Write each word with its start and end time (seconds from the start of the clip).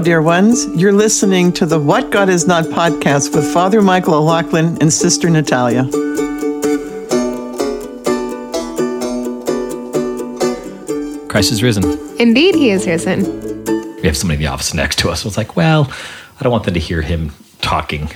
dear 0.00 0.22
ones. 0.22 0.66
You're 0.74 0.92
listening 0.92 1.52
to 1.52 1.66
the 1.66 1.78
What 1.78 2.10
God 2.10 2.30
Is 2.30 2.46
Not 2.46 2.64
podcast 2.64 3.34
with 3.34 3.52
Father 3.52 3.82
Michael 3.82 4.14
O'Loughlin 4.14 4.78
and 4.80 4.90
Sister 4.90 5.28
Natalia. 5.28 5.84
Christ 11.28 11.52
is 11.52 11.62
risen. 11.62 11.84
Indeed, 12.18 12.54
he 12.54 12.70
is 12.70 12.86
risen. 12.86 13.24
We 13.96 14.04
have 14.04 14.16
somebody 14.16 14.36
in 14.36 14.40
the 14.40 14.46
office 14.46 14.72
next 14.72 14.98
to 15.00 15.10
us. 15.10 15.22
So 15.22 15.28
it's 15.28 15.36
like, 15.36 15.54
well, 15.54 15.92
I 16.38 16.42
don't 16.42 16.52
want 16.52 16.64
them 16.64 16.74
to 16.74 16.80
hear 16.80 17.02
him 17.02 17.32
talking. 17.60 18.10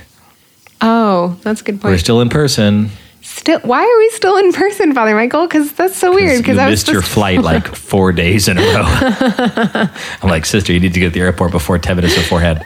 Oh, 0.81 1.37
that's 1.43 1.61
a 1.61 1.65
good 1.65 1.83
point. 1.83 1.93
We're 1.93 1.99
still 1.99 2.23
in 2.23 2.31
person. 2.31 2.91
Still, 3.27 3.59
why 3.61 3.83
are 3.83 3.99
we 3.99 4.11
still 4.11 4.37
in 4.37 4.53
person, 4.53 4.93
Father 4.95 5.15
Michael? 5.15 5.47
Because 5.47 5.73
that's 5.73 5.97
so 5.97 6.13
weird. 6.15 6.39
Because 6.43 6.57
you 6.57 6.63
I 6.63 6.67
was 6.69 6.73
missed 6.73 6.89
your 6.93 7.01
flight 7.01 7.41
like 7.53 7.67
four 7.75 8.13
days 8.13 8.49
in 8.49 8.59
a 8.59 8.61
row. 8.61 8.85
I'm 10.23 10.29
like, 10.29 10.45
sister, 10.45 10.75
you 10.75 10.81
need 10.81 10.93
to 10.93 11.01
get 11.01 11.07
to 11.07 11.15
the 11.15 11.21
airport 11.21 11.51
before 11.51 11.79
10 11.79 11.97
minutes 11.97 12.15
beforehand. 12.17 12.65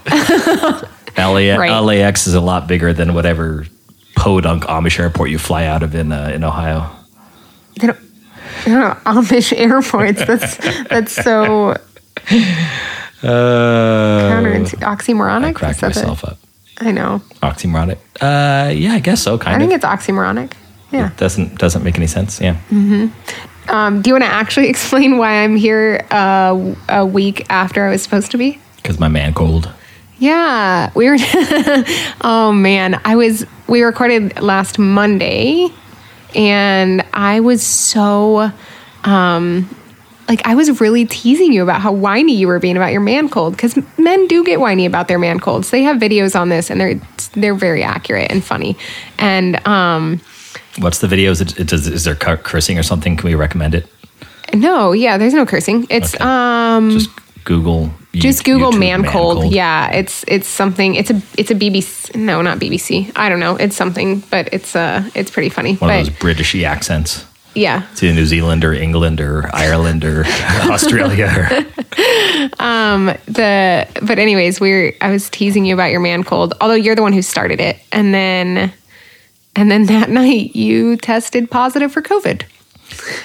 LA, 1.16 1.54
Right. 1.56 1.78
LAX 1.78 2.26
is 2.26 2.34
a 2.34 2.40
lot 2.40 2.66
bigger 2.66 2.92
than 2.92 3.14
whatever 3.14 3.66
podunk 4.16 4.64
Amish 4.64 4.98
airport 4.98 5.30
you 5.30 5.38
fly 5.38 5.64
out 5.64 5.84
of 5.84 5.94
in, 5.94 6.10
uh, 6.10 6.32
in 6.34 6.42
Ohio. 6.42 6.90
They 7.80 7.86
don't, 7.86 7.98
they 8.64 8.72
don't 8.72 8.98
Amish 9.04 9.56
airports. 9.56 10.24
That's 10.26 10.56
that's 10.88 11.12
so 11.12 11.76
Uh, 13.22 14.28
counter 14.28 14.54
oxymoronic. 14.78 15.44
I 15.44 15.52
cracked 15.52 15.80
that 15.80 15.92
it? 15.92 15.96
myself 15.96 16.24
up. 16.24 16.38
I 16.80 16.92
know. 16.92 17.20
Oxymoronic. 17.42 17.98
Uh, 18.20 18.70
yeah, 18.70 18.92
I 18.92 19.00
guess 19.00 19.22
so, 19.22 19.38
kind 19.38 19.48
of. 19.48 19.60
I 19.60 19.64
of. 19.64 19.68
think 19.68 19.72
it's 19.72 19.84
oxymoronic. 19.84 20.52
Yeah. 20.90 21.10
doesn't 21.16 21.58
doesn't 21.58 21.84
make 21.84 21.96
any 21.96 22.06
sense. 22.06 22.40
Yeah. 22.40 22.54
Mm-hmm. 22.70 23.70
Um, 23.70 24.00
do 24.00 24.08
you 24.08 24.14
want 24.14 24.24
to 24.24 24.30
actually 24.30 24.68
explain 24.74 25.18
why 25.18 25.42
I'm 25.42 25.56
here 25.56 26.06
uh, 26.10 26.74
a 26.88 27.04
week 27.04 27.46
after 27.50 27.84
I 27.84 27.90
was 27.90 28.02
supposed 28.02 28.30
to 28.30 28.38
be? 28.38 28.58
Because 28.76 28.98
my 28.98 29.08
man 29.08 29.34
cold. 29.34 29.70
Yeah, 30.18 30.90
we 30.94 31.08
were. 31.08 31.16
oh 32.22 32.52
man, 32.52 33.00
I 33.04 33.16
was. 33.16 33.46
We 33.68 33.82
recorded 33.82 34.40
last 34.40 34.78
Monday, 34.78 35.68
and 36.34 37.04
I 37.12 37.40
was 37.40 37.64
so, 37.64 38.50
um, 39.04 39.68
like 40.28 40.46
I 40.46 40.54
was 40.54 40.80
really 40.80 41.06
teasing 41.06 41.52
you 41.52 41.62
about 41.62 41.80
how 41.80 41.92
whiny 41.92 42.34
you 42.34 42.46
were 42.48 42.58
being 42.58 42.76
about 42.76 42.92
your 42.92 43.00
man 43.00 43.28
cold 43.28 43.56
because 43.56 43.76
men 43.98 44.26
do 44.28 44.44
get 44.44 44.60
whiny 44.60 44.86
about 44.86 45.08
their 45.08 45.18
man 45.18 45.40
colds. 45.40 45.70
They 45.70 45.82
have 45.82 45.96
videos 45.96 46.38
on 46.38 46.48
this, 46.50 46.70
and 46.70 46.80
they're 46.80 47.00
they're 47.32 47.54
very 47.54 47.82
accurate 47.82 48.30
and 48.30 48.44
funny. 48.44 48.76
And 49.18 49.66
um, 49.66 50.20
What's 50.78 50.98
the 50.98 51.08
video? 51.08 51.30
Is, 51.32 51.40
it, 51.40 51.58
it, 51.58 51.72
is, 51.72 51.88
is 51.88 52.04
there 52.04 52.14
cursing 52.14 52.78
or 52.78 52.82
something? 52.82 53.16
Can 53.16 53.26
we 53.26 53.34
recommend 53.34 53.74
it? 53.74 53.86
no, 54.54 54.92
yeah, 54.92 55.18
there's 55.18 55.34
no 55.34 55.44
cursing. 55.44 55.86
It's 55.90 56.14
Okay. 56.14 56.24
um. 56.24 56.90
Just 56.90 57.10
Google. 57.44 57.90
just 58.12 58.44
Google 58.44 58.72
YouTube 58.72 58.78
man, 58.78 59.04
cold. 59.04 59.52
Yeah, 59.52 59.90
it's 59.92 60.24
it's 60.28 60.46
something. 60.46 60.94
It's 60.94 61.10
a 61.10 61.20
it's 61.38 61.50
a 61.50 61.54
BBC. 61.54 62.14
No, 62.14 62.42
not 62.42 62.58
BBC. 62.58 63.10
I 63.16 63.28
don't 63.30 63.40
know. 63.40 63.56
It's 63.56 63.74
something, 63.76 64.20
but 64.30 64.48
it's 64.52 64.76
uh 64.76 65.08
it's 65.14 65.30
pretty 65.30 65.48
funny. 65.48 65.76
One 65.76 65.88
but 65.90 66.00
of 66.00 66.06
those 66.06 66.16
Britishy 66.36 66.64
accents. 66.64 67.24
Yeah, 67.54 67.86
to 67.96 68.12
New 68.12 68.26
Zealand 68.26 68.64
or 68.64 68.72
England 68.72 69.20
or 69.20 69.48
Ireland 69.54 70.04
or 70.04 70.24
Australia. 70.70 71.26
Or, 72.58 73.14
the 73.26 73.86
but 74.02 74.18
anyways, 74.18 74.60
we're 74.60 74.94
I 75.00 75.10
was 75.10 75.28
teasing 75.30 75.64
you 75.64 75.74
about 75.74 75.90
your 75.90 76.00
man 76.00 76.24
cold. 76.24 76.54
Although 76.60 76.74
you're 76.74 76.94
the 76.96 77.02
one 77.02 77.12
who 77.12 77.22
started 77.22 77.60
it, 77.60 77.78
and 77.92 78.12
then 78.14 78.72
and 79.56 79.70
then 79.70 79.86
that 79.86 80.10
night 80.22 80.54
you 80.56 80.96
tested 80.96 81.50
positive 81.50 81.92
for 81.92 82.02
COVID. 82.02 82.42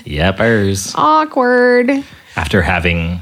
Yepers. 0.06 0.94
Awkward. 0.96 1.92
After 2.36 2.62
having 2.62 3.20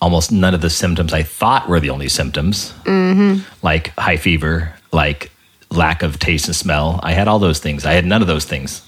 almost 0.00 0.30
none 0.30 0.54
of 0.54 0.60
the 0.60 0.70
symptoms 0.70 1.12
I 1.12 1.22
thought 1.22 1.68
were 1.68 1.80
the 1.80 1.90
only 1.90 2.08
symptoms, 2.08 2.72
Mm-hmm. 2.84 3.42
like 3.64 3.88
high 3.98 4.16
fever, 4.16 4.74
like 4.92 5.30
lack 5.70 6.02
of 6.02 6.18
taste 6.18 6.46
and 6.46 6.54
smell, 6.56 7.00
I 7.02 7.12
had 7.12 7.28
all 7.28 7.38
those 7.38 7.58
things. 7.58 7.84
I 7.84 7.92
had 7.92 8.04
none 8.06 8.20
of 8.22 8.28
those 8.28 8.44
things. 8.44 8.82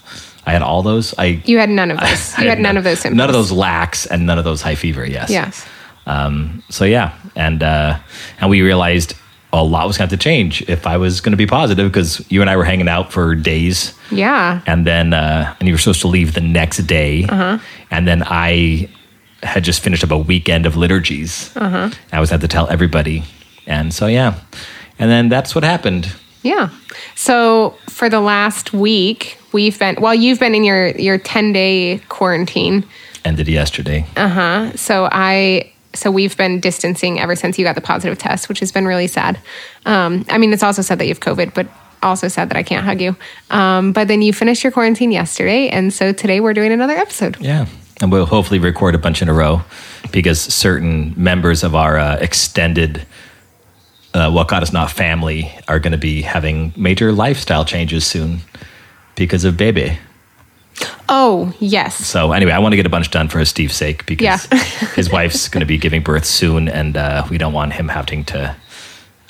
I 0.49 0.53
had 0.53 0.63
all 0.63 0.83
those. 0.83 1.15
I 1.19 1.43
You 1.45 1.59
had 1.59 1.69
none 1.71 1.91
of 1.91 1.99
those. 2.07 2.35
I 2.39 2.43
You 2.43 2.49
had 2.49 2.59
none 2.61 2.77
of 2.79 2.85
those 2.85 3.01
symptoms. 3.01 3.19
None 3.19 3.29
of 3.29 3.35
those 3.35 3.53
lacks 3.53 4.07
and 4.07 4.25
none 4.27 4.39
of 4.39 4.45
those 4.45 4.63
high 4.63 4.77
fever. 4.77 5.05
Yes. 5.07 5.29
Yes. 5.31 5.67
Um, 6.07 6.63
so 6.71 6.85
yeah, 6.87 7.13
and 7.37 7.63
uh, 7.63 7.99
and 8.41 8.49
we 8.51 8.63
realized 8.63 9.13
a 9.53 9.63
lot 9.63 9.87
was 9.87 9.97
going 9.99 10.09
to 10.09 10.13
have 10.15 10.21
to 10.21 10.25
change 10.25 10.63
if 10.69 10.87
I 10.87 10.97
was 10.97 11.21
going 11.21 11.33
to 11.33 11.37
be 11.37 11.47
positive 11.47 11.91
because 11.93 12.25
you 12.31 12.41
and 12.41 12.49
I 12.51 12.57
were 12.57 12.65
hanging 12.65 12.89
out 12.89 13.13
for 13.13 13.35
days, 13.35 13.93
Yeah. 14.11 14.61
and 14.67 14.87
then 14.87 15.13
uh, 15.13 15.55
and 15.61 15.69
you 15.69 15.75
were 15.75 15.79
supposed 15.79 16.01
to 16.03 16.09
leave 16.09 16.33
the 16.33 16.41
next 16.41 16.79
day, 16.87 17.25
Uh-huh. 17.29 17.59
and 17.91 18.07
then 18.09 18.23
I 18.27 18.89
had 19.43 19.65
just 19.65 19.81
finished 19.83 20.03
up 20.05 20.11
a 20.11 20.19
weekend 20.19 20.65
of 20.67 20.77
liturgies. 20.77 21.51
Uh-huh. 21.57 21.91
I 22.13 22.21
was 22.21 22.31
had 22.31 22.41
to 22.41 22.49
tell 22.49 22.69
everybody, 22.69 23.25
and 23.67 23.93
so 23.93 24.07
yeah, 24.07 24.35
and 24.99 25.11
then 25.11 25.29
that's 25.29 25.55
what 25.55 25.63
happened. 25.65 26.09
Yeah. 26.43 26.71
So 27.15 27.77
for 27.89 28.09
the 28.09 28.21
last 28.21 28.73
week, 28.73 29.39
we've 29.53 29.79
been 29.79 29.97
well, 30.01 30.15
you've 30.15 30.41
been 30.41 30.55
in 30.55 30.65
your 30.65 30.89
your 30.97 31.19
10-day 31.19 32.01
quarantine. 32.09 32.85
Ended 33.25 33.49
yesterday. 33.49 34.07
Uh-huh. 34.17 34.77
So 34.77 35.09
I 35.11 35.73
so 35.95 36.11
we've 36.11 36.37
been 36.37 36.61
distancing 36.61 37.19
ever 37.19 37.35
since 37.35 37.59
you 37.59 37.65
got 37.65 37.75
the 37.75 37.81
positive 37.81 38.19
test, 38.19 38.49
which 38.49 38.61
has 38.61 38.71
been 38.71 38.87
really 38.87 39.07
sad. 39.07 39.39
Um, 39.87 40.25
I 40.29 40.39
mean, 40.39 40.53
it's 40.53 40.63
also 40.63 40.83
sad 40.83 40.99
that 40.99 41.07
you 41.07 41.11
have 41.11 41.21
COVID, 41.21 41.55
but 41.55 41.67
also 42.03 42.29
sad 42.29 42.51
that 42.51 42.57
I 42.57 42.63
can't 42.63 42.85
hug 42.85 43.01
you. 43.01 43.17
Um, 43.51 43.93
but 43.93 44.09
then 44.09 44.23
you 44.23 44.33
finished 44.33 44.63
your 44.63 44.73
quarantine 44.73 45.11
yesterday, 45.11 45.69
and 45.69 45.93
so 45.93 46.13
today 46.13 46.41
we're 46.41 46.55
doing 46.55 46.73
another 46.73 46.95
episode. 46.95 47.37
Yeah. 47.41 47.67
And 48.01 48.13
we'll 48.13 48.27
hopefully 48.27 48.61
record 48.61 48.95
a 48.95 48.99
bunch 48.99 49.23
in 49.23 49.29
a 49.29 49.35
row 49.35 49.63
because 50.13 50.41
certain 50.41 51.15
members 51.17 51.65
of 51.65 51.75
our 51.75 51.99
uh, 51.99 52.17
extended 52.17 53.05
uh, 54.15 54.31
What 54.31 54.49
God 54.49 54.63
Is 54.63 54.73
Not 54.73 54.91
family 54.91 55.53
are 55.69 55.79
going 55.79 55.93
to 55.93 55.99
be 55.99 56.23
having 56.23 56.73
major 56.77 57.13
lifestyle 57.13 57.65
changes 57.65 58.07
soon 58.07 58.41
because 59.17 59.45
of 59.45 59.57
Bebe. 59.57 59.99
Oh 61.09 61.53
yes, 61.59 61.97
So, 61.97 62.33
anyway, 62.33 62.53
I 62.53 62.59
want 62.61 62.73
to 62.73 62.77
get 62.77 62.87
a 62.87 62.91
bunch 62.91 63.11
done 63.11 63.29
for 63.29 63.45
Steve's 63.45 63.75
sake 63.75 64.07
because 64.07 64.47
Yeah. 64.53 64.59
his 64.95 65.11
wife's 65.11 65.49
going 65.49 65.61
to 65.61 65.67
be 65.67 65.79
giving 65.79 66.03
birth 66.03 66.25
soon 66.25 66.69
and 66.69 66.97
uh, 66.97 67.27
we 67.31 67.39
don't 67.39 67.53
want 67.53 67.73
him 67.73 67.89
having 67.89 68.25
to 68.27 68.55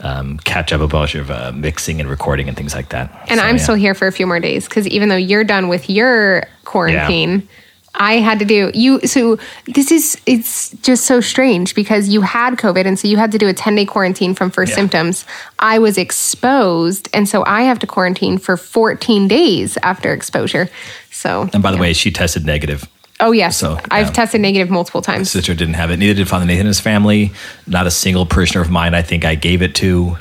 um, 0.01 0.39
catch 0.41 0.73
up 0.73 0.81
a 0.81 0.87
bunch 0.89 1.15
of 1.15 1.31
uh, 1.31 1.53
mixing 1.55 2.01
and 2.01 2.09
recording 2.11 2.49
and 2.49 2.57
things 2.57 2.75
like 2.75 2.91
that. 2.91 3.11
and 3.29 3.39
So, 3.41 3.47
I'm 3.47 3.57
yeah. 3.57 3.63
still 3.63 3.75
here 3.77 3.95
for 3.95 4.07
a 4.09 4.13
few 4.13 4.27
more 4.27 4.41
days 4.41 4.69
because 4.69 4.87
even 4.89 5.09
though 5.09 5.17
you're 5.17 5.45
done 5.45 5.69
with 5.69 5.89
your 5.89 6.45
quarantine. 6.65 7.49
I 7.95 8.15
had 8.19 8.39
to 8.39 8.45
do 8.45 8.71
you 8.75 9.01
so 9.01 9.39
this 9.67 9.91
is 9.91 10.21
it's 10.27 10.71
just 10.83 11.05
so 11.05 11.21
strange 11.21 11.75
because 11.75 12.09
you 12.09 12.21
had 12.21 12.55
COVID 12.57 12.85
and 12.87 12.99
so 12.99 13.09
you 13.09 13.17
had 13.17 13.33
to 13.33 13.39
do 13.39 13.49
a 13.49 13.53
10 13.53 13.75
day 13.75 13.85
quarantine 13.87 14.35
from 14.35 14.51
first 14.51 14.71
Yeah. 14.71 14.77
symptoms. 14.77 15.25
I 15.59 15.79
was 15.79 15.99
exposed 15.99 17.09
and 17.13 17.29
so 17.29 17.45
I 17.47 17.63
have 17.63 17.79
to 17.81 17.87
quarantine 17.87 18.39
for 18.39 18.57
14 18.57 19.27
days 19.27 19.79
after 19.83 20.13
exposure. 20.13 20.69
So 21.11 21.49
And 21.53 21.63
by 21.63 21.71
the 21.71 21.77
yeah. 21.77 21.81
way, 21.83 21.93
she 21.93 22.11
tested 22.13 22.45
negative. 22.47 22.87
oh 23.21 23.33
yes, 23.33 23.57
so, 23.57 23.79
I've 23.91 24.13
tested 24.13 24.41
negative 24.41 24.71
multiple 24.71 25.03
times. 25.03 25.31
sister 25.31 25.55
didn't 25.55 25.75
have 25.75 25.91
it. 25.91 25.97
Neither 25.99 26.15
did 26.15 26.29
Father 26.29 26.45
Nathan 26.47 26.61
and 26.61 26.69
his 26.69 26.79
family. 26.81 27.33
Not 27.67 27.87
a 27.87 27.91
single 27.91 28.27
parishioner 28.27 28.61
of 28.63 28.71
mine 28.71 28.95
I 28.95 29.03
think 29.03 29.25
I 29.25 29.35
gave 29.35 29.61
it 29.63 29.75
to. 29.77 30.19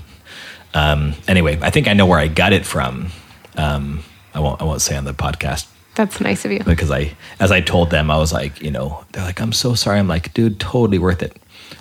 Um, 0.73 1.13
anyway, 1.27 1.59
I 1.61 1.69
think 1.69 1.88
I 1.88 1.94
know 1.94 2.06
where 2.07 2.19
I 2.19 2.27
got 2.27 2.53
it 2.53 2.66
from. 2.66 3.11
Um, 3.56 4.03
I 4.33 4.39
won't. 4.39 4.61
I 4.61 4.63
won't 4.66 4.81
say 4.81 4.95
on 4.97 5.06
the 5.06 5.13
podcast 5.13 5.66
That's 5.97 6.22
nice 6.22 6.46
of 6.46 6.52
you. 6.52 6.59
because 6.63 6.91
I, 6.91 7.12
as 7.40 7.52
I 7.52 7.59
told 7.62 7.90
them, 7.90 8.09
I 8.09 8.18
was 8.18 8.31
like, 8.31 8.62
you 8.62 8.72
know, 8.72 9.03
they're 9.12 9.24
like, 9.24 9.41
I'm 9.41 9.52
so 9.52 9.74
sorry. 9.75 10.00
I'm 10.00 10.08
like, 10.08 10.34
dude, 10.34 10.59
totally 10.59 11.00
worth 11.00 11.22
it. 11.22 11.35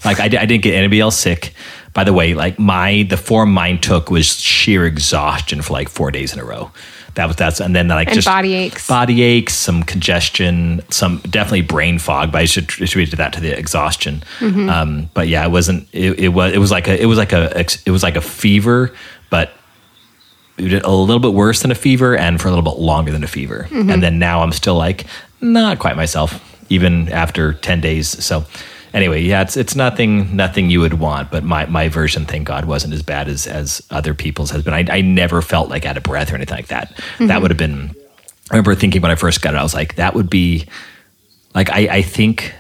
Like 0.05 0.19
I, 0.21 0.25
I 0.25 0.29
didn't 0.47 0.63
get 0.63 0.75
anybody 0.75 1.01
else 1.01 1.19
sick. 1.19 1.53
By 1.95 2.05
the 2.05 2.13
way, 2.13 2.35
like 2.35 2.59
my 2.59 3.07
the 3.09 3.17
form 3.17 3.53
mine 3.53 3.81
took 3.81 4.11
was 4.11 4.27
sheer 4.27 4.85
exhaustion 4.87 5.63
for 5.63 5.73
like 5.73 5.89
four 5.89 6.11
days 6.11 6.33
in 6.33 6.39
a 6.41 6.45
row. 6.45 6.71
That 7.15 7.27
was 7.29 7.37
that's 7.37 7.61
and 7.61 7.75
then 7.75 7.89
like 7.89 8.09
And 8.09 8.15
just 8.15 8.27
body 8.27 8.53
aches. 8.53 8.87
body 8.87 9.23
aches, 9.23 9.55
some 9.55 9.83
congestion, 9.83 10.83
some 10.91 11.19
definitely 11.31 11.63
brain 11.63 11.99
fog. 11.99 12.31
But 12.33 12.43
I 12.43 12.45
should 12.45 12.65
attribute 12.65 13.11
that 13.13 13.33
to 13.35 13.41
the 13.41 13.57
exhaustion. 13.59 14.23
Mm-hmm. 14.41 14.69
Um, 14.69 15.11
but 15.15 15.27
yeah, 15.29 15.45
it 15.47 15.51
wasn't. 15.51 15.89
It, 15.93 16.19
it 16.21 16.29
was. 16.29 16.53
It 16.53 16.59
was 16.59 16.71
like 16.71 16.89
a. 16.89 17.01
It 17.01 17.07
was 17.07 17.17
like 17.17 17.33
a. 17.33 17.59
It 17.59 17.91
was 17.91 18.03
like 18.03 18.17
a 18.17 18.21
fever, 18.21 18.93
a 20.59 20.63
little 20.91 21.21
bit 21.21 21.33
worse 21.33 21.63
than 21.63 21.71
a 21.71 21.75
fever, 21.75 22.17
and 22.17 22.41
for 22.41 22.49
a 22.49 22.51
little 22.51 22.65
bit 22.65 22.81
longer 22.81 23.13
than 23.13 23.25
a 23.25 23.29
fever. 23.29 23.67
Mm-hmm. 23.71 23.91
And 23.91 24.03
then 24.03 24.19
now 24.19 24.43
I'm 24.43 24.53
still 24.53 24.77
like 24.77 25.05
not 25.41 25.79
quite 25.79 25.97
myself, 25.97 26.41
even 26.71 27.11
after 27.11 27.53
ten 27.53 27.81
days. 27.81 28.25
So. 28.25 28.45
Anyway, 28.95 29.21
yeah, 29.21 29.43
it's 29.43 29.59
it's 29.59 29.77
nothing 29.77 30.35
nothing 30.35 30.71
you 30.71 30.81
would 30.81 30.95
want, 30.95 31.31
but 31.31 31.45
my, 31.45 31.67
my 31.67 31.87
version, 31.87 32.25
thank 32.25 32.47
God, 32.47 32.65
wasn't 32.65 32.95
as 32.95 33.03
bad 33.03 33.29
as 33.29 33.47
as 33.47 33.83
other 33.91 34.15
people's 34.15 34.51
has 34.53 34.63
been. 34.63 34.73
I, 34.73 34.87
I 34.89 35.01
never 35.03 35.43
felt 35.43 35.69
like 35.69 35.85
out 35.85 35.99
of 35.99 36.03
breath 36.03 36.33
or 36.33 36.37
anything 36.37 36.57
like 36.57 36.69
that. 36.69 36.95
Mm-hmm. 36.97 37.27
That 37.27 37.43
would 37.43 37.51
have 37.51 37.59
been 37.59 37.95
I 38.51 38.55
remember 38.55 38.75
thinking 38.75 39.03
when 39.03 39.11
I 39.11 39.17
first 39.17 39.43
got 39.43 39.55
it, 39.55 39.59
I 39.59 39.63
was 39.63 39.75
like, 39.75 39.97
that 39.97 40.15
would 40.15 40.31
be 40.31 40.67
like 41.55 41.71
I, 41.71 41.97
I 41.97 42.03
think 42.03 42.55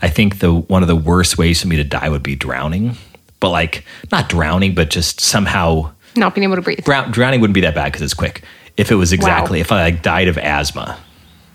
I 0.00 0.08
think 0.08 0.38
the 0.38 0.54
one 0.54 0.82
of 0.82 0.88
the 0.88 0.96
worst 0.96 1.36
ways 1.36 1.60
for 1.60 1.68
me 1.68 1.76
to 1.76 1.84
die 1.84 2.08
would 2.08 2.22
be 2.22 2.36
drowning. 2.36 2.96
But 3.40 3.50
like 3.50 3.84
not 4.12 4.28
drowning, 4.28 4.74
but 4.74 4.88
just 4.88 5.20
somehow 5.20 5.92
Not 6.16 6.34
being 6.34 6.44
able 6.44 6.56
to 6.56 6.62
breathe. 6.62 6.84
drown, 6.84 7.10
drowning 7.10 7.40
wouldn't 7.40 7.54
be 7.54 7.60
that 7.62 7.74
bad 7.74 7.86
because 7.86 8.02
it's 8.02 8.14
quick. 8.14 8.42
If 8.76 8.90
it 8.90 8.96
was 8.96 9.12
exactly 9.12 9.60
if 9.60 9.72
I 9.72 9.82
like 9.82 10.02
died 10.02 10.28
of 10.28 10.36
asthma, 10.36 10.98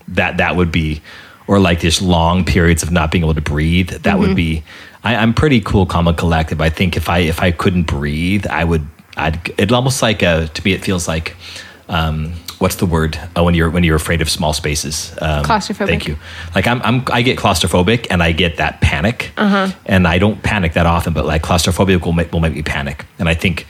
that 0.08 0.38
that 0.38 0.56
would 0.56 0.72
be 0.72 1.02
or 1.46 1.58
like 1.60 1.80
just 1.80 2.02
long 2.02 2.44
periods 2.44 2.82
of 2.82 2.90
not 2.90 3.10
being 3.10 3.24
able 3.24 3.34
to 3.34 3.40
breathe, 3.40 3.90
that 3.90 4.18
would 4.18 4.34
be 4.34 4.64
I, 5.04 5.16
I'm 5.16 5.34
pretty 5.34 5.60
cool, 5.60 5.86
calm, 5.86 6.08
and 6.08 6.16
collective. 6.16 6.60
I 6.60 6.70
think 6.70 6.96
if 6.96 7.08
I 7.08 7.18
if 7.18 7.40
I 7.40 7.50
couldn't 7.50 7.84
breathe, 7.84 8.46
I 8.46 8.64
would. 8.64 8.86
I'd. 9.16 9.52
It 9.58 9.72
almost 9.72 10.02
like 10.02 10.22
a. 10.22 10.48
To 10.48 10.64
me, 10.64 10.72
it 10.72 10.82
feels 10.82 11.08
like. 11.08 11.36
Um, 11.88 12.32
what's 12.58 12.76
the 12.76 12.86
word? 12.86 13.18
Oh, 13.34 13.44
when 13.44 13.54
you're 13.54 13.68
when 13.68 13.82
you're 13.82 13.96
afraid 13.96 14.22
of 14.22 14.30
small 14.30 14.52
spaces. 14.52 15.12
Um, 15.20 15.44
Claustrophobic. 15.44 15.88
Thank 15.88 16.06
you. 16.06 16.16
Like 16.54 16.66
I'm, 16.66 16.80
I'm 16.82 17.04
I 17.12 17.22
get 17.22 17.36
claustrophobic 17.36 18.06
and 18.08 18.22
I 18.22 18.32
get 18.32 18.56
that 18.58 18.80
panic. 18.80 19.32
Uh-huh. 19.36 19.72
And 19.84 20.06
I 20.06 20.18
don't 20.18 20.42
panic 20.42 20.74
that 20.74 20.86
often, 20.86 21.12
but 21.12 21.26
like 21.26 21.42
claustrophobia 21.42 21.98
will 21.98 22.12
make 22.12 22.32
will 22.32 22.40
make 22.40 22.54
me 22.54 22.62
panic. 22.62 23.04
And 23.18 23.28
I 23.28 23.34
think. 23.34 23.66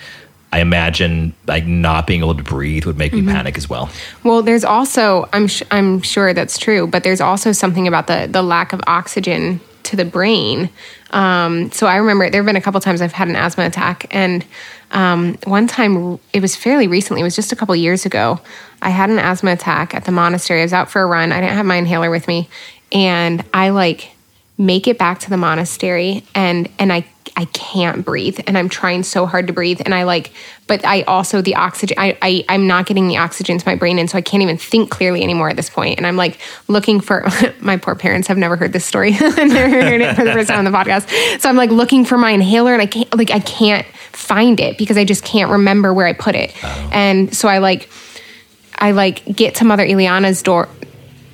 I 0.53 0.61
imagine 0.61 1.33
like 1.47 1.67
not 1.67 2.07
being 2.07 2.21
able 2.21 2.35
to 2.37 2.43
breathe 2.43 2.85
would 2.85 2.99
make 2.99 3.13
me 3.13 3.21
Mm-hmm. 3.21 3.31
panic 3.31 3.57
as 3.57 3.69
well. 3.71 3.91
Well, 4.23 4.43
there's 4.43 4.65
also 4.65 5.29
I'm 5.33 5.47
sh- 5.47 5.63
I'm 5.71 6.03
sure 6.03 6.35
that's 6.35 6.59
true, 6.59 6.87
but 6.87 7.05
there's 7.05 7.21
also 7.21 7.53
something 7.53 7.89
about 7.89 8.07
the 8.07 8.29
the 8.31 8.43
lack 8.43 8.73
of 8.73 8.81
oxygen 8.87 9.61
to 9.85 9.97
the 9.97 10.05
brain. 10.05 10.69
Um, 11.11 11.71
so 11.73 11.87
I 11.87 11.97
remember 11.97 12.31
there 12.31 12.41
have 12.43 12.47
been 12.47 12.57
a 12.57 12.61
couple 12.61 12.81
times 12.81 13.01
I've 13.01 13.13
had 13.13 13.29
an 13.29 13.37
asthma 13.37 13.65
attack, 13.67 14.07
and 14.11 14.45
um, 14.93 15.39
one 15.45 15.67
time 15.67 16.19
it 16.33 16.41
was 16.41 16.55
fairly 16.55 16.87
recently. 16.87 17.21
It 17.21 17.25
was 17.25 17.35
just 17.37 17.53
a 17.53 17.57
couple 17.57 17.75
years 17.75 18.05
ago. 18.07 18.39
I 18.83 18.91
had 18.91 19.11
an 19.11 19.19
asthma 19.19 19.53
attack 19.53 19.95
at 19.95 20.05
the 20.05 20.13
monastery. 20.13 20.61
I 20.61 20.65
was 20.65 20.73
out 20.73 20.91
for 20.91 21.03
a 21.03 21.07
run. 21.07 21.33
I 21.33 21.41
didn't 21.41 21.57
have 21.57 21.67
my 21.67 21.77
inhaler 21.77 22.11
with 22.11 22.29
me, 22.29 22.49
and 22.93 23.45
I 23.55 23.71
like 23.71 24.11
make 24.59 24.87
it 24.87 24.99
back 24.99 25.19
to 25.21 25.31
the 25.31 25.37
monastery 25.39 26.23
and 26.35 26.69
and 26.79 26.93
I 26.93 27.07
I 27.37 27.47
can't 27.47 28.05
breathe 28.05 28.41
and 28.47 28.59
I'm 28.59 28.69
trying 28.69 29.03
so 29.03 29.27
hard 29.27 29.47
to 29.47 29.53
breathe 29.53 29.81
and 29.85 29.95
I 29.95 30.03
like 30.05 30.33
but 30.67 30.85
I 30.85 31.03
also 31.03 31.41
the 31.41 31.55
oxygen 31.55 31.97
I, 31.99 32.17
I 32.21 32.45
I'm 32.49 32.67
not 32.67 32.87
getting 32.87 33.09
the 33.09 33.17
oxygen 33.17 33.59
to 33.59 33.67
my 33.67 33.75
brain 33.75 33.99
and 33.99 34.09
so 34.11 34.19
I 34.19 34.21
can't 34.21 34.43
even 34.43 34.59
think 34.59 34.91
clearly 34.91 35.23
anymore 35.23 35.49
at 35.49 35.57
this 35.57 35.71
point 35.71 35.99
and 35.99 36.07
I'm 36.07 36.17
like 36.17 36.39
looking 36.69 37.01
for 37.01 37.27
my 37.61 37.77
poor 37.77 37.95
parents 37.95 38.29
have 38.29 38.37
never 38.37 38.57
heard 38.57 38.73
this 38.73 38.85
story 38.85 39.17
and 39.21 39.51
they're 39.51 39.69
hearing 39.69 40.03
it 40.03 40.15
for 40.15 40.25
the 40.25 40.33
first 40.33 40.49
time 40.49 40.59
on 40.59 40.65
the 40.65 40.71
podcast 40.71 41.41
so 41.41 41.49
I'm 41.49 41.57
like 41.57 41.71
looking 41.71 42.05
for 42.05 42.19
my 42.19 42.31
inhaler 42.31 42.73
and 42.73 42.83
I 42.83 42.87
can't 42.87 43.15
like 43.17 43.31
I 43.31 43.41
can't 43.41 43.87
find 44.13 44.61
it 44.61 44.77
because 44.77 44.99
I 44.99 45.05
just 45.05 45.25
can't 45.25 45.51
remember 45.51 45.95
where 45.95 46.07
I 46.07 46.13
put 46.13 46.35
it 46.35 46.53
oh. 46.63 46.91
and 46.93 47.35
so 47.35 47.49
I 47.49 47.59
like 47.59 47.89
I 48.77 48.91
like 48.91 49.25
get 49.25 49.57
to 49.57 49.65
Mother 49.65 49.87
Eliana's 49.87 50.43
door 50.43 50.69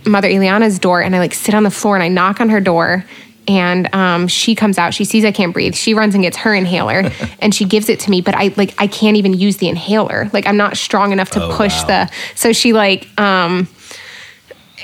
Mother 0.07 0.29
Eliana's 0.29 0.79
door 0.79 1.03
and 1.03 1.15
I 1.15 1.19
like 1.19 1.35
sit 1.35 1.55
on 1.55 1.65
the 1.65 1.71
floor 1.71 1.97
and 1.97 2.03
I 2.03 2.09
knock 2.09 2.41
on 2.41 2.51
her 2.51 2.61
door 2.61 3.05
and 3.49 3.93
um, 3.95 4.29
she 4.29 4.55
comes 4.55 4.77
out. 4.79 4.93
She 4.95 5.05
sees 5.05 5.25
I 5.25 5.33
can't 5.33 5.53
breathe. 5.55 5.75
She 5.75 5.95
runs 5.95 6.15
and 6.15 6.23
gets 6.23 6.37
her 6.37 6.55
inhaler 6.55 7.11
and 7.41 7.55
she 7.55 7.65
gives 7.65 7.89
it 7.89 7.99
to 8.01 8.11
me. 8.11 8.21
But 8.21 8.35
I 8.37 8.53
like 8.57 8.75
I 8.79 8.87
can't 8.87 9.17
even 9.17 9.33
use 9.35 9.57
the 9.57 9.69
inhaler. 9.69 10.29
Like 10.33 10.47
I'm 10.47 10.57
not 10.59 10.77
strong 10.77 11.13
enough 11.13 11.31
to 11.31 11.43
Oh, 11.43 11.57
push 11.57 11.75
wow. 11.83 12.07
the. 12.07 12.11
So 12.35 12.53
she 12.53 12.73
like 12.75 13.09
um, 13.19 13.67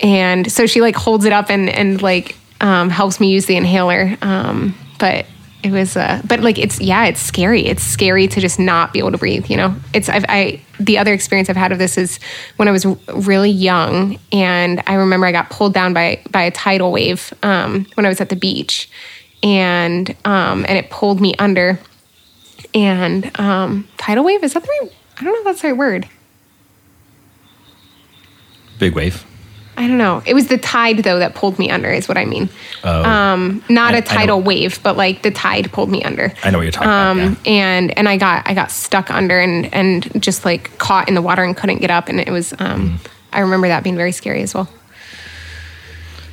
and 0.02 0.50
so 0.50 0.66
she 0.66 0.80
like 0.80 0.96
holds 0.96 1.24
it 1.24 1.32
up 1.32 1.50
and 1.50 1.68
and 1.68 2.00
like 2.02 2.36
um, 2.60 2.88
helps 2.90 3.20
me 3.20 3.28
use 3.30 3.46
the 3.46 3.56
inhaler. 3.56 4.16
Um, 4.22 4.74
but 4.98 5.26
it 5.64 5.72
was 5.72 5.96
uh, 5.96 6.20
but 6.26 6.40
like 6.40 6.58
it's 6.58 6.78
yeah, 6.78 7.06
it's 7.06 7.20
scary. 7.20 7.64
It's 7.64 7.82
scary 7.82 8.28
to 8.28 8.40
just 8.40 8.60
not 8.60 8.92
be 8.92 8.98
able 8.98 9.12
to 9.12 9.18
breathe. 9.18 9.46
You 9.46 9.56
know, 9.56 9.74
it's 9.94 10.10
I've, 10.10 10.26
I 10.28 10.60
the 10.78 10.98
other 10.98 11.14
experience 11.14 11.48
I've 11.48 11.56
had 11.56 11.72
of 11.72 11.78
this 11.78 11.96
is 11.96 12.20
when 12.56 12.68
I 12.68 12.70
was 12.70 12.84
really 12.84 13.50
young, 13.50 14.18
and 14.30 14.82
I 14.86 14.94
remember 14.94 15.26
I 15.26 15.32
got 15.32 15.48
pulled 15.48 15.72
down 15.72 15.94
by 15.94 16.22
by 16.30 16.42
a 16.42 16.50
tidal 16.50 16.92
wave 16.92 17.32
um, 17.42 17.86
when 17.94 18.04
I 18.04 18.10
was 18.10 18.20
at 18.20 18.28
the 18.28 18.36
beach, 18.36 18.90
and 19.42 20.14
um, 20.26 20.66
and 20.68 20.76
it 20.76 20.90
pulled 20.90 21.20
me 21.20 21.34
under. 21.38 21.80
And 22.74 23.30
um, 23.40 23.88
tidal 23.96 24.24
wave 24.24 24.44
is 24.44 24.52
that 24.52 24.62
the 24.62 24.68
right? 24.82 24.92
I 25.18 25.24
don't 25.24 25.32
know 25.32 25.38
if 25.38 25.44
that's 25.44 25.62
the 25.62 25.68
right 25.68 25.76
word. 25.76 26.08
Big 28.78 28.94
wave. 28.94 29.24
I 29.76 29.88
don't 29.88 29.98
know. 29.98 30.22
It 30.24 30.34
was 30.34 30.46
the 30.46 30.56
tide 30.58 30.98
though 30.98 31.18
that 31.18 31.34
pulled 31.34 31.58
me 31.58 31.70
under, 31.70 31.90
is 31.90 32.06
what 32.08 32.16
I 32.16 32.24
mean. 32.24 32.48
Oh. 32.84 33.02
Um, 33.04 33.64
not 33.68 33.94
I- 33.94 33.98
a 33.98 34.02
tidal 34.02 34.40
wave, 34.40 34.80
but 34.82 34.96
like 34.96 35.22
the 35.22 35.30
tide 35.32 35.72
pulled 35.72 35.90
me 35.90 36.02
under. 36.04 36.32
I 36.44 36.50
know 36.50 36.58
what 36.58 36.62
you're 36.62 36.70
talking 36.72 36.90
Um, 36.90 37.18
about. 37.18 37.46
Yeah. 37.46 37.52
and 37.52 37.98
and 37.98 38.08
I 38.08 38.16
got 38.16 38.48
I 38.48 38.54
got 38.54 38.70
stuck 38.70 39.10
under 39.10 39.38
and 39.40 39.72
and 39.74 40.22
just 40.22 40.44
like 40.44 40.76
caught 40.78 41.08
in 41.08 41.14
the 41.14 41.22
water 41.22 41.42
and 41.42 41.56
couldn't 41.56 41.78
get 41.80 41.90
up, 41.90 42.08
and 42.08 42.20
it 42.20 42.30
was. 42.30 42.52
Um, 42.58 42.98
Mm. 43.00 43.10
I 43.32 43.40
remember 43.40 43.66
that 43.66 43.82
being 43.82 43.96
very 43.96 44.12
scary 44.12 44.42
as 44.42 44.54
well. 44.54 44.68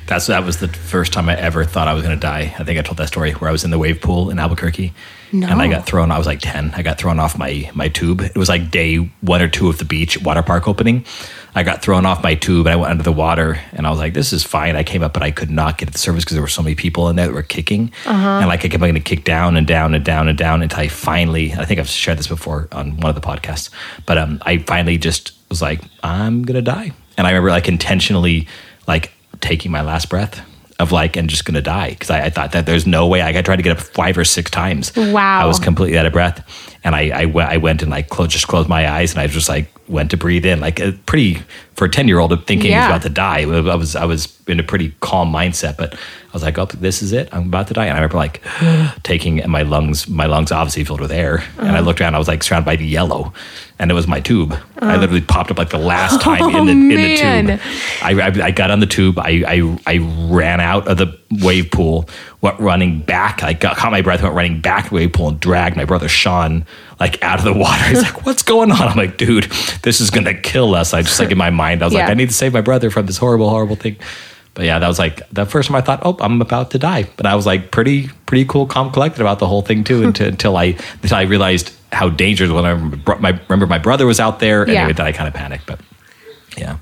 That's 0.06 0.26
that 0.26 0.44
was 0.44 0.58
the 0.58 0.68
first 0.68 1.12
time 1.12 1.28
I 1.28 1.36
ever 1.36 1.64
thought 1.64 1.88
I 1.88 1.94
was 1.94 2.02
going 2.04 2.14
to 2.16 2.20
die. 2.20 2.54
I 2.58 2.64
think 2.64 2.78
I 2.78 2.82
told 2.82 2.98
that 2.98 3.08
story 3.08 3.32
where 3.32 3.48
I 3.48 3.52
was 3.52 3.64
in 3.64 3.70
the 3.70 3.78
wave 3.78 4.00
pool 4.00 4.30
in 4.30 4.38
Albuquerque, 4.38 4.92
No. 5.32 5.48
and 5.48 5.62
I 5.62 5.68
got 5.68 5.86
thrown. 5.86 6.10
I 6.10 6.18
was 6.18 6.26
like 6.26 6.40
ten. 6.40 6.72
I 6.76 6.82
got 6.82 6.98
thrown 6.98 7.18
off 7.18 7.38
my 7.38 7.70
my 7.74 7.88
tube. 7.88 8.20
It 8.20 8.36
was 8.36 8.48
like 8.48 8.70
day 8.70 8.96
one 9.22 9.40
or 9.40 9.48
two 9.48 9.68
of 9.68 9.78
the 9.78 9.84
beach 9.84 10.20
water 10.20 10.42
park 10.42 10.68
opening. 10.68 11.04
I 11.54 11.62
got 11.62 11.82
thrown 11.82 12.06
off 12.06 12.22
my 12.22 12.34
tube 12.34 12.66
and 12.66 12.72
I 12.72 12.76
went 12.76 12.90
under 12.90 13.02
the 13.02 13.12
water, 13.12 13.58
and 13.72 13.86
I 13.86 13.90
was 13.90 13.98
like, 13.98 14.12
"This 14.14 14.32
is 14.32 14.42
fine." 14.42 14.76
I 14.76 14.82
came 14.84 15.02
up, 15.02 15.12
but 15.14 15.22
I 15.22 15.30
could 15.30 15.50
not 15.50 15.78
get 15.78 15.86
to 15.86 15.92
the 15.92 15.98
surface 15.98 16.24
because 16.24 16.34
there 16.34 16.42
were 16.42 16.48
so 16.48 16.62
many 16.62 16.74
people 16.74 17.08
in 17.08 17.16
there 17.16 17.26
that 17.26 17.32
were 17.34 17.42
kicking, 17.42 17.92
and 18.06 18.46
like 18.46 18.64
I 18.64 18.68
kept 18.68 18.80
going 18.80 18.94
to 18.94 19.00
kick 19.00 19.24
down 19.24 19.56
and 19.56 19.66
down 19.66 19.94
and 19.94 20.04
down 20.04 20.28
and 20.28 20.36
down 20.36 20.62
until 20.62 20.80
I 20.80 20.88
finally. 20.88 21.52
I 21.54 21.64
think 21.64 21.80
I've 21.80 21.88
shared 21.88 22.18
this 22.18 22.28
before 22.28 22.68
on 22.72 22.98
one 22.98 23.08
of 23.08 23.14
the 23.14 23.26
podcasts, 23.26 23.70
but 24.06 24.18
um, 24.18 24.38
I 24.44 24.58
finally 24.58 24.98
just 24.98 25.32
was 25.48 25.62
like, 25.62 25.80
"I'm 26.02 26.42
gonna 26.42 26.62
die," 26.62 26.92
and 27.16 27.26
I 27.26 27.30
remember 27.30 27.50
like 27.50 27.68
intentionally 27.68 28.48
like 28.86 29.12
taking 29.40 29.70
my 29.70 29.80
last 29.82 30.08
breath 30.10 30.40
of 30.78 30.92
like 30.92 31.16
and 31.16 31.28
just 31.28 31.44
gonna 31.44 31.62
die 31.62 31.90
because 31.90 32.10
I, 32.10 32.24
I 32.24 32.30
thought 32.30 32.52
that 32.52 32.66
there's 32.66 32.86
no 32.86 33.06
way 33.06 33.20
I, 33.20 33.28
I 33.30 33.42
tried 33.42 33.56
to 33.56 33.62
get 33.62 33.76
up 33.76 33.82
five 33.82 34.16
or 34.18 34.24
six 34.24 34.50
times. 34.50 34.92
Wow. 34.96 35.42
I 35.42 35.46
was 35.46 35.58
completely 35.58 35.98
out 35.98 36.06
of 36.06 36.12
breath, 36.12 36.71
and 36.84 36.94
I 36.94 37.10
I, 37.22 37.24
went- 37.26 37.50
I 37.50 37.56
went 37.58 37.82
and 37.82 37.90
like 37.90 38.08
closed, 38.08 38.30
just 38.32 38.48
closed 38.48 38.68
my 38.68 38.90
eyes 38.90 39.12
and 39.12 39.20
I 39.20 39.26
just 39.26 39.48
like 39.48 39.68
went 39.88 40.10
to 40.12 40.16
breathe 40.16 40.46
in 40.46 40.60
like 40.60 40.80
a 40.80 40.92
pretty 41.06 41.42
for 41.74 41.84
a 41.86 41.88
ten 41.90 42.08
year 42.08 42.18
old 42.18 42.30
thinking 42.46 42.70
Yeah. 42.70 42.82
he's 42.82 42.90
about 42.90 43.02
to 43.02 43.08
die. 43.08 43.40
I 43.42 43.74
was 43.76 43.96
I 43.96 44.04
was 44.04 44.38
in 44.46 44.58
a 44.60 44.62
pretty 44.62 44.94
calm 45.00 45.32
mindset, 45.32 45.76
but 45.76 45.94
I 45.94 46.32
was 46.32 46.42
like, 46.42 46.58
oh, 46.58 46.64
this 46.66 47.02
is 47.02 47.12
it. 47.12 47.28
I'm 47.32 47.44
about 47.44 47.68
to 47.68 47.74
die, 47.74 47.86
and 47.86 47.92
I 47.92 48.00
remember 48.00 48.16
like 48.16 48.42
taking 49.02 49.40
and 49.40 49.50
my 49.52 49.62
lungs 49.62 50.08
my 50.08 50.26
lungs 50.26 50.50
obviously 50.52 50.84
filled 50.84 51.00
with 51.00 51.12
air, 51.12 51.42
and 51.58 51.68
I 51.68 51.72
Uh-huh. 51.74 51.80
looked 51.82 52.00
around. 52.00 52.14
I 52.14 52.18
was 52.18 52.28
like 52.28 52.42
surrounded 52.42 52.66
by 52.66 52.76
the 52.76 52.86
yellow, 52.86 53.32
and 53.78 53.90
it 53.90 53.94
was 53.94 54.06
my 54.06 54.20
tube. 54.20 54.54
I 54.80 54.96
literally 54.96 55.20
popped 55.20 55.50
up 55.50 55.58
like 55.58 55.70
the 55.70 55.78
last 55.78 56.20
time 56.28 56.54
in 56.56 56.66
the 56.66 56.72
in 56.72 56.88
the 56.88 57.12
Oh, 57.12 57.56
tube. 57.56 57.60
I, 58.02 58.10
I, 58.20 58.46
I 58.46 58.50
got 58.50 58.70
on 58.70 58.80
the 58.80 58.86
tube. 58.86 59.18
I, 59.18 59.44
I, 59.46 59.78
I 59.86 59.98
ran 60.30 60.60
out 60.60 60.88
of 60.88 60.96
the 60.98 61.06
wave 61.40 61.70
pool, 61.70 62.08
went 62.40 62.58
running 62.60 63.00
back. 63.00 63.42
I 63.42 63.52
got, 63.52 63.76
caught 63.76 63.92
my 63.92 64.02
breath, 64.02 64.22
went 64.22 64.34
running 64.34 64.60
back 64.60 64.84
to 64.84 64.90
the 64.90 64.96
wave 64.96 65.12
pool 65.12 65.28
and 65.28 65.40
dragged 65.40 65.76
my 65.76 65.84
brother 65.84 66.08
Sean 66.08 66.66
like 67.00 67.22
out 67.22 67.38
of 67.38 67.44
the 67.44 67.52
water. 67.58 67.82
He's 67.84 68.02
like, 68.02 68.26
what's 68.26 68.42
going 68.42 68.70
on? 68.70 68.82
I'm 68.82 68.96
like, 68.96 69.16
dude, 69.16 69.44
this 69.82 70.00
is 70.00 70.10
to 70.10 70.34
kill 70.34 70.74
us. 70.74 70.92
I 70.94 71.02
just 71.02 71.18
like 71.18 71.30
in 71.30 71.38
my 71.38 71.50
mind, 71.64 71.82
I 71.82 71.86
was 71.86 71.94
like, 71.94 72.08
I 72.08 72.14
need 72.14 72.28
to 72.28 72.34
save 72.34 72.52
my 72.52 72.60
brother 72.60 72.90
from 72.90 73.06
this 73.06 73.16
horrible, 73.18 73.48
horrible 73.48 73.76
thing. 73.76 73.96
But 74.54 74.66
yeah, 74.66 74.78
that 74.78 74.88
was 74.88 74.98
like 74.98 75.26
the 75.30 75.46
first 75.46 75.68
time 75.68 75.76
I 75.76 75.80
thought, 75.80 76.00
oh, 76.04 76.16
I'm 76.20 76.42
about 76.42 76.72
to 76.72 76.78
die. 76.78 77.08
But 77.16 77.24
I 77.24 77.34
was 77.34 77.46
like 77.46 77.70
pretty, 77.70 78.08
pretty 78.26 78.44
cool, 78.44 78.66
calm, 78.66 78.92
collected 78.92 79.22
about 79.22 79.38
the 79.38 79.46
whole 79.46 79.62
thing 79.62 79.82
too, 79.82 80.02
until, 80.06 80.28
until 80.28 80.56
I, 80.56 80.76
until 81.02 81.16
I 81.16 81.22
realized 81.22 81.72
how 81.92 82.08
dangerous. 82.10 82.50
When 82.50 82.64
I 82.66 82.70
remember 82.70 83.16
my, 83.16 83.30
remember 83.48 83.66
my 83.66 83.78
brother 83.78 84.04
was 84.06 84.20
out 84.20 84.40
there, 84.40 84.62
and 84.62 84.72
Yeah. 84.72 84.80
anyway, 84.80 84.92
then 84.94 85.06
I 85.06 85.12
kind 85.12 85.28
of 85.28 85.34
panicked. 85.34 85.66
But 85.66 85.80
yeah. 86.56 86.76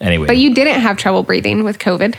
Anyway, 0.00 0.26
But 0.26 0.36
you 0.38 0.54
didn't 0.54 0.80
have 0.80 0.96
trouble 0.96 1.22
breathing 1.22 1.64
with 1.64 1.78
COVID. 1.78 2.14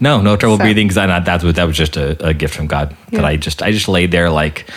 No, 0.00 0.20
no 0.20 0.36
trouble 0.36 0.56
So- 0.56 0.64
breathing 0.64 0.86
because 0.88 0.98
I 0.98 1.20
that 1.20 1.42
was 1.42 1.54
that 1.54 1.64
was 1.64 1.76
just 1.76 1.96
a, 1.96 2.26
a 2.26 2.34
gift 2.34 2.54
from 2.54 2.66
God 2.66 2.96
that 3.12 3.24
I 3.24 3.36
just 3.36 3.62
I 3.62 3.72
just 3.72 3.88
laid 3.88 4.10
there 4.10 4.30
like 4.30 4.68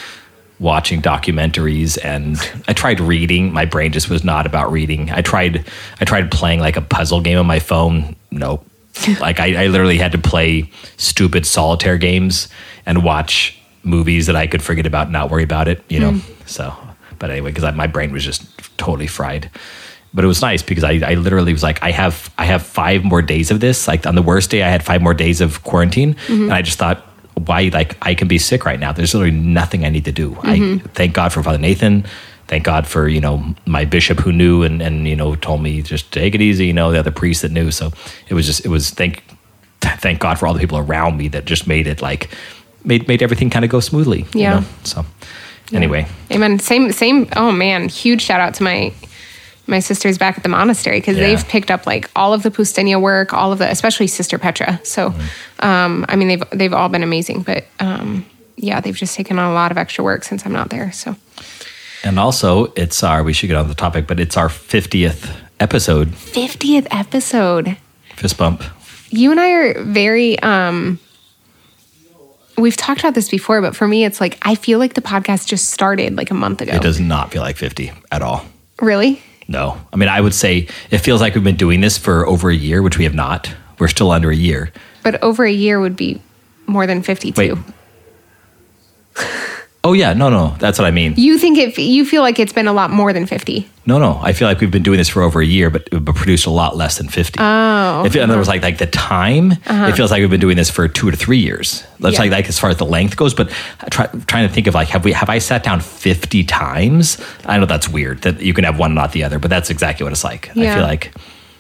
watching 0.60 1.02
documentaries 1.02 1.98
and 2.04 2.38
I 2.68 2.74
tried 2.74 3.00
reading. 3.00 3.54
My 3.54 3.66
brain 3.66 3.92
just 3.92 4.10
was 4.10 4.24
not 4.24 4.46
about 4.46 4.72
reading. 4.72 5.10
I 5.12 5.22
tried 5.22 5.66
I 6.00 6.06
tried 6.06 6.32
playing 6.32 6.60
like 6.60 6.76
a 6.78 6.82
puzzle 6.82 7.22
game 7.22 7.38
on 7.38 7.46
my 7.46 7.60
phone. 7.60 8.16
Nope. 8.32 8.66
like 9.22 9.40
I, 9.40 9.64
I 9.64 9.68
literally 9.68 9.98
had 9.98 10.12
to 10.12 10.18
play 10.18 10.70
stupid 10.98 11.46
solitaire 11.46 11.98
games 11.98 12.50
and 12.86 13.04
watch 13.04 13.58
movies 13.84 14.28
that 14.28 14.36
I 14.36 14.48
could 14.48 14.62
forget 14.62 14.86
about, 14.86 15.04
and 15.04 15.14
not 15.14 15.30
worry 15.30 15.44
about 15.44 15.68
it. 15.68 15.84
You 15.90 16.00
know. 16.00 16.12
Mm. 16.14 16.48
So, 16.48 16.76
but 17.18 17.30
anyway, 17.30 17.52
because 17.52 17.76
my 17.76 17.88
brain 17.88 18.12
was 18.12 18.26
just 18.26 18.44
totally 18.78 19.08
fried 19.08 19.50
but 20.14 20.24
it 20.24 20.28
was 20.28 20.42
nice 20.42 20.62
because 20.64 20.84
I, 20.84 21.00
I 21.06 21.14
literally 21.16 21.54
was 21.54 21.64
like 21.64 21.82
I 21.84 21.92
have 21.92 22.34
I 22.38 22.46
have 22.46 22.64
five 22.64 23.04
more 23.04 23.22
days 23.22 23.52
of 23.52 23.60
this 23.60 23.88
like 23.88 24.06
on 24.06 24.16
the 24.16 24.22
worst 24.22 24.50
day 24.50 24.64
I 24.64 24.70
had 24.70 24.84
five 24.84 25.02
more 25.02 25.14
days 25.14 25.42
of 25.42 25.64
quarantine 25.64 26.16
and 26.28 26.54
I 26.54 26.62
just 26.62 26.80
thought 26.80 27.06
why 27.36 27.70
like 27.74 27.96
I 28.02 28.16
can 28.16 28.28
be 28.28 28.38
sick 28.38 28.66
right 28.66 28.80
now 28.80 28.92
there's 28.92 29.14
literally 29.14 29.36
nothing 29.36 29.86
I 29.86 29.90
need 29.90 30.06
to 30.06 30.12
do 30.12 30.38
I 30.42 30.58
mm-hmm. 30.58 30.88
thank 30.90 31.14
God 31.14 31.32
for 31.32 31.44
Father 31.44 31.58
Nathan 31.58 32.06
thank 32.48 32.64
God 32.64 32.88
for 32.88 33.08
you 33.08 33.22
know 33.22 33.56
my 33.66 33.86
bishop 33.86 34.20
who 34.20 34.32
knew 34.32 34.64
and 34.64 34.82
and 34.82 35.08
you 35.08 35.16
know 35.16 35.36
told 35.36 35.62
me 35.62 35.82
just 35.82 36.12
take 36.12 36.34
it 36.36 36.42
easy 36.42 36.66
you 36.66 36.74
know 36.74 36.92
the 36.92 37.00
other 37.00 37.12
priest 37.12 37.44
that 37.44 37.52
knew 37.52 37.72
so 37.72 37.92
it 38.28 38.34
was 38.34 38.46
just 38.46 38.66
it 38.66 38.70
was 38.70 38.90
thank 38.90 39.24
thank 39.82 40.20
God 40.20 40.40
for 40.40 40.48
all 40.48 40.54
the 40.54 40.60
people 40.60 40.78
around 40.78 41.18
me 41.18 41.28
that 41.30 41.46
just 41.46 41.68
made 41.68 41.88
it 41.88 42.02
like 42.02 42.30
made 42.84 43.08
made 43.08 43.22
everything 43.22 43.50
kind 43.50 43.64
of 43.64 43.72
go 43.72 43.80
smoothly 43.80 44.22
you 44.34 44.42
Yeah. 44.42 44.60
know? 44.60 44.66
so 44.84 45.06
anyway 45.72 46.08
Amen. 46.32 46.60
Same, 46.60 46.92
same. 46.92 47.28
Oh 47.36 47.52
man, 47.52 47.90
huge 47.90 48.22
shout 48.22 48.40
out 48.40 48.54
to 48.56 48.64
my 48.64 48.92
my 49.70 49.80
sisters 49.80 50.18
back 50.18 50.36
at 50.38 50.44
the 50.44 50.50
monastery 50.50 51.00
because 51.00 51.16
Yeah. 51.18 51.28
they've 51.28 51.48
picked 51.48 51.72
up 51.72 51.86
like 51.88 52.10
all 52.16 52.34
of 52.34 52.44
the 52.44 52.52
Pustinia 52.52 53.00
work, 53.02 53.34
all 53.34 53.52
of 53.52 53.60
the, 53.60 53.70
especially 53.70 54.08
Sister 54.08 54.38
Petra. 54.38 54.80
So, 54.84 55.12
Mm-hmm. 55.12 55.66
um, 55.66 56.06
I 56.10 56.16
mean, 56.16 56.28
they've 56.28 56.44
they've 56.52 56.74
all 56.74 56.90
been 56.90 57.04
amazing, 57.04 57.44
but 57.44 57.66
um, 57.80 58.26
yeah, 58.58 58.82
they've 58.82 58.96
just 58.96 59.16
taken 59.16 59.40
on 59.40 59.50
a 59.52 59.54
lot 59.54 59.72
of 59.72 59.78
extra 59.78 60.04
work 60.04 60.24
since 60.24 60.46
I'm 60.46 60.52
not 60.54 60.70
there. 60.70 60.92
So, 60.92 61.16
and 62.04 62.20
also 62.20 62.74
it's 62.76 63.04
our 63.04 63.24
we 63.24 63.34
should 63.34 63.48
get 63.48 63.56
on 63.58 63.68
the 63.68 63.76
topic 63.76 64.08
but 64.08 64.20
it's 64.20 64.38
our 64.38 64.48
50th 64.50 65.30
episode 65.60 66.16
fiftieth 66.16 66.88
episode. 66.92 67.78
fist 68.16 68.38
bump 68.38 68.64
You 69.10 69.32
and 69.32 69.40
I 69.40 69.50
are 69.52 69.84
very. 69.84 70.40
um 70.40 71.00
we've 72.58 72.76
talked 72.78 73.00
about 73.00 73.14
this 73.16 73.30
before, 73.30 73.62
but 73.62 73.76
for 73.76 73.88
me, 73.88 74.04
it's 74.06 74.20
like 74.20 74.38
I 74.42 74.56
feel 74.56 74.80
like 74.80 74.94
the 74.94 75.02
podcast 75.02 75.48
just 75.48 75.70
started 75.70 76.16
like 76.18 76.32
a 76.32 76.34
month 76.34 76.62
ago. 76.62 76.74
It 76.76 76.82
does 76.82 77.00
not 77.00 77.32
feel 77.32 77.42
like 77.42 77.56
50 77.58 77.92
at 78.12 78.22
all. 78.22 78.46
Really? 78.82 79.22
No. 79.50 79.82
I 79.92 79.96
mean, 79.96 80.10
I 80.10 80.22
would 80.22 80.36
say 80.36 80.68
it 80.92 81.00
feels 81.00 81.22
like 81.22 81.34
we've 81.34 81.44
been 81.44 81.56
doing 81.56 81.82
this 81.82 81.98
for 81.98 82.26
over 82.28 82.52
a 82.52 82.56
year, 82.56 82.84
which 82.84 83.00
we 83.00 83.04
have 83.06 83.16
not. 83.16 83.52
We're 83.80 83.88
still 83.88 84.12
under 84.12 84.30
a 84.30 84.36
year. 84.36 84.72
But 85.02 85.22
over 85.24 85.44
a 85.44 85.52
year 85.52 85.80
would 85.80 85.96
be 85.96 86.22
more 86.68 86.86
than 86.86 87.02
52. 87.02 87.36
Wait. 87.36 87.58
Oh, 89.90 89.94
yeah. 89.94 90.14
No, 90.14 90.30
no. 90.30 90.56
That's 90.60 90.78
what 90.78 90.86
I 90.86 90.92
mean. 90.92 91.16
You 91.18 91.40
think 91.40 91.58
it, 91.58 91.76
you 91.80 92.06
feel 92.06 92.22
like 92.22 92.38
it's 92.38 92.54
been 92.54 92.68
a 92.68 92.74
lot 92.74 92.92
more 92.92 93.12
than 93.12 93.26
50. 93.26 93.68
No, 93.88 93.98
no. 93.98 94.20
I 94.22 94.34
feel 94.34 94.48
like 94.48 94.60
we've 94.60 94.70
been 94.70 94.84
doing 94.84 95.00
this 95.00 95.10
for 95.10 95.24
over 95.24 95.42
a 95.42 95.46
year, 95.46 95.72
but, 95.72 95.90
but 95.90 96.14
produced 96.14 96.46
a 96.46 96.52
lot 96.52 96.78
less 96.78 97.00
than 97.00 97.08
50. 97.10 97.40
Oh. 97.42 98.04
If, 98.06 98.16
in 98.16 98.22
other 98.22 98.38
words, 98.38 98.48
like, 98.48 98.62
like 98.62 98.78
the 98.78 98.86
time, 98.86 99.54
uh-huh. 99.54 99.88
it 99.88 99.96
feels 99.96 100.12
like 100.12 100.20
we've 100.22 100.30
been 100.30 100.40
doing 100.40 100.58
this 100.58 100.70
for 100.70 100.88
two 100.88 101.10
to 101.10 101.18
three 101.18 101.40
years. 101.40 101.84
That's 102.00 102.14
Yeah. 102.18 102.22
like, 102.22 102.32
like 102.32 102.50
as 102.50 102.60
far 102.60 102.70
as 102.70 102.78
the 102.78 102.86
length 102.86 103.18
goes, 103.18 103.34
but 103.34 103.50
try, 103.90 104.06
trying 104.28 104.48
to 104.48 104.54
think 104.54 104.68
of 104.68 104.76
like, 104.76 104.90
have 104.90 105.04
we, 105.04 105.12
have 105.14 105.28
I 105.28 105.40
sat 105.40 105.64
down 105.64 105.80
50 105.80 106.44
times? 106.44 107.18
I 107.46 107.58
know 107.58 107.66
that's 107.66 107.90
weird 107.90 108.22
that 108.22 108.42
you 108.44 108.54
can 108.54 108.66
have 108.66 108.78
one, 108.78 108.94
not 108.94 109.12
the 109.12 109.24
other, 109.24 109.40
but 109.40 109.50
that's 109.50 109.72
exactly 109.72 110.04
what 110.04 110.14
it's 110.14 110.24
like. 110.24 110.52
I 110.52 110.54
feel 110.54 110.84
like, 110.84 111.12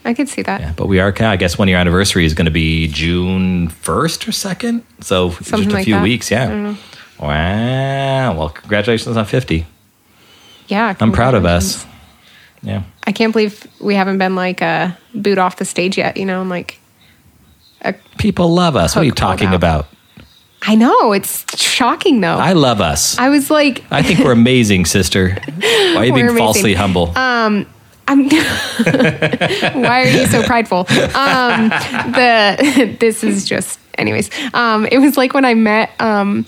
I 0.06 0.14
could 0.14 0.30
see 0.30 0.44
that. 0.44 0.62
yeah, 0.62 0.74
but 0.78 0.86
we 0.86 1.00
are, 1.00 1.12
I 1.20 1.36
guess 1.36 1.58
one 1.58 1.68
year 1.68 1.78
anniversary 1.78 2.26
is 2.26 2.36
going 2.36 2.46
to 2.46 2.52
be 2.52 2.90
June 2.90 3.70
1st 3.70 4.28
or 4.28 4.32
2nd. 4.32 4.84
So 5.02 5.32
Something 5.32 5.58
just 5.64 5.70
a 5.72 5.74
like 5.74 5.86
few 5.86 5.96
that. 5.96 6.04
weeks. 6.04 6.30
Yeah. 6.30 6.76
Wow. 7.20 8.38
Well, 8.38 8.50
congratulations 8.50 9.18
on 9.18 9.26
50. 9.26 9.66
Yeah. 10.68 10.96
I'm 11.00 11.12
proud 11.12 11.34
of 11.34 11.46
us. 11.46 11.86
Yeah. 12.62 12.84
I 13.06 13.12
can't 13.12 13.34
believe 13.34 13.66
we 13.80 13.96
haven't 13.96 14.18
been 14.18 14.36
like 14.36 14.62
uh, 14.62 14.92
boot 15.14 15.38
off 15.38 15.58
the 15.58 15.66
stage 15.66 15.98
yet, 15.98 16.18
you 16.18 16.26
know, 16.26 16.42
I'm 16.42 16.50
like, 16.50 16.80
People 18.18 18.54
love 18.54 18.76
us. 18.76 18.96
What 18.96 19.04
are 19.04 19.06
you 19.06 19.12
talking 19.12 19.54
about? 19.54 19.88
I 20.62 20.76
know 20.76 21.14
it's 21.14 21.46
shocking 21.58 22.20
though. 22.20 22.36
I 22.36 22.52
love 22.52 22.82
us. 22.82 23.18
I, 23.18 23.30
was 23.30 23.50
like, 23.50 23.84
I 23.92 24.04
think 24.04 24.20
we're 24.20 24.32
amazing, 24.44 24.86
sister. 24.86 25.38
Why 25.60 25.96
are 25.96 26.06
you 26.06 26.14
being 26.14 26.28
We're 26.28 26.38
falsely 26.38 26.74
humble? 26.74 27.18
Um, 27.18 27.66
I'm. 28.08 28.30
Why 28.30 30.04
are 30.04 30.08
you 30.08 30.26
so 30.28 30.44
prideful? 30.44 30.80
Um, 30.80 31.70
the 31.70 32.98
this 33.00 33.24
is 33.24 33.48
just, 33.48 33.80
anyways. 33.98 34.30
Um, 34.54 34.86
it 34.92 34.98
was 34.98 35.16
like 35.16 35.34
when 35.34 35.46
I 35.46 35.54
met. 35.54 35.92
Um, 36.02 36.46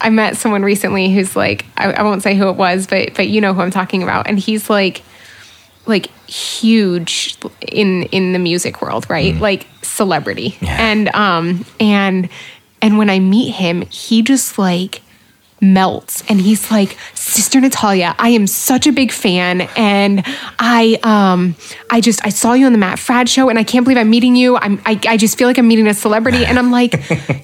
I 0.00 0.10
met 0.10 0.36
someone 0.36 0.62
recently 0.62 1.12
who's 1.12 1.34
like, 1.36 1.64
I, 1.76 1.92
I 1.92 2.02
won't 2.02 2.22
say 2.22 2.34
who 2.34 2.48
it 2.48 2.56
was, 2.56 2.86
but 2.86 3.14
but 3.14 3.28
you 3.28 3.40
know 3.40 3.54
who 3.54 3.60
I'm 3.62 3.70
talking 3.70 4.02
about, 4.02 4.26
and 4.28 4.38
he's 4.38 4.68
like, 4.70 5.02
like 5.86 6.06
huge 6.28 7.36
in 7.62 8.04
in 8.04 8.32
the 8.32 8.38
music 8.38 8.82
world, 8.82 9.08
right? 9.08 9.34
Like 9.36 9.66
celebrity, 9.82 10.56
Yeah. 10.60 10.76
and 10.78 11.08
um 11.14 11.64
and 11.80 12.28
and 12.82 12.98
when 12.98 13.08
I 13.10 13.18
meet 13.20 13.52
him, 13.52 13.82
he 13.82 14.22
just 14.22 14.58
like 14.58 15.00
melts 15.60 16.22
and 16.28 16.38
he's 16.40 16.70
like 16.70 16.98
sister 17.14 17.58
natalia 17.60 18.14
i 18.18 18.28
am 18.28 18.46
such 18.46 18.86
a 18.86 18.92
big 18.92 19.10
fan 19.10 19.62
and 19.76 20.22
i 20.58 20.98
um 21.02 21.56
i 21.90 21.98
just 22.00 22.24
i 22.26 22.28
saw 22.28 22.52
you 22.52 22.66
on 22.66 22.72
the 22.72 22.78
Matt 22.78 22.98
Fradd 22.98 23.26
show 23.26 23.48
and 23.48 23.58
i 23.58 23.64
can't 23.64 23.84
believe 23.84 23.96
i'm 23.96 24.10
meeting 24.10 24.36
you 24.36 24.56
i'm 24.58 24.80
i, 24.84 25.00
I 25.08 25.16
just 25.16 25.38
feel 25.38 25.48
like 25.48 25.56
i'm 25.56 25.66
meeting 25.66 25.86
a 25.86 25.94
celebrity 25.94 26.44
and 26.44 26.58
i'm 26.58 26.70
like 26.70 26.92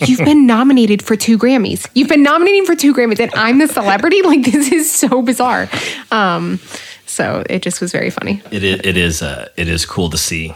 you've 0.07 0.19
been 0.19 0.47
nominated 0.47 1.02
for 1.02 1.16
two 1.16 1.38
grammys 1.38 1.88
you've 1.95 2.09
been 2.09 2.23
nominating 2.23 2.66
for 2.66 2.76
two 2.76 2.92
grammys 2.92 3.19
and 3.19 3.33
i'm 3.35 3.59
the 3.59 3.66
celebrity 3.66 4.21
like 4.33 4.45
this 4.45 4.71
is 4.71 4.90
so 4.92 5.23
bizarre 5.23 5.69
um 6.11 6.61
so 7.07 7.42
it 7.49 7.62
just 7.62 7.81
was 7.81 7.92
very 7.92 8.11
funny 8.11 8.42
it 8.50 8.62
is. 8.62 8.81
It 8.85 8.97
is. 8.97 9.23
Uh, 9.23 9.49
it 9.57 9.69
is 9.69 9.85
cool 9.85 10.09
to 10.11 10.16
see 10.19 10.54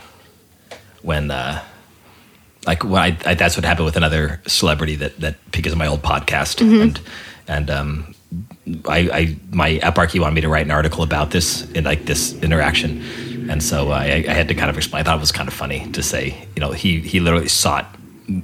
when, 1.03 1.31
uh, 1.31 1.63
like, 2.67 2.83
when 2.83 2.95
I, 3.03 3.17
I 3.27 3.35
that's 3.35 3.57
what 3.57 3.65
happened 3.65 3.85
with 3.85 3.97
another 3.97 4.41
celebrity 4.47 4.97
that 4.97 5.21
that 5.21 5.37
because 5.53 5.73
of 5.73 5.79
my 5.79 5.87
old 5.87 6.03
podcast 6.03 6.57
Mm-hmm. 6.65 6.81
and 6.83 7.01
and 7.49 7.71
um, 7.71 8.15
I, 8.89 8.99
I 9.13 9.37
my 9.53 9.79
eparchy 9.79 10.21
wanted 10.21 10.35
me 10.35 10.41
to 10.43 10.49
write 10.49 10.67
an 10.67 10.73
article 10.73 11.03
about 11.05 11.31
this 11.31 11.71
in 11.73 11.85
like 11.85 12.05
this 12.07 12.35
interaction, 12.43 13.49
and 13.51 13.63
so 13.63 13.91
I, 13.91 14.25
I 14.29 14.33
had 14.33 14.49
to 14.49 14.55
kind 14.55 14.71
of 14.71 14.77
explain. 14.77 15.01
I 15.01 15.05
thought 15.05 15.17
it 15.17 15.21
was 15.21 15.33
kind 15.33 15.49
of 15.49 15.55
funny 15.55 15.89
to 15.93 16.03
say, 16.03 16.47
you 16.57 16.61
know, 16.61 16.73
he 16.73 17.01
he 17.01 17.21
literally 17.21 17.49
sought 17.49 17.87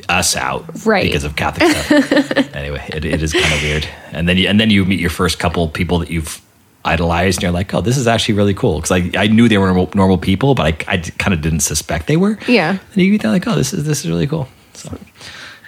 us 0.09 0.37
out 0.37 0.65
Right. 0.87 1.03
because 1.03 1.25
of 1.25 1.35
Catholic 1.35 1.69
stuff. 1.69 2.55
anyway, 2.55 2.85
it, 2.93 3.05
it 3.05 3.21
is 3.21 3.33
kind 3.33 3.53
of 3.53 3.63
weird. 3.63 3.85
And 4.13 4.29
then 4.29 4.37
you, 4.37 4.47
and 4.49 4.61
then 4.61 4.71
you 4.71 4.85
meet 4.85 5.01
your 5.01 5.11
first 5.11 5.41
couple 5.41 5.67
people 5.69 5.99
that 5.99 6.09
you've 6.09 6.41
idolized, 6.85 7.39
and 7.39 7.43
you're 7.43 7.51
like, 7.53 7.75
oh, 7.75 7.81
this 7.81 7.97
is 7.97 8.07
actually 8.07 8.35
really 8.35 8.55
cool 8.55 8.81
because 8.81 8.93
I, 8.93 9.11
I 9.21 9.27
knew 9.27 9.49
they 9.49 9.59
were 9.59 9.67
normal, 9.67 9.91
normal 9.95 10.19
people, 10.19 10.55
but 10.55 10.67
I, 10.89 10.93
I 10.95 10.99
kind 10.99 11.35
of 11.35 11.41
didn't 11.41 11.61
suspect 11.61 12.07
they 12.07 12.17
were. 12.17 12.39
Yeah. 12.47 12.79
And 12.95 13.03
you 13.03 13.19
they're 13.19 13.33
like, 13.33 13.47
oh, 13.49 13.57
this 13.57 13.73
is 13.73 13.85
this 13.85 14.05
is 14.05 14.09
really 14.11 14.29
cool. 14.29 14.47
So 14.75 14.97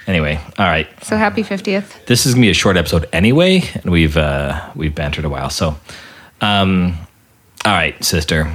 anyway, 0.07 0.39
all 0.57 0.65
right. 0.65 0.87
so 1.03 1.17
happy 1.17 1.43
50th 1.43 2.05
This 2.05 2.25
is 2.25 2.33
gonna 2.33 2.45
be 2.45 2.49
a 2.49 2.53
short 2.53 2.77
episode 2.77 3.07
anyway, 3.13 3.61
and 3.73 3.91
we've 3.91 4.17
uh, 4.17 4.69
we've 4.75 4.93
bantered 4.95 5.25
a 5.25 5.29
while. 5.29 5.49
So, 5.49 5.75
um, 6.41 6.97
all 7.65 7.73
right, 7.73 8.01
sister. 8.03 8.51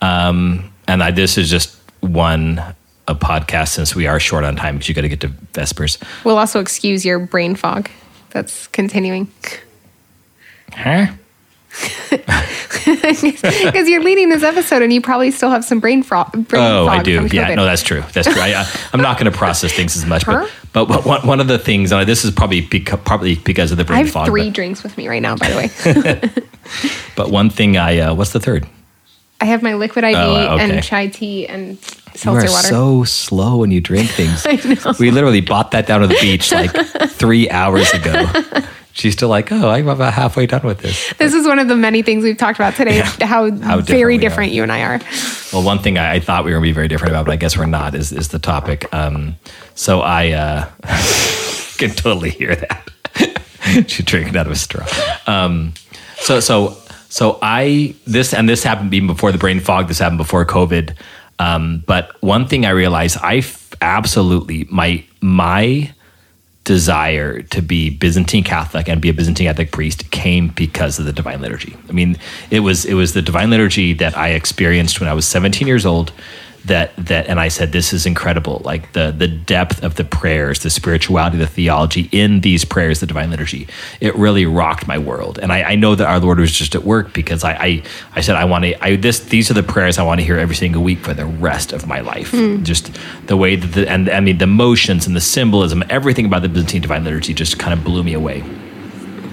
Um, 0.00 0.72
and 0.86 1.02
I, 1.02 1.10
this 1.10 1.36
is 1.38 1.50
just 1.50 1.76
one 2.00 2.62
a 3.08 3.14
podcast 3.14 3.68
since 3.68 3.94
we 3.94 4.06
are 4.06 4.20
short 4.20 4.44
on 4.44 4.54
time 4.56 4.76
because 4.76 4.88
you 4.88 4.94
got 4.94 5.00
to 5.02 5.08
get 5.08 5.20
to 5.20 5.28
Vespers. 5.54 5.98
we'll 6.24 6.38
also 6.38 6.60
excuse 6.60 7.04
your 7.04 7.18
brain 7.18 7.54
fog 7.54 7.90
that's 8.30 8.66
continuing 8.68 9.28
Huh? 10.72 11.06
because 12.84 13.88
you're 13.88 14.02
leading 14.02 14.28
this 14.30 14.42
episode 14.42 14.82
and 14.82 14.92
you 14.92 15.00
probably 15.00 15.30
still 15.30 15.50
have 15.50 15.64
some 15.64 15.80
brain, 15.80 16.02
fro- 16.02 16.24
brain 16.32 16.62
Oh, 16.62 16.86
fog 16.86 17.00
I 17.00 17.02
do. 17.02 17.26
Yeah, 17.32 17.54
no, 17.54 17.64
that's 17.64 17.82
true. 17.82 18.02
That's 18.12 18.28
true. 18.32 18.40
I, 18.40 18.54
I, 18.62 18.66
I'm 18.92 19.00
not 19.00 19.18
going 19.18 19.30
to 19.30 19.36
process 19.36 19.72
things 19.72 19.96
as 19.96 20.06
much, 20.06 20.24
Huh? 20.24 20.46
but 20.72 20.86
but 20.86 21.04
one, 21.04 21.26
one 21.26 21.40
of 21.40 21.48
the 21.48 21.58
things, 21.58 21.92
and 21.92 22.08
this 22.08 22.24
is 22.24 22.30
probably 22.30 22.62
probably 22.62 23.36
because 23.36 23.70
of 23.70 23.76
the 23.78 23.84
I 23.84 23.86
brain 23.86 24.04
have 24.04 24.10
fog. 24.10 24.26
three 24.26 24.46
but, 24.48 24.54
drinks 24.54 24.82
with 24.82 24.96
me 24.96 25.08
right 25.08 25.22
now, 25.22 25.36
by 25.36 25.48
the 25.50 25.56
way. 25.56 26.90
but 27.16 27.30
one 27.30 27.50
thing, 27.50 27.76
I 27.76 27.98
uh, 27.98 28.14
what's 28.14 28.32
the 28.32 28.40
third? 28.40 28.66
I 29.40 29.44
have 29.44 29.62
my 29.62 29.74
liquid 29.74 30.04
IV 30.04 30.16
Oh, 30.16 30.54
okay. 30.56 30.70
and 30.76 30.82
chai 30.82 31.06
tea 31.06 31.46
and 31.46 31.78
You 32.24 32.30
are 32.32 32.34
water. 32.34 32.48
so 32.48 33.04
slow 33.04 33.58
when 33.58 33.70
you 33.70 33.80
drink 33.80 34.10
things. 34.10 34.44
We 34.98 35.12
literally 35.12 35.40
bought 35.40 35.70
that 35.70 35.86
down 35.86 36.00
to 36.00 36.08
the 36.08 36.18
beach 36.20 36.50
like 36.50 36.72
three 37.10 37.48
hours 37.48 37.88
ago. 37.92 38.24
She's 38.98 39.12
still 39.12 39.28
like, 39.28 39.52
oh, 39.52 39.68
I'm 39.68 39.86
about 39.86 40.12
halfway 40.12 40.46
done 40.46 40.62
with 40.64 40.80
this. 40.80 41.14
this 41.18 41.32
is 41.32 41.46
one 41.46 41.60
of 41.60 41.68
the 41.68 41.76
many 41.76 42.02
things 42.02 42.24
we've 42.24 42.36
talked 42.36 42.58
about 42.58 42.74
today. 42.74 42.96
Yeah. 42.96 43.26
How, 43.26 43.48
How 43.48 43.80
very 43.80 44.18
different 44.18 44.50
you 44.50 44.64
and 44.64 44.72
I 44.72 44.82
are. 44.82 45.00
Well, 45.52 45.62
one 45.62 45.78
thing 45.78 45.98
I, 45.98 46.14
I 46.14 46.20
thought 46.20 46.44
we 46.44 46.50
were 46.50 46.56
going 46.56 46.64
to 46.64 46.70
be 46.70 46.74
very 46.74 46.88
different 46.88 47.12
about, 47.12 47.26
but 47.26 47.30
I 47.30 47.36
guess 47.36 47.56
we're 47.56 47.66
not, 47.66 47.94
is, 47.94 48.10
is 48.10 48.28
the 48.28 48.40
topic. 48.40 48.92
Um, 48.92 49.36
so 49.76 50.00
I 50.00 50.32
uh, 50.32 50.68
can 51.78 51.90
totally 51.90 52.30
hear 52.30 52.56
that. 52.56 52.90
She's 53.86 54.04
drinking 54.04 54.36
out 54.36 54.46
of 54.46 54.52
a 54.52 54.56
straw. 54.56 54.84
Um, 55.28 55.74
so, 56.16 56.40
so, 56.40 56.76
so 57.08 57.38
I, 57.40 57.94
this, 58.04 58.34
and 58.34 58.48
this 58.48 58.64
happened 58.64 58.92
even 58.94 59.06
before 59.06 59.30
the 59.30 59.38
brain 59.38 59.60
fog, 59.60 59.86
this 59.86 60.00
happened 60.00 60.18
before 60.18 60.44
COVID. 60.44 60.96
Um, 61.38 61.84
but 61.86 62.20
one 62.20 62.48
thing 62.48 62.66
I 62.66 62.70
realized, 62.70 63.18
I 63.22 63.36
f- 63.36 63.72
absolutely, 63.80 64.66
my, 64.72 65.04
my, 65.20 65.92
desire 66.68 67.40
to 67.40 67.62
be 67.62 67.88
Byzantine 67.88 68.44
Catholic 68.44 68.90
and 68.90 69.00
be 69.00 69.08
a 69.08 69.14
Byzantine 69.14 69.46
Catholic 69.46 69.72
priest 69.72 70.10
came 70.10 70.48
because 70.48 70.98
of 70.98 71.06
the 71.06 71.14
Divine 71.14 71.40
Liturgy. 71.40 71.74
I 71.88 71.92
mean, 71.92 72.18
it 72.50 72.60
was 72.60 72.84
it 72.84 72.92
was 72.92 73.14
the 73.14 73.22
Divine 73.22 73.48
Liturgy 73.48 73.94
that 73.94 74.14
I 74.18 74.28
experienced 74.32 75.00
when 75.00 75.08
I 75.08 75.14
was 75.14 75.26
17 75.26 75.66
years 75.66 75.86
old. 75.86 76.12
That 76.68 76.94
that 76.96 77.26
and 77.26 77.40
I 77.40 77.48
said 77.48 77.72
this 77.72 77.92
is 77.92 78.06
incredible. 78.06 78.62
Like 78.64 78.92
the 78.92 79.14
the 79.16 79.28
depth 79.28 79.82
of 79.82 79.96
the 79.96 80.04
prayers, 80.04 80.60
the 80.60 80.70
spirituality, 80.70 81.36
the 81.38 81.46
theology 81.46 82.08
in 82.12 82.40
these 82.40 82.64
prayers, 82.64 83.00
the 83.00 83.06
Divine 83.06 83.30
Liturgy. 83.30 83.66
It 84.00 84.14
really 84.14 84.46
rocked 84.46 84.86
my 84.86 84.98
world. 84.98 85.38
And 85.38 85.52
I, 85.52 85.62
I 85.62 85.74
know 85.74 85.94
that 85.94 86.06
our 86.06 86.20
Lord 86.20 86.38
was 86.38 86.52
just 86.52 86.74
at 86.74 86.84
work 86.84 87.12
because 87.12 87.44
I 87.44 87.52
I, 87.52 87.82
I 88.14 88.20
said 88.20 88.36
I 88.36 88.44
want 88.44 88.64
to 88.64 88.84
I 88.84 88.96
this 88.96 89.20
these 89.20 89.50
are 89.50 89.54
the 89.54 89.62
prayers 89.62 89.98
I 89.98 90.02
want 90.04 90.20
to 90.20 90.26
hear 90.26 90.38
every 90.38 90.56
single 90.56 90.82
week 90.82 91.00
for 91.00 91.14
the 91.14 91.26
rest 91.26 91.72
of 91.72 91.86
my 91.86 92.00
life. 92.00 92.30
Hmm. 92.30 92.62
Just 92.62 92.96
the 93.26 93.36
way 93.36 93.56
that 93.56 93.68
the 93.68 93.90
and 93.90 94.08
I 94.08 94.20
mean 94.20 94.38
the 94.38 94.46
motions 94.46 95.06
and 95.06 95.16
the 95.16 95.20
symbolism, 95.20 95.82
everything 95.90 96.26
about 96.26 96.42
the 96.42 96.48
Byzantine 96.48 96.82
Divine 96.82 97.04
Liturgy 97.04 97.34
just 97.34 97.58
kind 97.58 97.72
of 97.72 97.84
blew 97.84 98.02
me 98.02 98.14
away. 98.14 98.42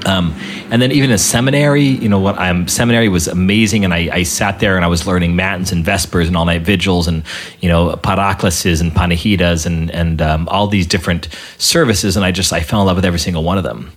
Um, 0.06 0.36
and 0.70 0.82
then 0.82 0.92
even 0.92 1.10
in 1.12 1.18
seminary, 1.18 1.84
you 1.84 2.08
know 2.08 2.20
what? 2.20 2.38
I'm 2.38 2.68
seminary 2.68 3.10
was 3.10 3.28
amazing, 3.28 3.84
and 3.84 3.94
I, 3.94 4.10
I 4.12 4.24
sat 4.24 4.60
there 4.60 4.76
and 4.76 4.86
I 4.86 4.88
was 4.88 5.08
learning 5.08 5.36
matins 5.36 5.72
and 5.72 5.84
vespers 5.84 6.28
and 6.28 6.38
all 6.38 6.46
night 6.46 6.62
vigils 6.62 7.08
and 7.08 7.24
you 7.60 7.70
know 7.70 7.96
paracleses 7.96 8.82
and 8.82 8.92
panahidas 8.92 9.66
and 9.66 9.90
and 9.92 10.22
um, 10.22 10.48
all 10.50 10.68
these 10.68 10.88
different 10.88 11.28
services, 11.58 12.16
and 12.16 12.26
I 12.26 12.32
just 12.32 12.54
I 12.54 12.62
fell 12.62 12.82
in 12.82 12.88
love 12.88 12.98
with 12.98 13.06
every 13.06 13.20
single 13.20 13.44
one 13.44 13.58
of 13.58 13.64
them. 13.64 13.92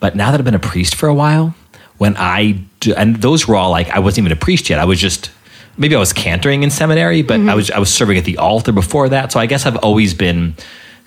But 0.00 0.16
now 0.16 0.30
that 0.30 0.40
I've 0.40 0.44
been 0.44 0.54
a 0.54 0.58
priest 0.58 0.94
for 0.94 1.08
a 1.08 1.14
while, 1.14 1.54
when 1.98 2.16
I 2.18 2.60
do, 2.80 2.94
and 2.94 3.16
those 3.16 3.48
were 3.48 3.56
all 3.56 3.70
like 3.70 3.88
I 3.88 4.00
wasn't 4.00 4.26
even 4.26 4.36
a 4.36 4.40
priest 4.40 4.68
yet. 4.68 4.78
I 4.78 4.84
was 4.84 5.00
just 5.00 5.30
maybe 5.76 5.94
I 5.96 5.98
was 5.98 6.12
cantoring 6.12 6.62
in 6.62 6.70
seminary, 6.70 7.22
but 7.22 7.40
I 7.40 7.54
was 7.54 7.70
I 7.70 7.78
was 7.78 7.92
serving 7.92 8.18
at 8.18 8.24
the 8.24 8.38
altar 8.38 8.72
before 8.72 9.08
that. 9.08 9.32
So 9.32 9.40
I 9.40 9.46
guess 9.46 9.66
I've 9.66 9.76
always 9.76 10.14
been 10.14 10.54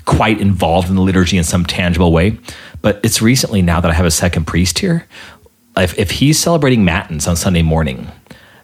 quite 0.08 0.42
involved 0.42 0.90
in 0.90 0.96
the 0.96 1.02
liturgy 1.02 1.38
in 1.38 1.44
some 1.44 1.66
tangible 1.66 2.12
way. 2.12 2.40
But 2.82 3.00
it's 3.04 3.22
recently 3.22 3.62
now 3.62 3.80
that 3.82 3.92
I 3.92 3.94
have 3.94 4.06
a 4.06 4.12
second 4.12 4.46
priest 4.46 4.80
here. 4.80 5.06
If, 5.76 6.00
if 6.00 6.10
he's 6.10 6.40
celebrating 6.40 6.84
matins 6.84 7.28
on 7.28 7.36
Sunday 7.36 7.62
morning, 7.62 8.10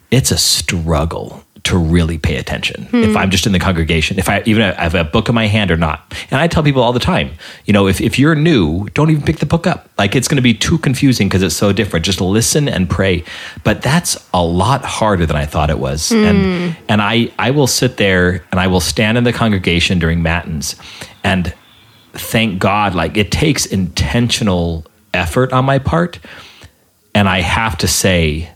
it's 0.10 0.32
a 0.32 0.38
struggle 0.38 1.43
to 1.64 1.78
really 1.78 2.18
pay 2.18 2.36
attention. 2.36 2.90
If 2.92 3.16
I'm 3.16 3.32
just 3.32 3.46
in 3.46 3.54
the 3.54 3.60
congregation, 3.60 4.20
if 4.20 4.28
I 4.28 4.44
even 4.46 4.74
have 4.74 4.96
a 4.96 5.06
book 5.06 5.30
in 5.30 5.36
my 5.36 5.48
hand 5.48 5.72
or 5.72 5.78
not. 5.78 6.14
And 6.30 6.42
I 6.42 6.48
tell 6.48 6.62
people 6.62 6.84
all 6.84 6.92
the 6.92 7.00
time, 7.00 7.32
you 7.66 7.72
know, 7.72 7.88
if, 7.88 8.02
if 8.02 8.20
you're 8.20 8.36
new, 8.36 8.90
don't 8.90 9.10
even 9.10 9.24
pick 9.24 9.38
the 9.38 9.46
book 9.46 9.66
up. 9.66 9.88
Like 9.98 10.14
it's 10.14 10.28
going 10.28 10.36
to 10.36 10.42
be 10.42 10.54
too 10.54 10.78
confusing 10.78 11.30
because 11.30 11.42
it's 11.42 11.56
so 11.56 11.72
different. 11.72 12.06
Just 12.06 12.20
listen 12.20 12.68
and 12.68 12.90
pray. 12.90 13.24
But 13.64 13.82
that's 13.82 14.18
a 14.34 14.44
lot 14.44 14.84
harder 14.84 15.26
than 15.26 15.38
I 15.38 15.46
thought 15.46 15.70
it 15.70 15.80
was. 15.80 16.12
And 16.12 16.74
mm. 16.74 16.76
and 16.90 17.02
I 17.02 17.32
I 17.40 17.52
will 17.52 17.68
sit 17.68 17.96
there 17.96 18.44
and 18.52 18.60
I 18.60 18.68
will 18.68 18.82
stand 18.82 19.18
in 19.18 19.24
the 19.24 19.34
congregation 19.34 20.00
during 20.00 20.22
matins 20.22 20.76
and 21.24 21.54
thank 22.12 22.60
God 22.60 22.94
like 22.94 23.16
it 23.16 23.32
takes 23.32 23.66
intentional 23.66 24.86
effort 25.14 25.54
on 25.54 25.66
my 25.66 25.80
part 25.80 26.20
and 27.16 27.30
I 27.30 27.42
have 27.42 27.78
to 27.80 27.88
say 27.88 28.53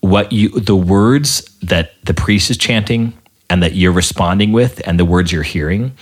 what 0.00 0.32
you 0.32 0.48
the 0.48 0.76
words 0.76 1.42
that 1.62 1.92
the 2.04 2.14
priest 2.14 2.50
is 2.50 2.56
chanting 2.56 3.12
and 3.48 3.62
that 3.62 3.74
you're 3.74 3.92
responding 3.92 4.52
with 4.52 4.86
and 4.86 4.98
the 4.98 5.04
words 5.04 5.32
you're 5.32 5.42
hearing 5.42 5.92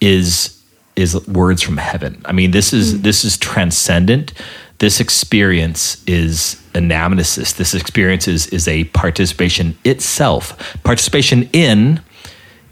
is 0.00 0.62
is 0.94 1.26
words 1.26 1.62
from 1.62 1.78
heaven. 1.78 2.20
I 2.24 2.32
mean, 2.32 2.50
this 2.50 2.72
is 2.72 3.02
this 3.02 3.24
is 3.24 3.36
transcendent. 3.36 4.32
This 4.78 5.00
experience 5.00 6.02
is 6.06 6.62
anamnesis. 6.74 7.56
This 7.56 7.74
experience 7.74 8.28
is 8.28 8.46
is 8.48 8.68
a 8.68 8.84
participation 8.84 9.76
itself, 9.84 10.76
participation 10.84 11.48
in 11.52 12.00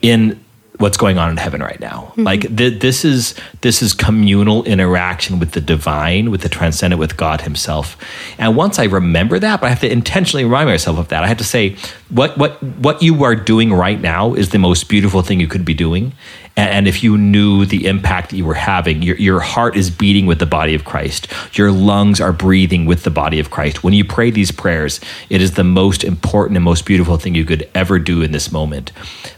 in 0.03 0.43
what's 0.81 0.97
going 0.97 1.19
on 1.19 1.31
in 1.31 1.37
heaven 1.37 1.61
right 1.63 1.79
now. 1.79 2.09
Mm-hmm. 2.11 2.23
Like 2.25 2.57
th- 2.57 2.81
this 2.81 3.05
is 3.05 3.35
this 3.61 3.83
is 3.83 3.93
communal 3.93 4.65
interaction 4.65 5.39
with 5.39 5.53
the 5.53 5.61
divine, 5.61 6.31
with 6.31 6.41
the 6.41 6.49
transcendent, 6.49 6.99
with 6.99 7.17
God 7.17 7.43
Himself. 7.43 7.97
And 8.39 8.57
once 8.57 8.79
I 8.79 8.85
remember 8.85 9.39
that, 9.39 9.61
but 9.61 9.67
I 9.67 9.69
have 9.71 9.81
to 9.81 9.91
intentionally 9.91 10.45
remind 10.45 10.69
myself 10.69 10.99
of 10.99 11.09
that. 11.09 11.23
I 11.23 11.27
have 11.27 11.39
to 11.39 11.45
say, 11.45 11.77
what 12.09 12.37
what 12.39 12.63
what 12.63 13.03
you 13.03 13.23
are 13.25 13.37
doing 13.37 13.73
right 13.73 14.01
now 14.01 14.35
is 14.35 14.51
the 14.51 14.59
most 14.59 14.89
beautiful 14.89 15.23
thing 15.23 15.39
you 15.39 15.49
could 15.49 15.65
be 15.65 15.75
doing. 15.75 16.13
And, 16.61 16.87
if 16.87 17.03
you 17.03 17.17
knew 17.17 17.65
the 17.65 17.87
impact 17.87 18.31
that 18.31 18.37
you 18.37 18.45
were 18.45 18.55
having, 18.55 19.03
your 19.03 19.17
your 19.17 19.41
heart 19.41 19.77
is 19.77 19.91
beating 19.91 20.27
with 20.27 20.41
the 20.41 20.47
body 20.47 20.75
of 20.75 20.85
Christ. 20.85 21.29
Your 21.57 21.71
lungs 21.71 22.21
are 22.21 22.33
breathing 22.33 22.85
with 22.85 23.05
the 23.05 23.11
body 23.11 23.39
of 23.41 23.51
Christ. 23.51 23.83
When 23.83 23.95
you 23.95 24.05
pray 24.05 24.31
these 24.31 24.53
prayers, 24.53 25.01
it 25.31 25.41
is 25.41 25.53
the 25.53 25.65
most 25.65 26.05
important 26.05 26.57
and 26.57 26.65
most 26.65 26.85
beautiful 26.85 27.17
thing 27.17 27.35
you 27.35 27.45
could 27.47 27.69
ever 27.75 27.99
do 27.99 28.21
in 28.21 28.33
this 28.33 28.53
moment. 28.53 28.93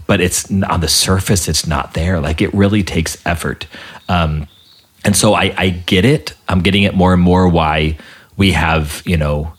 But 0.07 0.21
it's 0.21 0.51
on 0.51 0.81
the 0.81 0.89
surface, 0.89 1.49
it's 1.49 1.67
not 1.67 1.95
there. 1.95 2.21
Like 2.21 2.43
it 2.43 2.53
really 2.53 2.83
takes 2.83 3.25
effort. 3.25 3.67
Um, 4.09 4.49
and 5.05 5.15
so 5.17 5.35
I, 5.35 5.55
I 5.57 5.69
get 5.71 6.05
it. 6.05 6.35
I'm 6.49 6.61
getting 6.61 6.83
it 6.83 6.95
more 6.95 7.13
and 7.13 7.23
more 7.23 7.49
why 7.49 7.99
we 8.37 8.53
have, 8.53 9.03
you 9.05 9.17
know, 9.17 9.53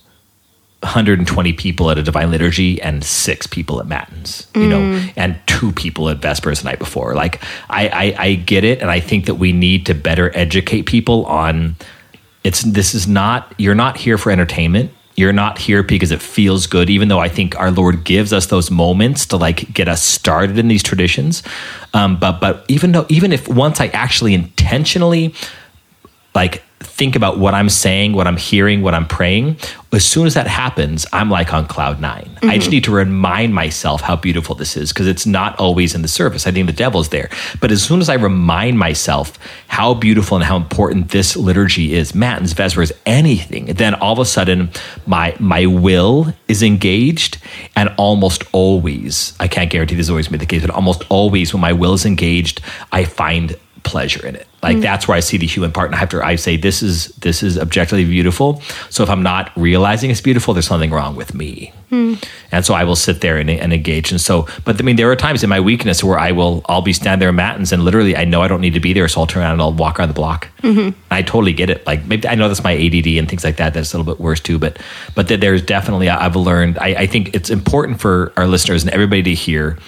120 0.84 1.52
people 1.54 1.90
at 1.90 1.98
a 1.98 2.02
divine 2.02 2.30
liturgy 2.30 2.80
and 2.80 3.02
six 3.02 3.46
people 3.46 3.80
at 3.80 3.86
matins, 3.86 4.46
you 4.54 4.68
know, 4.68 5.10
and 5.16 5.38
two 5.46 5.72
people 5.72 6.08
at 6.08 6.18
vespers 6.18 6.60
the 6.60 6.68
night 6.68 6.78
before. 6.78 7.14
Like 7.14 7.42
I, 7.68 7.88
I, 7.88 8.24
I 8.24 8.34
get 8.34 8.64
it, 8.64 8.80
and 8.80 8.90
I 8.90 9.00
think 9.00 9.26
that 9.26 9.36
we 9.36 9.52
need 9.52 9.86
to 9.86 9.94
better 9.94 10.30
educate 10.36 10.82
people 10.82 11.26
on 11.26 11.76
it's 12.44 12.62
this 12.62 12.94
is 12.94 13.08
not 13.08 13.52
you're 13.58 13.74
not 13.74 13.96
here 13.96 14.18
for 14.18 14.30
entertainment. 14.30 14.92
You're 15.16 15.32
not 15.32 15.58
here 15.58 15.82
because 15.84 16.10
it 16.10 16.20
feels 16.20 16.66
good, 16.66 16.90
even 16.90 17.06
though 17.08 17.20
I 17.20 17.28
think 17.28 17.56
our 17.58 17.70
Lord 17.70 18.04
gives 18.04 18.32
us 18.32 18.46
those 18.46 18.70
moments 18.70 19.26
to 19.26 19.36
like 19.36 19.72
get 19.72 19.88
us 19.88 20.02
started 20.02 20.58
in 20.58 20.68
these 20.68 20.82
traditions. 20.82 21.42
Um, 21.94 22.18
but 22.18 22.40
but 22.40 22.64
even 22.68 22.92
though 22.92 23.06
even 23.08 23.32
if 23.32 23.48
once 23.48 23.80
I 23.80 23.86
actually 23.88 24.34
intentionally 24.34 25.34
like 26.34 26.62
think 26.80 27.16
about 27.16 27.38
what 27.38 27.54
I'm 27.54 27.68
saying, 27.68 28.12
what 28.12 28.26
I'm 28.26 28.36
hearing, 28.36 28.82
what 28.82 28.94
I'm 28.94 29.06
praying, 29.06 29.56
as 29.92 30.04
soon 30.04 30.26
as 30.26 30.34
that 30.34 30.46
happens, 30.46 31.06
I'm 31.12 31.30
like 31.30 31.52
on 31.52 31.66
cloud 31.66 32.00
9 32.00 32.38
I 32.42 32.56
just 32.56 32.66
mm-hmm. 32.66 32.70
need 32.70 32.84
to 32.84 32.92
remind 32.92 33.54
myself 33.54 34.00
how 34.00 34.16
beautiful 34.16 34.54
this 34.54 34.76
is 34.76 34.92
because 34.92 35.06
it's 35.06 35.24
not 35.24 35.58
always 35.58 35.94
in 35.94 36.02
the 36.02 36.08
service. 36.08 36.46
I 36.46 36.52
think 36.52 36.66
the 36.66 36.72
devil's 36.72 37.08
there. 37.08 37.30
But 37.60 37.70
as 37.70 37.82
soon 37.82 38.00
as 38.00 38.08
I 38.08 38.14
remind 38.14 38.78
myself 38.78 39.38
how 39.68 39.94
beautiful 39.94 40.36
and 40.36 40.44
how 40.44 40.56
important 40.56 41.10
this 41.10 41.36
liturgy 41.36 41.94
is, 41.94 42.14
matins, 42.14 42.52
vespers, 42.52 42.92
anything, 43.06 43.66
then 43.66 43.94
all 43.94 44.12
of 44.12 44.18
a 44.18 44.24
sudden 44.24 44.70
my 45.06 45.34
my 45.38 45.66
will 45.66 46.34
is 46.48 46.62
engaged 46.62 47.38
and 47.76 47.92
almost 47.96 48.44
always, 48.52 49.34
I 49.40 49.48
can't 49.48 49.70
guarantee 49.70 49.94
this 49.94 50.06
is 50.06 50.10
always 50.10 50.28
be 50.28 50.38
the 50.38 50.46
case, 50.46 50.62
but 50.62 50.70
almost 50.70 51.04
always 51.08 51.54
when 51.54 51.60
my 51.60 51.72
will 51.72 51.94
is 51.94 52.04
engaged, 52.04 52.60
I 52.92 53.04
find 53.04 53.56
pleasure 53.84 54.26
in 54.26 54.34
it. 54.36 54.48
Like 54.64 54.78
mm. 54.78 54.82
that's 54.82 55.06
where 55.06 55.14
I 55.14 55.20
see 55.20 55.36
the 55.36 55.46
human 55.46 55.72
part. 55.72 55.88
And 55.88 55.94
I 55.94 55.98
have 55.98 56.08
to 56.08 56.24
I 56.24 56.36
say 56.36 56.56
this 56.56 56.82
is 56.82 57.08
this 57.16 57.42
is 57.42 57.58
objectively 57.58 58.06
beautiful. 58.06 58.62
So 58.88 59.02
if 59.02 59.10
I'm 59.10 59.22
not 59.22 59.52
realizing 59.56 60.10
it's 60.10 60.22
beautiful, 60.22 60.54
there's 60.54 60.66
something 60.66 60.90
wrong 60.90 61.16
with 61.16 61.34
me. 61.34 61.74
Hmm. 61.90 62.14
And 62.50 62.64
so 62.64 62.72
I 62.72 62.84
will 62.84 62.96
sit 62.96 63.20
there 63.20 63.36
and, 63.36 63.50
and 63.50 63.74
engage. 63.74 64.10
And 64.10 64.18
so, 64.18 64.48
but 64.64 64.80
I 64.80 64.82
mean, 64.82 64.96
there 64.96 65.10
are 65.10 65.16
times 65.16 65.44
in 65.44 65.50
my 65.50 65.60
weakness 65.60 66.02
where 66.02 66.18
I 66.18 66.32
will 66.32 66.64
I'll 66.66 66.80
be 66.80 66.94
standing 66.94 67.20
there 67.20 67.28
in 67.28 67.34
matins 67.34 67.72
and 67.72 67.84
literally 67.84 68.16
I 68.16 68.24
know 68.24 68.40
I 68.40 68.48
don't 68.48 68.62
need 68.62 68.72
to 68.72 68.80
be 68.80 68.94
there, 68.94 69.06
so 69.06 69.20
I'll 69.20 69.26
turn 69.26 69.42
around 69.42 69.52
and 69.52 69.60
I'll 69.60 69.74
walk 69.74 69.98
around 69.98 70.08
the 70.08 70.14
block. 70.14 70.48
Mm-hmm. 70.62 70.98
I 71.10 71.20
totally 71.20 71.52
get 71.52 71.68
it. 71.68 71.86
Like 71.86 72.06
maybe 72.06 72.26
I 72.26 72.34
know 72.34 72.48
that's 72.48 72.64
my 72.64 72.72
ADD 72.72 73.06
and 73.18 73.28
things 73.28 73.44
like 73.44 73.56
that. 73.56 73.74
That's 73.74 73.92
a 73.92 73.98
little 73.98 74.14
bit 74.14 74.18
worse 74.18 74.40
too. 74.40 74.58
But 74.58 74.80
but 75.14 75.28
there's 75.28 75.60
definitely 75.60 76.08
I've 76.08 76.36
learned. 76.36 76.78
I, 76.78 76.88
I 77.00 77.06
think 77.06 77.34
it's 77.34 77.50
important 77.50 78.00
for 78.00 78.32
our 78.38 78.46
listeners 78.46 78.82
and 78.82 78.92
everybody 78.94 79.22
to 79.24 79.34
hear 79.34 79.78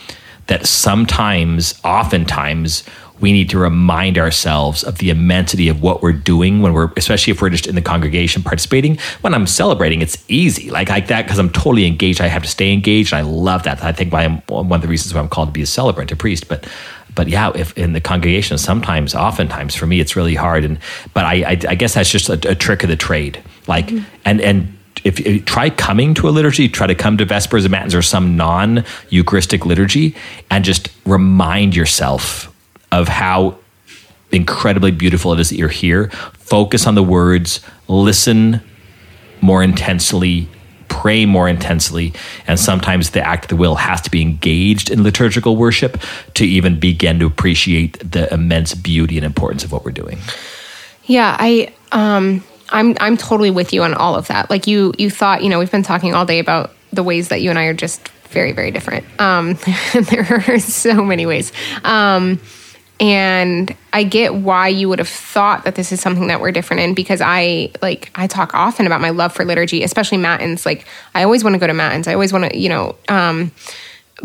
that 0.47 0.67
sometimes, 0.67 1.81
oftentimes, 1.85 2.85
we 3.21 3.33
need 3.33 3.49
to 3.51 3.59
remind 3.59 4.19
ourselves 4.19 4.85
of 4.85 4.99
the 4.99 5.11
immensity 5.11 5.69
of 5.69 5.81
what 5.81 6.03
we're 6.03 6.13
doing 6.13 6.61
when 6.61 6.73
we're, 6.73 6.91
especially 6.97 7.31
if 7.31 7.41
we're 7.41 7.51
just 7.51 7.67
in 7.67 7.75
the 7.75 7.83
congregation 7.83 8.43
participating. 8.43 8.99
When 9.23 9.35
I'm 9.35 9.47
celebrating, 9.47 10.03
it's 10.03 10.23
easy, 10.29 10.71
like 10.71 10.89
like 10.89 11.07
that, 11.09 11.23
because 11.23 11.39
I'm 11.39 11.51
totally 11.51 11.87
engaged. 11.87 12.21
I 12.21 12.27
have 12.27 12.43
to 12.43 12.49
stay 12.49 12.73
engaged, 12.73 13.13
and 13.13 13.21
I 13.21 13.29
love 13.29 13.63
that. 13.65 13.83
I 13.83 13.93
think 13.93 14.13
why 14.13 14.25
I'm 14.25 14.39
one 14.49 14.73
of 14.73 14.83
the 14.83 14.89
reasons 14.89 15.15
why 15.15 15.21
I'm 15.21 15.29
called 15.29 15.49
to 15.49 15.53
be 15.53 15.63
a 15.63 15.67
celebrant, 15.67 16.13
a 16.13 16.17
priest. 16.17 16.49
But 16.49 16.69
but 17.15 17.29
yeah, 17.29 17.51
if 17.55 17.77
in 17.79 17.95
the 17.95 18.01
congregation, 18.01 18.59
sometimes, 18.59 19.15
oftentimes, 19.15 19.75
for 19.75 19.87
me, 19.87 20.01
it's 20.01 20.17
really 20.17 20.35
hard. 20.35 20.65
And 20.65 20.79
but 21.15 21.25
I 21.25 21.43
I, 21.43 21.61
I 21.69 21.75
guess 21.75 21.95
that's 21.95 22.11
just 22.11 22.29
a, 22.29 22.51
a 22.51 22.55
trick 22.55 22.83
of 22.83 22.89
the 22.89 22.97
trade. 22.97 23.43
Like 23.67 23.87
mm-hmm. 23.89 24.05
and 24.25 24.41
and 24.41 24.79
if, 25.05 25.21
if 25.21 25.27
you 25.27 25.41
try 25.41 25.71
coming 25.71 26.15
to 26.15 26.29
a 26.29 26.31
liturgy, 26.31 26.69
try 26.69 26.87
to 26.87 26.95
come 26.95 27.17
to 27.19 27.25
Vespers 27.25 27.65
and 27.65 27.71
Matins 27.71 27.95
or 27.95 28.03
some 28.03 28.37
non 28.37 28.85
Eucharistic 29.09 29.65
liturgy, 29.65 30.15
and 30.51 30.65
just 30.65 30.91
remind 31.05 31.75
yourself 31.75 32.53
of 33.01 33.09
how 33.09 33.59
incredibly 34.33 34.91
beautiful 34.91 35.33
it 35.33 35.41
is 35.41 35.51
that 35.51 35.57
you're 35.57 35.69
here. 35.69 36.09
Focus 36.35 36.87
on 36.87 36.95
the 36.95 37.03
words, 37.03 37.61
listen 37.89 38.61
more 39.41 39.63
intensely, 39.63 40.49
pray 40.89 41.27
more 41.27 41.49
intensely, 41.49 42.13
and 42.47 42.59
sometimes 42.59 43.11
the 43.11 43.25
act 43.25 43.45
of 43.45 43.49
the 43.51 43.57
will 43.57 43.77
has 43.77 44.01
to 44.03 44.11
be 44.11 44.23
engaged 44.23 44.91
in 44.91 45.03
liturgical 45.03 45.57
worship 45.57 46.01
to 46.35 46.45
even 46.45 46.79
begin 46.79 47.19
to 47.19 47.27
appreciate 47.27 47.99
the 48.13 48.33
immense 48.33 48.75
beauty 48.75 49.17
and 49.17 49.25
importance 49.25 49.65
of 49.65 49.73
what 49.73 49.85
we're 49.85 49.91
doing. 49.91 50.19
Yeah, 51.05 51.37
I 51.39 51.73
um 51.93 52.43
I'm 52.71 52.97
I'm 53.01 53.17
totally 53.17 53.51
with 53.51 53.73
you 53.73 53.83
on 53.83 53.95
all 53.95 54.17
of 54.17 54.29
that. 54.29 54.51
Like 54.51 54.67
you 54.67 54.93
you 54.99 55.11
thought, 55.11 55.43
you 55.43 55.49
know, 55.49 55.59
we've 55.59 55.71
been 55.71 55.83
talking 55.83 56.15
all 56.15 56.27
day 56.27 56.39
about 56.39 56.73
the 56.93 57.03
ways 57.03 57.29
that 57.29 57.43
you 57.43 57.51
and 57.51 57.59
I 57.59 57.65
are 57.65 57.75
just 57.75 58.09
very 58.31 58.53
very 58.53 58.71
different. 58.71 59.05
Um 59.21 59.57
there 60.11 60.45
are 60.49 60.59
so 60.59 61.05
many 61.05 61.27
ways. 61.27 61.53
Um 61.85 62.41
and 62.99 63.75
I 63.93 64.05
get 64.05 64.35
why 64.35 64.69
you 64.69 64.89
would 64.89 64.99
have 64.99 65.09
thought 65.09 65.65
that 65.65 65.75
this 65.75 65.93
is 65.93 66.01
something 66.01 66.29
that 66.29 66.41
we're 66.41 66.53
different 66.53 66.81
in 66.81 66.95
because 66.95 67.21
I 67.21 67.71
like 67.83 68.11
I 68.15 68.27
talk 68.27 68.55
often 68.55 68.87
about 68.87 69.01
my 69.01 69.11
love 69.11 69.35
for 69.35 69.45
liturgy, 69.45 69.83
especially 69.83 70.19
matins. 70.19 70.65
Like 70.65 70.87
I 71.15 71.23
always 71.23 71.45
want 71.45 71.55
to 71.55 71.59
go 71.59 71.67
to 71.67 71.75
matins. 71.75 72.09
I 72.09 72.15
always 72.15 72.33
want 72.33 72.51
to, 72.51 72.59
you 72.59 72.69
know, 72.69 72.97
um 73.09 73.53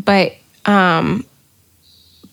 but 0.04 0.34
um 0.66 1.26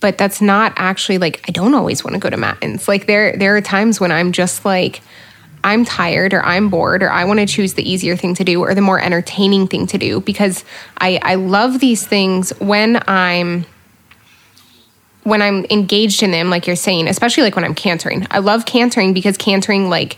but 0.01 0.17
that's 0.17 0.41
not 0.41 0.73
actually 0.77 1.19
like 1.19 1.45
I 1.49 1.53
don't 1.53 1.75
always 1.75 2.05
want 2.05 2.15
to 2.15 2.21
go 2.21 2.31
to 2.31 2.37
matins. 2.37 2.87
Like 2.87 3.07
there 3.07 3.37
there 3.37 3.57
are 3.57 3.61
times 3.61 3.99
when 3.99 4.13
I'm 4.13 4.31
just 4.31 4.65
like 4.65 5.03
I'm 5.65 5.85
tired 5.85 6.35
or 6.35 6.45
I'm 6.45 6.71
bored 6.71 7.03
or 7.03 7.11
I 7.11 7.25
want 7.25 7.41
to 7.41 7.47
choose 7.47 7.75
the 7.75 7.89
easier 7.89 8.17
thing 8.17 8.37
to 8.37 8.45
do 8.45 8.61
or 8.61 8.77
the 8.77 8.81
more 8.81 9.01
entertaining 9.01 9.67
thing 9.67 9.89
to 9.89 9.99
do 9.99 10.21
because 10.21 10.65
I 10.99 11.19
I 11.21 11.35
love 11.35 11.81
these 11.81 12.07
things 12.07 12.51
when 12.61 13.03
I'm 13.09 13.67
when 15.29 15.43
I'm 15.43 15.67
engaged 15.71 16.23
in 16.23 16.31
them 16.31 16.51
like 16.51 16.67
you're 16.67 16.77
saying, 16.77 17.09
especially 17.09 17.43
like 17.43 17.57
when 17.57 17.65
I'm 17.65 17.75
cantoring. 17.75 18.27
I 18.31 18.39
love 18.39 18.65
cantoring 18.65 19.13
because 19.13 19.37
cantoring 19.37 19.89
like 19.89 20.17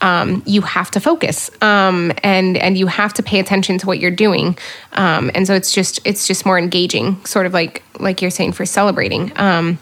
um, 0.00 0.42
you 0.44 0.60
have 0.60 0.90
to 0.92 1.00
focus 1.00 1.50
um, 1.62 2.12
and 2.22 2.56
and 2.58 2.76
you 2.76 2.86
have 2.86 3.14
to 3.14 3.22
pay 3.22 3.40
attention 3.40 3.78
to 3.78 3.86
what 3.86 3.98
you're 3.98 4.10
doing 4.10 4.56
um, 4.92 5.30
and 5.34 5.46
so 5.46 5.54
it's 5.54 5.72
just 5.72 5.98
it's 6.04 6.26
just 6.26 6.44
more 6.44 6.58
engaging 6.58 7.24
sort 7.24 7.46
of 7.46 7.54
like 7.54 7.82
like 7.98 8.20
you're 8.20 8.30
saying 8.30 8.52
for 8.52 8.66
celebrating 8.66 9.32
um, 9.36 9.78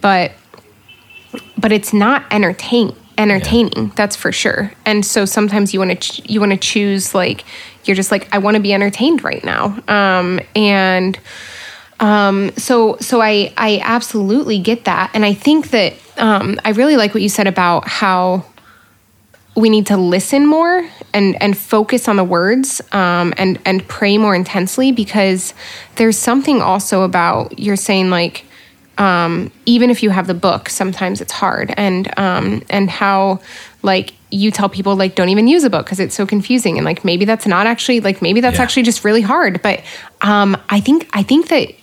but 0.00 0.32
but 1.56 1.72
it's 1.72 1.92
not 1.92 2.24
entertain 2.30 2.94
entertaining 3.16 3.90
that's 3.96 4.14
for 4.14 4.30
sure 4.30 4.72
and 4.86 5.04
so 5.04 5.24
sometimes 5.24 5.74
you 5.74 5.80
want 5.80 5.90
to 5.90 5.96
ch- 5.96 6.30
you 6.30 6.38
want 6.38 6.52
to 6.52 6.58
choose 6.58 7.14
like 7.14 7.42
you're 7.84 7.96
just 7.96 8.12
like 8.12 8.32
I 8.32 8.38
want 8.38 8.54
to 8.56 8.62
be 8.62 8.72
entertained 8.72 9.24
right 9.24 9.42
now 9.42 9.76
um, 9.88 10.40
and 10.54 11.18
um, 12.00 12.50
so 12.56 12.96
so 13.00 13.20
I 13.20 13.52
I 13.56 13.80
absolutely 13.82 14.58
get 14.58 14.84
that 14.84 15.10
and 15.14 15.24
I 15.24 15.34
think 15.34 15.70
that 15.70 15.94
um, 16.16 16.58
I 16.64 16.70
really 16.70 16.96
like 16.96 17.14
what 17.14 17.22
you 17.22 17.28
said 17.28 17.46
about 17.46 17.86
how 17.88 18.44
we 19.56 19.70
need 19.70 19.86
to 19.86 19.96
listen 19.96 20.46
more 20.46 20.88
and 21.12 21.40
and 21.42 21.56
focus 21.56 22.06
on 22.06 22.16
the 22.16 22.24
words 22.24 22.80
um, 22.92 23.34
and 23.36 23.58
and 23.64 23.86
pray 23.88 24.16
more 24.18 24.34
intensely 24.34 24.92
because 24.92 25.54
there's 25.96 26.16
something 26.16 26.62
also 26.62 27.02
about 27.02 27.58
you're 27.58 27.76
saying 27.76 28.10
like 28.10 28.44
um, 28.98 29.52
even 29.64 29.90
if 29.90 30.02
you 30.02 30.10
have 30.10 30.26
the 30.26 30.34
book, 30.34 30.68
sometimes 30.68 31.20
it's 31.20 31.30
hard, 31.32 31.72
and 31.76 32.08
um, 32.18 32.62
and 32.68 32.90
how 32.90 33.38
like 33.82 34.12
you 34.30 34.50
tell 34.50 34.68
people 34.68 34.96
like 34.96 35.14
don't 35.14 35.28
even 35.28 35.46
use 35.46 35.62
a 35.62 35.70
book 35.70 35.86
because 35.86 36.00
it's 36.00 36.16
so 36.16 36.26
confusing, 36.26 36.78
and 36.78 36.84
like 36.84 37.04
maybe 37.04 37.24
that's 37.24 37.46
not 37.46 37.68
actually 37.68 38.00
like 38.00 38.20
maybe 38.22 38.40
that's 38.40 38.56
Yeah. 38.56 38.62
actually 38.64 38.82
just 38.82 39.04
really 39.04 39.20
hard. 39.22 39.62
But 39.62 39.84
um, 40.20 40.56
I 40.68 40.80
think 40.80 41.08
I 41.12 41.22
think 41.22 41.46
that 41.48 41.74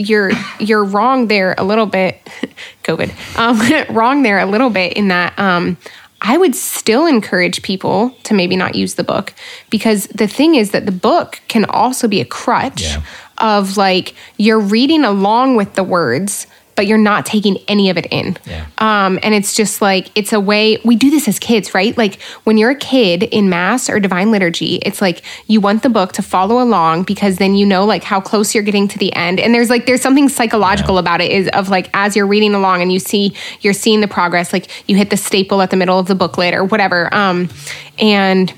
you're 0.00 0.30
you're 0.58 0.84
wrong 0.84 1.28
there 1.28 1.54
a 1.58 1.64
little 1.64 1.86
bit 1.86 2.14
covid 2.84 3.10
um, 3.38 3.94
wrong 3.94 4.22
there 4.22 4.38
a 4.38 4.46
little 4.46 4.70
bit 4.70 4.94
in 4.94 5.08
that 5.08 5.38
um, 5.38 5.76
i 6.22 6.36
would 6.38 6.54
still 6.54 7.06
encourage 7.06 7.62
people 7.62 8.10
to 8.22 8.32
maybe 8.34 8.56
not 8.56 8.74
use 8.74 8.94
the 8.94 9.04
book 9.04 9.34
because 9.68 10.06
the 10.08 10.26
thing 10.26 10.54
is 10.54 10.70
that 10.70 10.86
the 10.86 10.92
book 10.92 11.40
can 11.48 11.64
also 11.66 12.08
be 12.08 12.20
a 12.20 12.24
crutch 12.24 12.82
Yeah. 12.82 13.02
of 13.38 13.76
like 13.76 14.14
you're 14.38 14.60
reading 14.60 15.04
along 15.04 15.56
with 15.56 15.74
the 15.74 15.84
words 15.84 16.46
but 16.80 16.86
you're 16.86 16.96
not 16.96 17.26
taking 17.26 17.58
any 17.68 17.90
of 17.90 17.98
it 17.98 18.06
in. 18.10 18.38
Yeah. 18.46 18.66
um, 18.78 19.18
and 19.22 19.34
it's 19.34 19.54
just 19.54 19.82
like 19.82 20.10
it's 20.14 20.32
a 20.32 20.40
way 20.40 20.78
we 20.82 20.96
do 20.96 21.10
this 21.10 21.28
as 21.28 21.38
kids 21.38 21.74
right? 21.74 21.94
Like 21.94 22.22
when 22.44 22.56
you're 22.56 22.70
a 22.70 22.74
kid 22.74 23.22
in 23.24 23.50
mass 23.50 23.90
or 23.90 24.00
divine 24.00 24.30
liturgy 24.30 24.76
it's 24.76 25.02
like 25.02 25.20
you 25.46 25.60
want 25.60 25.82
the 25.82 25.90
book 25.90 26.12
to 26.12 26.22
follow 26.22 26.62
along 26.62 27.02
because 27.02 27.36
then 27.36 27.54
you 27.54 27.66
know 27.66 27.84
like 27.84 28.02
how 28.02 28.18
close 28.18 28.54
you're 28.54 28.64
getting 28.64 28.88
to 28.88 28.98
the 28.98 29.12
end. 29.12 29.38
And 29.38 29.54
there's 29.54 29.68
like 29.68 29.84
there's 29.84 30.00
something 30.00 30.30
psychological 30.30 30.96
about 30.96 31.20
it 31.20 31.30
is 31.30 31.48
of 31.48 31.68
like 31.68 31.90
as 31.92 32.16
you're 32.16 32.26
reading 32.26 32.54
along 32.54 32.80
and 32.80 32.90
you 32.90 32.98
see 32.98 33.34
you're 33.60 33.74
seeing 33.74 34.00
the 34.00 34.08
progress 34.08 34.50
like 34.50 34.88
you 34.88 34.96
hit 34.96 35.10
the 35.10 35.18
staple 35.18 35.60
at 35.60 35.68
the 35.68 35.76
middle 35.76 35.98
of 35.98 36.06
the 36.06 36.14
booklet 36.14 36.54
or 36.54 36.64
whatever. 36.64 37.14
Um, 37.14 37.50
and 37.98 38.50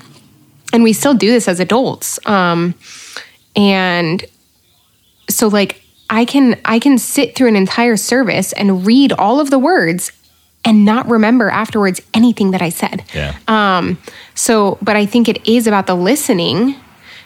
and 0.71 0.81
we 0.81 0.93
still 0.93 1.13
do 1.13 1.29
this 1.29 1.49
as 1.49 1.59
adults. 1.59 2.25
Um, 2.25 2.73
and 3.53 4.23
so 5.29 5.49
like 5.49 5.82
i 6.13 6.23
can 6.25 6.45
i 6.65 6.77
can 6.79 6.97
sit 6.97 7.35
through 7.35 7.47
an 7.47 7.55
entire 7.55 7.97
service 7.97 8.53
and 8.53 8.85
read 8.85 9.11
all 9.13 9.39
of 9.39 9.49
the 9.49 9.59
words 9.59 10.11
and 10.65 10.85
not 10.85 11.03
remember 11.09 11.49
afterwards 11.49 11.99
anything 12.13 12.51
that 12.51 12.61
i 12.61 12.69
said 12.69 13.03
Yeah. 13.13 13.35
um 13.47 13.97
so 14.35 14.77
but 14.81 14.95
i 14.95 15.05
think 15.05 15.27
it 15.27 15.39
is 15.47 15.67
about 15.67 15.87
the 15.87 15.95
listening 15.95 16.75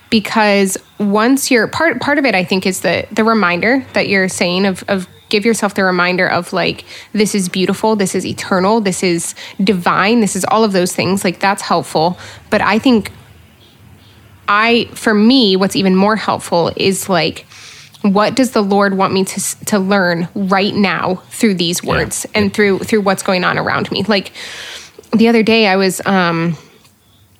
because 0.09 0.77
once 0.99 1.51
you're 1.51 1.67
part 1.67 1.99
part 1.99 2.17
of 2.17 2.25
it 2.25 2.33
i 2.33 2.43
think 2.43 2.65
is 2.65 2.79
the 2.81 3.05
the 3.11 3.23
reminder 3.23 3.85
that 3.93 4.07
you're 4.07 4.29
saying 4.29 4.65
of 4.65 4.83
of 4.87 5.07
give 5.29 5.43
yourself 5.45 5.73
the 5.73 5.83
reminder 5.83 6.25
of 6.37 6.53
like 6.53 6.85
this 7.11 7.35
is 7.35 7.49
beautiful 7.49 7.97
this 7.97 8.15
is 8.15 8.25
eternal 8.25 8.79
this 8.79 9.03
is 9.03 9.35
divine 9.61 10.21
this 10.21 10.35
is 10.37 10.45
all 10.45 10.63
of 10.63 10.71
those 10.71 10.93
things 10.95 11.25
like 11.25 11.39
that's 11.41 11.61
helpful 11.61 12.17
but 12.49 12.61
i 12.61 12.79
think 12.79 13.11
I, 14.49 14.85
for 14.93 15.13
me, 15.13 15.57
what's 15.57 15.75
even 15.75 15.93
more 15.93 16.15
helpful 16.15 16.71
is 16.77 17.09
like, 17.09 17.45
what 18.01 18.35
does 18.35 18.51
the 18.51 18.61
Lord 18.61 18.95
want 18.95 19.13
me 19.13 19.23
to 19.25 19.65
to 19.65 19.79
learn 19.79 20.27
right 20.35 20.73
now 20.73 21.15
through 21.29 21.55
these 21.55 21.83
words 21.83 22.25
and 22.33 22.53
through 22.53 22.79
through 22.79 23.01
what's 23.01 23.23
going 23.23 23.43
on 23.43 23.57
around 23.57 23.91
me? 23.91 24.03
Like 24.03 24.31
the 25.15 25.27
other 25.27 25.43
day, 25.43 25.67
I 25.67 25.75
was 25.75 26.01
um, 26.05 26.57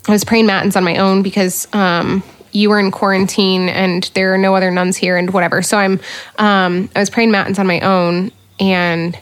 I 0.08 0.12
was 0.12 0.24
praying 0.24 0.46
matins 0.46 0.76
on 0.76 0.84
my 0.84 0.98
own 0.98 1.22
because 1.22 1.68
um, 1.74 2.24
you 2.52 2.70
were 2.70 2.80
in 2.80 2.92
quarantine 2.92 3.70
and 3.70 4.10
there 4.14 4.34
are 4.34 4.38
no 4.38 4.56
other 4.56 4.72
nuns 4.72 4.98
here 4.98 5.18
and 5.18 5.32
whatever. 5.32 5.62
So 5.62 5.78
I'm 5.78 6.00
um, 6.38 6.90
I 6.96 7.00
was 7.00 7.10
praying 7.10 7.32
matins 7.32 7.60
on 7.60 7.68
my 7.68 7.80
own 7.82 8.32
and 8.60 9.18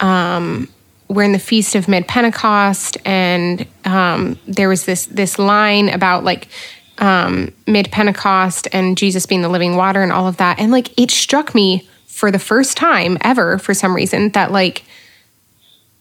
um 0.00 0.68
we're 1.08 1.22
in 1.22 1.32
the 1.32 1.38
feast 1.38 1.74
of 1.74 1.88
mid 1.88 2.06
Pentecost, 2.06 2.98
and 3.04 3.66
um, 3.84 4.38
there 4.46 4.68
was 4.68 4.84
this 4.84 5.06
this 5.06 5.38
line 5.38 5.88
about 5.88 6.22
like 6.22 6.48
um, 6.98 7.52
mid 7.66 7.90
Pentecost 7.90 8.68
and 8.72 8.96
Jesus 8.96 9.26
being 9.26 9.42
the 9.42 9.48
living 9.48 9.76
water 9.76 10.02
and 10.02 10.12
all 10.12 10.26
of 10.26 10.36
that, 10.38 10.58
and 10.58 10.72
like 10.72 10.98
it 10.98 11.10
struck 11.10 11.54
me 11.54 11.88
for 12.06 12.30
the 12.30 12.38
first 12.38 12.76
time 12.76 13.16
ever 13.20 13.58
for 13.58 13.74
some 13.74 13.94
reason 13.94 14.30
that 14.30 14.52
like 14.52 14.84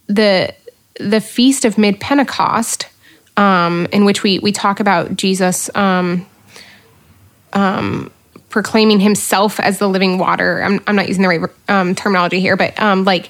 the 0.08 0.54
the 1.00 1.22
feast 1.22 1.66
of 1.66 1.78
mid 1.78 2.00
Pentecost, 2.00 2.88
um, 3.38 3.88
in 3.92 4.06
which 4.06 4.24
we 4.24 4.40
we 4.40 4.52
talk 4.52 4.80
about 4.80 5.16
Jesus. 5.16 5.70
Um, 5.76 6.26
um, 7.54 8.12
proclaiming 8.50 9.00
himself 9.00 9.60
as 9.60 9.80
the 9.80 9.90
living 9.90 10.18
water. 10.18 10.62
I'm, 10.64 10.82
I'm 10.88 10.96
not 10.96 11.08
using 11.08 11.22
the 11.22 11.28
right 11.28 11.50
um, 11.68 11.96
terminology 11.96 12.40
here, 12.40 12.56
but 12.56 12.80
um, 12.80 13.04
like 13.04 13.30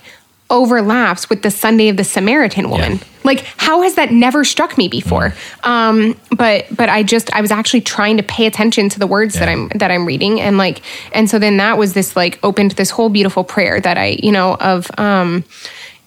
overlaps 0.50 1.30
with 1.30 1.42
the 1.42 1.52
Sunday 1.52 1.90
of 1.90 1.98
the 1.98 2.04
Samaritan 2.04 2.70
woman. 2.70 2.94
Yeah. 2.94 3.04
Like, 3.24 3.42
how 3.58 3.82
has 3.82 3.96
that 3.96 4.12
never 4.12 4.46
struck 4.46 4.78
me 4.78 4.88
before? 4.88 5.34
Um, 5.64 6.18
but 6.32 6.66
but 6.74 6.88
I 6.88 7.04
just 7.04 7.34
I 7.34 7.42
was 7.42 7.52
actually 7.52 7.82
trying 7.82 8.18
to 8.18 8.24
pay 8.24 8.46
attention 8.46 8.88
to 8.90 9.00
the 9.00 9.08
words 9.08 9.36
that 9.36 9.50
I'm 9.50 9.68
that 9.76 9.92
I'm 9.92 10.06
reading, 10.06 10.40
and 10.40 10.58
like 10.58 10.82
and 11.14 11.30
so 11.30 11.38
then 11.38 11.58
that 11.58 11.78
was 11.78 11.94
this 11.94 12.16
like 12.16 12.40
opened 12.44 12.72
this 12.72 12.90
whole 12.90 13.10
beautiful 13.10 13.44
prayer 13.44 13.82
that 13.82 13.98
I 13.98 14.18
you 14.24 14.32
know 14.32 14.56
of 14.56 14.90
um, 14.98 15.44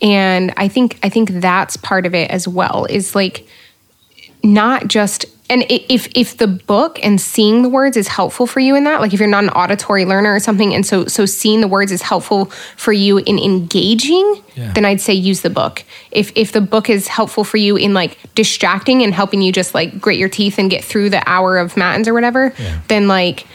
and 0.01 0.55
I 0.57 0.69
think 0.69 0.99
I 1.03 1.11
think 1.11 1.31
that's 1.31 1.77
part 1.77 2.07
of 2.07 2.15
it 2.15 2.31
as 2.31 2.49
well 2.49 2.87
is 2.89 3.15
like 3.15 3.47
not 4.43 4.89
just 4.89 5.27
and 5.51 5.65
if 5.69 6.09
if 6.15 6.37
the 6.39 6.47
book 6.47 6.99
and 7.03 7.21
seeing 7.21 7.63
the 7.63 7.69
words 7.69 7.97
is 7.97 8.09
helpful 8.09 8.47
for 8.47 8.61
you 8.61 8.75
in 8.77 8.85
that 8.85 9.01
like 9.03 9.13
if 9.13 9.21
you're 9.21 9.29
not 9.29 9.45
an 9.45 9.51
auditory 9.51 10.05
learner 10.07 10.33
or 10.35 10.41
something 10.41 10.73
and 10.75 10.87
so 10.87 11.05
so 11.07 11.27
seeing 11.27 11.61
the 11.61 11.69
words 11.69 11.93
is 11.93 12.01
helpful 12.03 12.47
for 12.77 12.93
you 12.93 13.19
in 13.19 13.39
engaging 13.39 14.43
Yeah. 14.55 14.73
then 14.73 14.85
i'd 14.87 15.01
say 15.01 15.13
use 15.13 15.43
the 15.43 15.51
book 15.51 15.85
if 16.11 16.33
if 16.37 16.53
the 16.53 16.61
book 16.61 16.89
is 16.89 17.09
helpful 17.09 17.45
for 17.45 17.57
you 17.59 17.77
in 17.77 17.93
like 17.93 18.17
distracting 18.35 19.03
and 19.03 19.13
helping 19.13 19.43
you 19.43 19.53
just 19.53 19.75
like 19.75 20.01
grit 20.01 20.19
your 20.19 20.29
teeth 20.31 20.59
and 20.59 20.71
get 20.71 20.83
through 20.85 21.11
the 21.11 21.23
hour 21.29 21.59
of 21.59 21.77
matins 21.77 22.09
or 22.09 22.15
whatever 22.15 22.55
Yeah. 22.59 22.81
then 22.89 23.09
like 23.09 23.47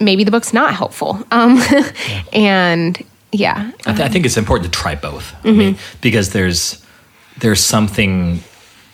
maybe 0.00 0.24
the 0.24 0.30
book's 0.32 0.52
not 0.52 0.74
helpful 0.74 1.22
um 1.30 1.62
and 2.32 3.02
yeah 3.32 3.70
I, 3.86 3.92
th- 3.92 4.00
I 4.00 4.08
think 4.08 4.26
it's 4.26 4.36
important 4.36 4.72
to 4.72 4.78
try 4.78 4.94
both. 4.94 5.34
I 5.44 5.52
mean, 5.52 5.76
because 6.00 6.30
there's 6.32 6.84
there's 7.38 7.60
something. 7.60 8.40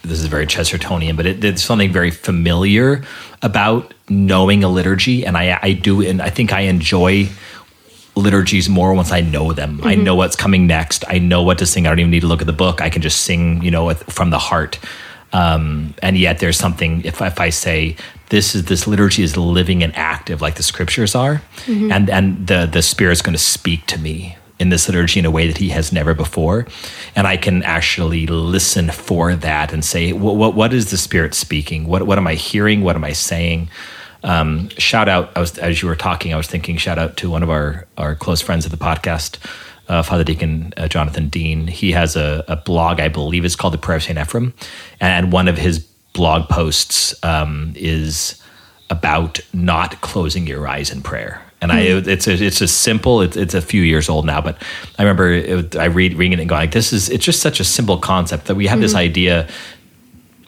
This 0.08 0.20
is 0.20 0.26
very 0.26 0.46
Chestertonian, 0.46 1.16
but 1.16 1.26
it, 1.26 1.40
there's 1.40 1.62
something 1.62 1.92
very 1.92 2.10
familiar 2.10 3.02
about 3.42 3.94
knowing 4.08 4.64
a 4.64 4.68
liturgy, 4.68 5.24
and 5.26 5.36
I 5.36 5.58
I 5.62 5.72
do, 5.72 6.02
and 6.02 6.20
I 6.22 6.30
think 6.30 6.52
I 6.52 6.60
enjoy 6.62 7.28
liturgies 8.16 8.68
more 8.68 8.92
once 8.94 9.12
I 9.12 9.20
know 9.20 9.52
them. 9.52 9.80
I 9.84 9.94
know 9.94 10.14
what's 10.16 10.36
coming 10.36 10.66
next. 10.66 11.04
I 11.08 11.18
know 11.18 11.42
what 11.42 11.58
to 11.58 11.66
sing. 11.66 11.86
I 11.86 11.90
don't 11.90 12.00
even 12.00 12.10
need 12.10 12.20
to 12.20 12.26
look 12.26 12.40
at 12.40 12.46
the 12.46 12.52
book. 12.52 12.80
I 12.80 12.90
can 12.90 13.00
just 13.00 13.22
sing, 13.22 13.62
you 13.62 13.70
know, 13.70 13.94
from 13.94 14.30
the 14.30 14.38
heart. 14.38 14.78
Um, 15.32 15.94
and 16.02 16.16
yet, 16.16 16.38
there's 16.38 16.56
something. 16.56 17.04
If 17.04 17.20
if 17.22 17.40
I 17.40 17.50
say 17.50 17.96
this 18.30 18.54
is 18.54 18.64
this 18.64 18.86
liturgy 18.86 19.22
is 19.22 19.36
living 19.36 19.82
and 19.82 19.94
active, 19.94 20.40
like 20.40 20.56
the 20.56 20.62
scriptures 20.62 21.14
are, 21.14 21.42
and 21.92 22.10
and 22.10 22.46
the 22.46 22.66
the 22.66 22.82
Spirit's 22.82 23.22
going 23.22 23.36
to 23.36 23.42
speak 23.42 23.86
to 23.86 23.98
me 23.98 24.36
in 24.58 24.70
this 24.70 24.88
liturgy 24.88 25.20
in 25.20 25.26
a 25.26 25.30
way 25.30 25.46
that 25.46 25.58
He 25.58 25.68
has 25.70 25.92
never 25.92 26.14
before, 26.14 26.66
and 27.14 27.26
I 27.26 27.36
can 27.36 27.62
actually 27.62 28.26
listen 28.26 28.90
for 28.90 29.34
that 29.34 29.72
and 29.72 29.84
say, 29.84 30.12
what 30.12 30.36
what, 30.36 30.54
what 30.54 30.72
is 30.72 30.90
the 30.90 30.98
Spirit 30.98 31.34
speaking? 31.34 31.86
What 31.86 32.04
what 32.04 32.18
am 32.18 32.26
I 32.26 32.34
hearing? 32.34 32.82
What 32.82 32.96
am 32.96 33.04
I 33.04 33.12
saying? 33.12 33.70
um, 34.22 34.68
shout 34.70 35.08
out 35.08 35.34
was 35.36 35.58
as 35.58 35.82
you 35.82 35.88
were 35.88 35.96
talking 35.96 36.32
I 36.32 36.36
was 36.36 36.46
thinking 36.46 36.76
shout 36.76 36.98
out 36.98 37.16
to 37.18 37.30
one 37.30 37.42
of 37.42 37.50
our 37.50 37.86
our 37.96 38.14
close 38.14 38.40
friends 38.40 38.64
of 38.64 38.70
the 38.70 38.76
podcast 38.76 39.38
uh, 39.88 40.02
Father 40.02 40.24
Deacon 40.24 40.72
uh, 40.76 40.88
Jonathan 40.88 41.28
Dean 41.28 41.66
he 41.66 41.92
has 41.92 42.16
a, 42.16 42.44
a 42.48 42.56
blog 42.56 43.00
I 43.00 43.08
believe 43.08 43.44
it's 43.44 43.56
called 43.56 43.74
the 43.74 43.78
Prayer 43.78 43.96
of 43.96 44.02
St. 44.02 44.18
Ephraim 44.18 44.54
and 45.00 45.32
one 45.32 45.48
of 45.48 45.56
his 45.56 45.80
blog 46.12 46.48
posts 46.48 47.14
um, 47.24 47.72
is 47.76 48.42
about 48.90 49.40
not 49.52 50.00
closing 50.00 50.46
your 50.46 50.66
eyes 50.66 50.90
in 50.90 51.02
prayer 51.02 51.42
and 51.60 51.72
I 51.72 52.00
hmm. 52.00 52.08
it's 52.08 52.26
a, 52.26 52.32
it's 52.32 52.60
a 52.60 52.68
simple 52.68 53.20
it's, 53.20 53.36
it's 53.36 53.54
a 53.54 53.62
few 53.62 53.82
years 53.82 54.08
old 54.08 54.24
now 54.24 54.40
but 54.40 54.62
I 54.98 55.02
remember 55.02 55.30
it, 55.30 55.76
I 55.76 55.86
read 55.86 56.14
reading 56.14 56.38
it 56.38 56.40
and 56.40 56.48
going 56.48 56.60
like 56.60 56.72
this 56.72 56.92
is 56.92 57.10
it's 57.10 57.24
just 57.24 57.40
such 57.40 57.60
a 57.60 57.64
simple 57.64 57.98
concept 57.98 58.46
that 58.46 58.54
we 58.54 58.66
have 58.66 58.80
this 58.80 58.92
hmm. 58.92 58.98
idea 58.98 59.48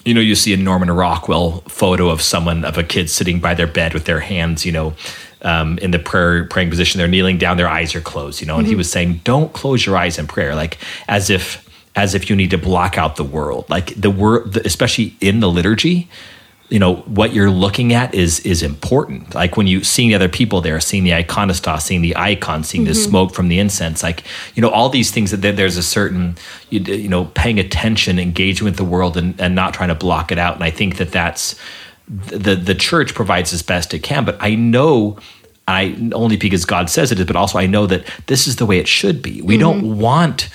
you 0.04 0.14
know, 0.14 0.20
you 0.20 0.34
see 0.34 0.52
a 0.54 0.56
Norman 0.56 0.90
Rockwell 0.90 1.60
photo 1.68 2.08
of 2.08 2.22
someone 2.22 2.64
of 2.64 2.78
a 2.78 2.82
kid 2.82 3.10
sitting 3.10 3.40
by 3.40 3.54
their 3.54 3.66
bed 3.66 3.92
with 3.92 4.06
their 4.06 4.20
hands, 4.20 4.64
you 4.64 4.72
know, 4.72 4.94
um, 5.42 5.78
in 5.78 5.90
the 5.90 5.98
prayer 5.98 6.44
praying 6.44 6.70
position. 6.70 6.98
They're 6.98 7.08
kneeling 7.08 7.38
down, 7.38 7.56
their 7.56 7.68
eyes 7.68 7.94
are 7.94 8.00
closed, 8.00 8.40
you 8.40 8.46
know. 8.46 8.56
And 8.56 8.66
he 8.66 8.72
hmm. 8.72 8.78
was 8.78 8.90
saying, 8.90 9.20
"Don't 9.24 9.52
close 9.52 9.84
your 9.84 9.96
eyes 9.96 10.18
in 10.18 10.26
prayer," 10.26 10.54
like 10.54 10.78
as 11.08 11.30
if 11.30 11.68
as 11.96 12.14
if 12.14 12.30
you 12.30 12.36
need 12.36 12.50
to 12.50 12.58
block 12.58 12.96
out 12.96 13.16
the 13.16 13.24
world, 13.24 13.68
like 13.68 13.94
the 14.00 14.10
world, 14.10 14.56
especially 14.58 15.16
in 15.20 15.40
the 15.40 15.50
liturgy. 15.50 16.08
You 16.70 16.78
know 16.78 16.96
what 16.96 17.32
you're 17.34 17.50
looking 17.50 17.92
at 17.92 18.14
is 18.14 18.40
is 18.40 18.62
important. 18.62 19.34
Like 19.34 19.56
when 19.56 19.66
you 19.66 19.82
seeing 19.82 20.08
the 20.08 20.14
other 20.14 20.28
people 20.28 20.60
there, 20.60 20.80
seeing 20.80 21.04
the 21.04 21.10
iconostas, 21.10 21.82
seeing 21.82 22.00
the 22.00 22.16
icon, 22.16 22.62
seeing 22.64 22.84
the 22.84 22.92
mm-hmm. 22.92 23.10
smoke 23.10 23.34
from 23.34 23.48
the 23.48 23.58
incense, 23.58 24.02
like 24.02 24.22
you 24.54 24.62
know 24.62 24.70
all 24.70 24.88
these 24.88 25.10
things 25.10 25.32
that 25.32 25.42
there's 25.56 25.76
a 25.76 25.82
certain 25.82 26.36
you, 26.70 26.80
you 26.80 27.08
know 27.08 27.24
paying 27.34 27.58
attention, 27.58 28.18
engaging 28.18 28.64
with 28.64 28.76
the 28.76 28.84
world, 28.84 29.16
and, 29.16 29.38
and 29.40 29.54
not 29.54 29.74
trying 29.74 29.88
to 29.88 29.94
block 29.94 30.30
it 30.30 30.38
out. 30.38 30.54
And 30.54 30.64
I 30.64 30.70
think 30.70 30.96
that 30.98 31.10
that's 31.10 31.56
the 32.08 32.54
the 32.54 32.74
church 32.74 33.14
provides 33.14 33.52
as 33.52 33.62
best 33.62 33.92
it 33.92 34.00
can. 34.00 34.24
But 34.24 34.36
I 34.40 34.54
know. 34.54 35.18
I 35.68 35.96
only 36.14 36.36
because 36.36 36.64
God 36.64 36.90
says 36.90 37.12
it 37.12 37.20
is, 37.20 37.26
but 37.26 37.36
also 37.36 37.56
I 37.56 37.66
know 37.66 37.86
that 37.86 38.04
this 38.26 38.48
is 38.48 38.56
the 38.56 38.66
way 38.66 38.78
it 38.78 38.88
should 38.88 39.22
be. 39.22 39.40
We 39.40 39.56
don't 39.56 39.82
mm-hmm. 39.82 40.00
want 40.00 40.48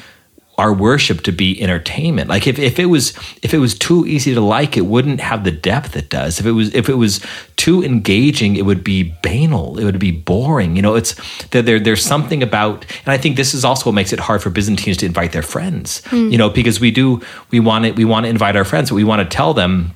our 0.58 0.74
worship 0.74 1.22
to 1.22 1.32
be 1.32 1.62
entertainment. 1.62 2.30
Like 2.30 2.48
if, 2.48 2.58
if 2.58 2.80
it 2.80 2.86
was 2.86 3.14
if 3.42 3.54
it 3.54 3.60
was 3.60 3.78
too 3.78 4.06
easy 4.06 4.34
to 4.34 4.42
like, 4.42 4.78
it 4.78 4.86
wouldn't 4.86 5.20
have 5.20 5.44
the 5.44 5.52
depth 5.52 5.96
it 5.96 6.10
does. 6.10 6.40
If 6.40 6.46
it 6.46 6.52
was 6.52 6.74
if 6.74 6.90
it 6.90 6.96
was 6.96 7.26
too 7.58 7.84
engaging, 7.84 8.56
it 8.56 8.66
would 8.66 8.84
be 8.84 9.16
banal. 9.22 9.78
It 9.78 9.84
would 9.84 10.00
be 10.00 10.12
boring. 10.12 10.76
You 10.76 10.82
know, 10.82 10.96
it's 10.96 11.16
there, 11.50 11.62
there 11.62 11.80
there's 11.80 12.06
something 12.06 12.42
about 12.42 12.86
and 13.06 13.12
I 13.12 13.18
think 13.18 13.36
this 13.36 13.54
is 13.54 13.66
also 13.66 13.90
what 13.90 13.96
makes 13.96 14.14
it 14.14 14.20
hard 14.20 14.42
for 14.42 14.50
Byzantines 14.50 14.98
to 14.98 15.06
invite 15.06 15.34
their 15.34 15.42
friends. 15.42 16.06
Hmm. 16.06 16.30
You 16.30 16.38
know, 16.38 16.50
because 16.50 16.80
we 16.80 16.92
do 16.92 17.22
we 17.52 17.60
want 17.60 17.86
it 17.86 17.96
we 17.96 18.06
want 18.06 18.26
to 18.26 18.30
invite 18.30 18.56
our 18.56 18.66
friends, 18.66 18.90
but 18.90 18.96
we 18.96 19.04
want 19.04 19.30
to 19.30 19.36
tell 19.36 19.54
them 19.54 19.94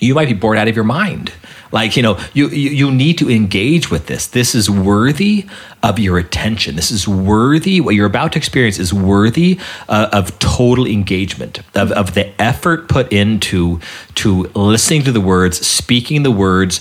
you 0.00 0.14
might 0.14 0.28
be 0.28 0.34
bored 0.34 0.58
out 0.58 0.68
of 0.68 0.76
your 0.76 0.84
mind. 0.84 1.32
Like, 1.72 1.96
you 1.96 2.02
know, 2.02 2.18
you, 2.32 2.48
you, 2.48 2.70
you 2.70 2.90
need 2.90 3.18
to 3.18 3.30
engage 3.30 3.90
with 3.90 4.06
this. 4.06 4.26
This 4.26 4.54
is 4.54 4.70
worthy 4.70 5.46
of 5.82 5.98
your 5.98 6.18
attention. 6.18 6.76
This 6.76 6.90
is 6.90 7.06
worthy, 7.06 7.80
what 7.80 7.94
you're 7.94 8.06
about 8.06 8.32
to 8.32 8.38
experience 8.38 8.78
is 8.78 8.92
worthy 8.92 9.58
uh, 9.88 10.08
of 10.12 10.36
total 10.38 10.86
engagement, 10.86 11.60
of, 11.74 11.92
of 11.92 12.14
the 12.14 12.40
effort 12.40 12.88
put 12.88 13.12
into 13.12 13.80
to 14.16 14.44
listening 14.54 15.02
to 15.04 15.12
the 15.12 15.20
words, 15.20 15.64
speaking 15.64 16.24
the 16.24 16.30
words, 16.32 16.80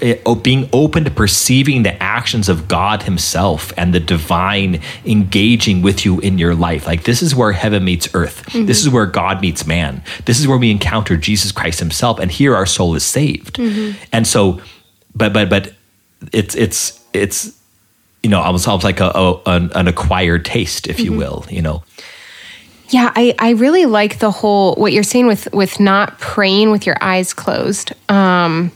eh, 0.00 0.16
being 0.42 0.68
open 0.72 1.04
to 1.04 1.10
perceiving 1.10 1.84
the 1.84 2.02
actions 2.02 2.48
of 2.48 2.66
God 2.66 3.04
Himself 3.04 3.72
and 3.76 3.94
the 3.94 4.00
divine 4.00 4.80
engaging 5.04 5.82
with 5.82 6.04
you 6.04 6.18
in 6.18 6.38
your 6.38 6.56
life. 6.56 6.84
Like, 6.86 7.04
this 7.04 7.22
is 7.22 7.36
where 7.36 7.52
heaven 7.52 7.84
meets 7.84 8.08
earth. 8.12 8.44
This 8.52 8.80
is 8.80 8.88
where 8.88 9.06
God 9.06 9.40
meets 9.40 9.66
man. 9.66 10.02
This 10.24 10.40
is 10.40 10.48
where 10.48 10.58
we 10.58 10.70
encounter 10.72 11.16
Jesus 11.16 11.52
Christ 11.52 11.78
Himself, 11.78 12.18
and 12.18 12.30
here 12.30 12.56
our 12.56 12.66
soul 12.66 12.96
is 12.96 13.04
saved. 13.04 13.58
And 14.12 14.21
so, 14.26 14.60
but, 15.14 15.32
but, 15.32 15.48
but, 15.48 15.72
it's, 16.32 16.54
it's, 16.54 17.04
it's, 17.12 17.58
you 18.22 18.30
know, 18.30 18.40
almost, 18.40 18.68
almost 18.68 18.84
like 18.84 19.00
a, 19.00 19.10
a 19.14 19.42
an, 19.46 19.72
an 19.74 19.88
acquired 19.88 20.44
taste, 20.44 20.86
if 20.86 21.00
you 21.00 21.12
will, 21.12 21.44
you 21.50 21.60
know. 21.60 21.82
Yeah, 22.88 23.10
I, 23.16 23.34
I 23.38 23.50
really 23.50 23.86
like 23.86 24.18
the 24.18 24.30
whole 24.30 24.74
what 24.74 24.92
you're 24.92 25.02
saying 25.02 25.26
with 25.26 25.52
with 25.52 25.80
not 25.80 26.18
praying 26.20 26.70
with 26.70 26.86
your 26.86 26.96
eyes 27.00 27.32
closed. 27.32 27.92
Um 28.10 28.70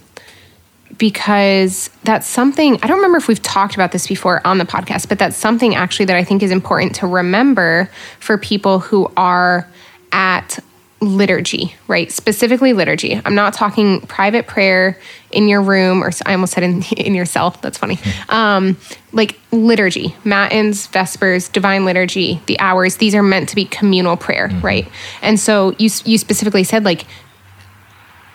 because 0.96 1.90
that's 2.02 2.26
something 2.26 2.78
I 2.82 2.86
don't 2.86 2.96
remember 2.96 3.18
if 3.18 3.28
we've 3.28 3.42
talked 3.42 3.74
about 3.74 3.92
this 3.92 4.06
before 4.06 4.44
on 4.46 4.56
the 4.56 4.64
podcast, 4.64 5.08
but 5.08 5.18
that's 5.18 5.36
something 5.36 5.74
actually 5.74 6.06
that 6.06 6.16
I 6.16 6.24
think 6.24 6.42
is 6.42 6.50
important 6.50 6.94
to 6.96 7.06
remember 7.06 7.90
for 8.18 8.38
people 8.38 8.78
who 8.78 9.12
are 9.16 9.68
at 10.12 10.58
liturgy, 11.00 11.74
right? 11.88 12.10
Specifically 12.10 12.72
liturgy. 12.72 13.20
I'm 13.24 13.34
not 13.34 13.52
talking 13.52 14.00
private 14.02 14.46
prayer 14.46 14.98
in 15.30 15.46
your 15.46 15.60
room 15.60 16.02
or 16.02 16.10
I 16.24 16.32
almost 16.32 16.54
said 16.54 16.62
in 16.62 16.82
in 16.96 17.14
your 17.14 17.26
cell. 17.26 17.50
That's 17.60 17.78
funny. 17.78 17.98
Um 18.28 18.76
like 19.12 19.38
liturgy, 19.50 20.14
matins, 20.24 20.86
vespers, 20.86 21.48
divine 21.48 21.84
liturgy, 21.84 22.40
the 22.46 22.58
hours, 22.60 22.96
these 22.96 23.14
are 23.14 23.22
meant 23.22 23.48
to 23.50 23.56
be 23.56 23.66
communal 23.66 24.16
prayer, 24.16 24.48
right? 24.62 24.88
And 25.22 25.38
so 25.38 25.74
you 25.78 25.90
you 26.04 26.18
specifically 26.18 26.64
said 26.64 26.84
like 26.84 27.04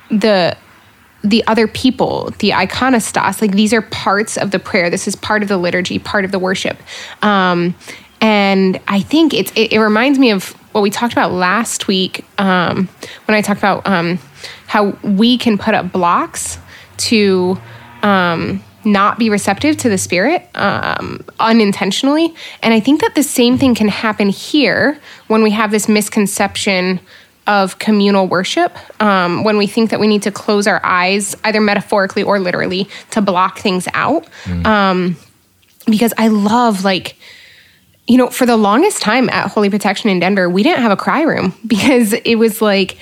the 0.09 0.55
the 1.23 1.45
other 1.47 1.67
people, 1.67 2.31
the 2.39 2.49
iconostas, 2.49 3.41
like 3.41 3.51
these 3.51 3.73
are 3.73 3.81
parts 3.81 4.37
of 4.37 4.51
the 4.51 4.59
prayer. 4.59 4.89
This 4.89 5.07
is 5.07 5.15
part 5.15 5.43
of 5.43 5.49
the 5.49 5.57
liturgy, 5.57 5.99
part 5.99 6.25
of 6.25 6.31
the 6.31 6.39
worship. 6.39 6.77
Um, 7.21 7.75
and 8.21 8.79
I 8.87 9.01
think 9.01 9.33
it's, 9.33 9.51
it, 9.55 9.73
it 9.73 9.79
reminds 9.79 10.19
me 10.19 10.31
of 10.31 10.49
what 10.73 10.81
we 10.81 10.89
talked 10.89 11.13
about 11.13 11.31
last 11.31 11.87
week 11.87 12.23
um, 12.37 12.87
when 13.25 13.35
I 13.35 13.41
talked 13.41 13.59
about 13.59 13.85
um, 13.85 14.19
how 14.67 14.91
we 15.03 15.37
can 15.37 15.57
put 15.57 15.73
up 15.73 15.91
blocks 15.91 16.59
to 16.97 17.59
um, 18.03 18.63
not 18.85 19.19
be 19.19 19.29
receptive 19.29 19.77
to 19.77 19.89
the 19.89 19.97
spirit 19.97 20.47
um, 20.55 21.25
unintentionally. 21.39 22.33
And 22.61 22.73
I 22.73 22.79
think 22.79 23.01
that 23.01 23.15
the 23.15 23.23
same 23.23 23.57
thing 23.57 23.75
can 23.75 23.87
happen 23.87 24.29
here 24.29 24.99
when 25.27 25.43
we 25.43 25.51
have 25.51 25.71
this 25.71 25.89
misconception 25.89 26.99
of 27.47 27.79
communal 27.79 28.27
worship 28.27 28.77
um, 29.01 29.43
when 29.43 29.57
we 29.57 29.65
think 29.65 29.89
that 29.89 29.99
we 29.99 30.07
need 30.07 30.21
to 30.23 30.31
close 30.31 30.67
our 30.67 30.79
eyes, 30.85 31.35
either 31.43 31.59
metaphorically 31.59 32.23
or 32.23 32.39
literally, 32.39 32.87
to 33.09 33.21
block 33.21 33.59
things 33.59 33.87
out. 33.93 34.27
Um, 34.65 35.17
because 35.87 36.13
I 36.17 36.27
love, 36.27 36.83
like, 36.83 37.15
you 38.07 38.17
know, 38.17 38.29
for 38.29 38.45
the 38.45 38.57
longest 38.57 39.01
time 39.01 39.29
at 39.29 39.49
Holy 39.51 39.69
Protection 39.69 40.09
in 40.09 40.19
Denver, 40.19 40.49
we 40.49 40.63
didn't 40.63 40.81
have 40.81 40.91
a 40.91 40.97
cry 40.97 41.21
room 41.21 41.53
because 41.67 42.13
it 42.13 42.35
was 42.35 42.61
like, 42.61 42.97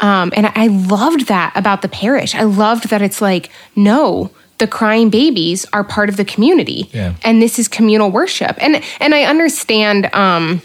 um, 0.00 0.32
and 0.36 0.46
I 0.54 0.66
loved 0.68 1.28
that 1.28 1.52
about 1.56 1.82
the 1.82 1.88
parish. 1.88 2.34
I 2.34 2.42
loved 2.42 2.90
that 2.90 3.02
it's 3.02 3.20
like, 3.22 3.50
no, 3.74 4.30
the 4.58 4.66
crying 4.66 5.10
babies 5.10 5.66
are 5.72 5.84
part 5.84 6.08
of 6.08 6.16
the 6.16 6.24
community, 6.24 6.88
Yeah. 6.92 7.14
and 7.24 7.42
this 7.42 7.58
is 7.58 7.68
communal 7.68 8.10
worship. 8.10 8.56
And 8.62 8.82
and 9.00 9.14
I 9.14 9.24
understand. 9.24 10.12
Um, 10.14 10.62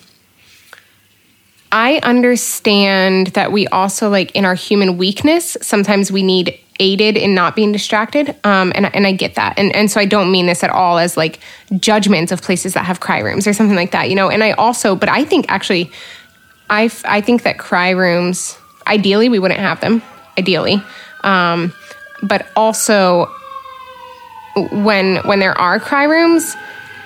I 1.71 1.99
understand 2.03 3.27
that 3.27 3.51
we 3.51 3.67
also 3.67 4.09
like 4.09 4.31
in 4.35 4.43
our 4.45 4.55
human 4.55 4.97
weakness, 4.97 5.55
sometimes 5.61 6.11
we 6.11 6.21
need 6.21 6.59
aided 6.79 7.15
in 7.15 7.35
not 7.35 7.55
being 7.55 7.71
distracted. 7.71 8.35
Um, 8.43 8.71
and, 8.75 8.93
and 8.93 9.05
I 9.05 9.11
get 9.11 9.35
that. 9.35 9.57
And, 9.57 9.73
and 9.75 9.89
so 9.89 9.99
I 9.99 10.05
don't 10.05 10.31
mean 10.31 10.47
this 10.47 10.63
at 10.63 10.71
all 10.71 10.97
as 10.97 11.15
like 11.15 11.39
judgments 11.77 12.31
of 12.31 12.41
places 12.41 12.73
that 12.73 12.85
have 12.85 12.99
cry 12.99 13.19
rooms 13.19 13.45
or 13.45 13.53
something 13.53 13.75
like 13.75 13.91
that, 13.91 14.09
you 14.09 14.15
know? 14.15 14.29
And 14.29 14.43
I 14.43 14.51
also, 14.53 14.95
but 14.95 15.07
I 15.07 15.23
think 15.23 15.45
actually, 15.47 15.91
I, 16.69 16.89
I 17.05 17.21
think 17.21 17.43
that 17.43 17.59
cry 17.59 17.91
rooms, 17.91 18.57
ideally 18.87 19.29
we 19.29 19.37
wouldn't 19.37 19.59
have 19.59 19.79
them, 19.79 20.01
ideally. 20.39 20.81
Um, 21.23 21.71
but 22.23 22.47
also 22.55 23.27
when, 24.71 25.17
when 25.17 25.39
there 25.39 25.57
are 25.57 25.79
cry 25.79 26.05
rooms, 26.05 26.55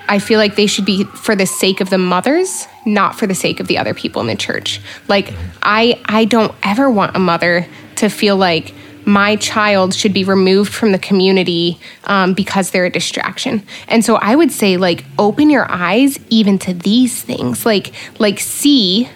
I 0.08 0.20
feel 0.20 0.40
like 0.40 0.56
they 0.56 0.68
should 0.68 0.86
be 0.86 1.04
for 1.04 1.36
the 1.36 1.46
sake 1.46 1.82
of 1.82 1.90
the 1.90 1.98
mothers, 1.98 2.68
not 2.86 3.18
for 3.18 3.28
the 3.28 3.36
sake 3.36 3.60
of 3.60 3.68
the 3.68 3.78
other 3.78 3.94
people 3.94 4.22
in 4.22 4.28
the 4.28 4.36
church. 4.36 4.82
Like 5.08 5.34
I 5.62 6.02
I 6.06 6.26
don't 6.26 6.54
ever 6.64 6.90
want 6.90 7.16
a 7.16 7.20
mother 7.20 7.68
to 7.98 8.10
feel 8.10 8.36
like 8.36 8.74
my 9.06 9.36
child 9.36 9.94
should 9.94 10.14
be 10.14 10.24
removed 10.24 10.74
from 10.74 10.92
the 10.92 11.00
community 11.00 11.80
um, 12.06 12.34
because 12.34 12.72
they're 12.72 12.86
a 12.86 12.90
distraction. 12.90 13.64
And 13.88 14.04
so 14.04 14.16
I 14.16 14.36
would 14.36 14.52
say 14.52 14.78
like 14.78 15.06
open 15.20 15.50
your 15.50 15.70
eyes 15.72 16.20
even 16.30 16.58
to 16.60 16.74
these 16.74 17.22
things. 17.22 17.66
Like 17.66 17.94
like 18.20 18.40
see 18.40 19.10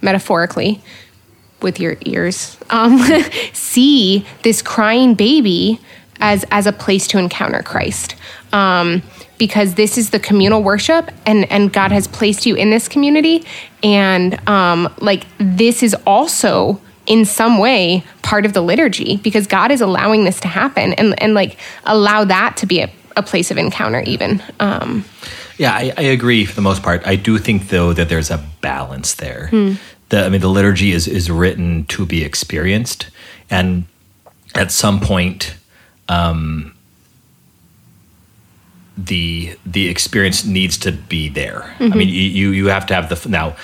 metaphorically 0.00 0.80
with 1.60 1.80
your 1.80 1.96
ears 2.04 2.56
um, 2.70 2.98
see 3.52 4.24
this 4.42 4.62
crying 4.62 5.14
baby 5.14 5.80
as 6.20 6.44
as 6.50 6.66
a 6.66 6.72
place 6.72 7.06
to 7.08 7.18
encounter 7.18 7.62
Christ. 7.62 8.16
Um, 8.52 9.02
because 9.38 9.74
this 9.74 9.96
is 9.96 10.10
the 10.10 10.18
communal 10.18 10.62
worship 10.62 11.10
and 11.24 11.50
and 11.50 11.72
God 11.72 11.92
has 11.92 12.06
placed 12.06 12.44
you 12.46 12.54
in 12.56 12.70
this 12.70 12.88
community 12.88 13.44
and 13.82 14.38
um 14.48 14.92
like 14.98 15.24
this 15.38 15.82
is 15.82 15.94
also 16.06 16.80
in 17.06 17.24
some 17.24 17.58
way 17.58 18.04
part 18.22 18.44
of 18.44 18.52
the 18.52 18.60
liturgy 18.60 19.16
because 19.18 19.46
God 19.46 19.70
is 19.70 19.80
allowing 19.80 20.24
this 20.24 20.40
to 20.40 20.48
happen 20.48 20.92
and 20.94 21.20
and 21.22 21.34
like 21.34 21.56
allow 21.84 22.24
that 22.24 22.56
to 22.58 22.66
be 22.66 22.80
a, 22.80 22.90
a 23.16 23.22
place 23.22 23.50
of 23.50 23.56
encounter 23.58 24.00
even 24.02 24.42
um 24.60 25.04
Yeah, 25.58 25.72
I, 25.72 25.92
I 25.96 26.02
agree 26.02 26.44
for 26.46 26.54
the 26.54 26.62
most 26.62 26.82
part. 26.82 27.04
I 27.04 27.16
do 27.16 27.38
think 27.38 27.68
though 27.68 27.92
that 27.92 28.08
there's 28.08 28.30
a 28.30 28.38
balance 28.60 29.14
there. 29.14 29.48
The, 30.10 30.24
I 30.24 30.28
mean, 30.28 30.40
the 30.40 30.48
liturgy 30.48 30.92
is 30.92 31.08
is 31.08 31.28
written 31.30 31.84
to 31.86 32.06
be 32.06 32.22
experienced, 32.24 33.10
and 33.50 33.84
at 34.54 34.70
some 34.70 35.00
point, 35.00 35.56
um, 36.08 36.72
the 38.98 39.56
the 39.64 39.88
experience 39.88 40.44
needs 40.44 40.76
to 40.78 40.92
be 40.92 41.28
there. 41.28 41.74
I 41.78 41.84
mean, 41.84 41.90
mm-hmm. 41.90 42.00
you 42.00 42.06
you 42.06 42.50
you 42.50 42.66
have 42.66 42.86
to 42.86 42.94
have 42.94 43.08
the 43.08 43.28
now. 43.28 43.56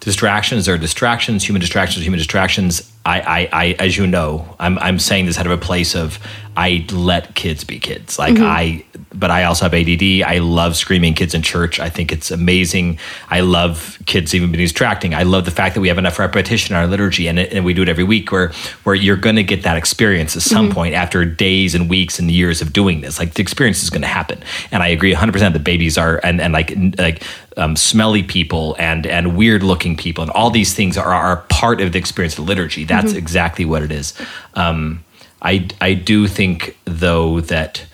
Distractions 0.00 0.68
are 0.68 0.78
distractions. 0.78 1.44
Human 1.44 1.60
distractions 1.60 2.04
human 2.04 2.18
distractions. 2.18 2.92
I, 3.06 3.20
I, 3.20 3.48
I, 3.52 3.76
as 3.78 3.96
you 3.96 4.06
know, 4.06 4.56
I'm, 4.58 4.78
I'm 4.80 4.98
saying 4.98 5.26
this 5.26 5.38
out 5.38 5.46
of 5.46 5.52
a 5.52 5.58
place 5.58 5.94
of 5.94 6.18
I 6.56 6.86
let 6.90 7.34
kids 7.34 7.64
be 7.64 7.78
kids. 7.78 8.18
Like 8.18 8.38
I, 8.38 8.84
but 9.14 9.30
I 9.30 9.44
also 9.44 9.68
have 9.68 9.74
ADD. 9.74 10.22
I 10.22 10.38
love 10.38 10.74
screaming 10.74 11.12
kids 11.12 11.34
in 11.34 11.42
church. 11.42 11.78
I 11.78 11.90
think 11.90 12.12
it's 12.12 12.30
amazing. 12.30 12.98
I 13.28 13.40
love 13.40 13.98
kids 14.06 14.34
even 14.34 14.50
being 14.50 14.64
distracting. 14.64 15.14
I 15.14 15.22
love 15.22 15.44
the 15.44 15.50
fact 15.50 15.74
that 15.74 15.82
we 15.82 15.88
have 15.88 15.98
enough 15.98 16.18
repetition 16.18 16.74
in 16.74 16.80
our 16.80 16.86
liturgy, 16.86 17.28
and, 17.28 17.38
and 17.38 17.64
we 17.64 17.74
do 17.74 17.82
it 17.82 17.90
every 17.90 18.04
week. 18.04 18.32
Where 18.32 18.52
where 18.84 18.94
you're 18.94 19.16
going 19.16 19.36
to 19.36 19.42
get 19.42 19.64
that 19.64 19.76
experience 19.76 20.34
at 20.34 20.42
some 20.42 20.72
point 20.72 20.94
after 20.94 21.24
days 21.26 21.74
and 21.74 21.90
weeks 21.90 22.18
and 22.18 22.30
years 22.30 22.62
of 22.62 22.72
doing 22.72 23.02
this. 23.02 23.18
Like 23.18 23.34
the 23.34 23.42
experience 23.42 23.82
is 23.82 23.90
going 23.90 24.02
to 24.02 24.08
happen. 24.08 24.42
And 24.72 24.82
I 24.82 24.88
agree 24.88 25.12
100 25.12 25.32
percent 25.32 25.52
that 25.52 25.64
babies 25.64 25.98
are 25.98 26.20
and 26.24 26.40
and 26.40 26.54
like 26.54 26.74
like 26.98 27.22
um, 27.58 27.76
smelly 27.76 28.22
people 28.22 28.76
and 28.78 29.06
and 29.06 29.36
weird 29.36 29.62
looking 29.62 29.96
people 29.96 30.22
and 30.22 30.30
all 30.32 30.50
these 30.50 30.74
things 30.74 30.96
are 30.98 31.12
are 31.12 31.38
part 31.48 31.80
of 31.80 31.92
the 31.92 31.98
experience 31.98 32.38
of 32.38 32.46
liturgy. 32.46 32.84
That's 33.02 33.12
exactly 33.14 33.64
what 33.64 33.82
it 33.82 33.92
is. 33.92 34.14
Um, 34.54 35.04
I 35.42 35.68
I 35.80 35.94
do 35.94 36.26
think 36.26 36.76
though 36.84 37.40
that 37.40 37.84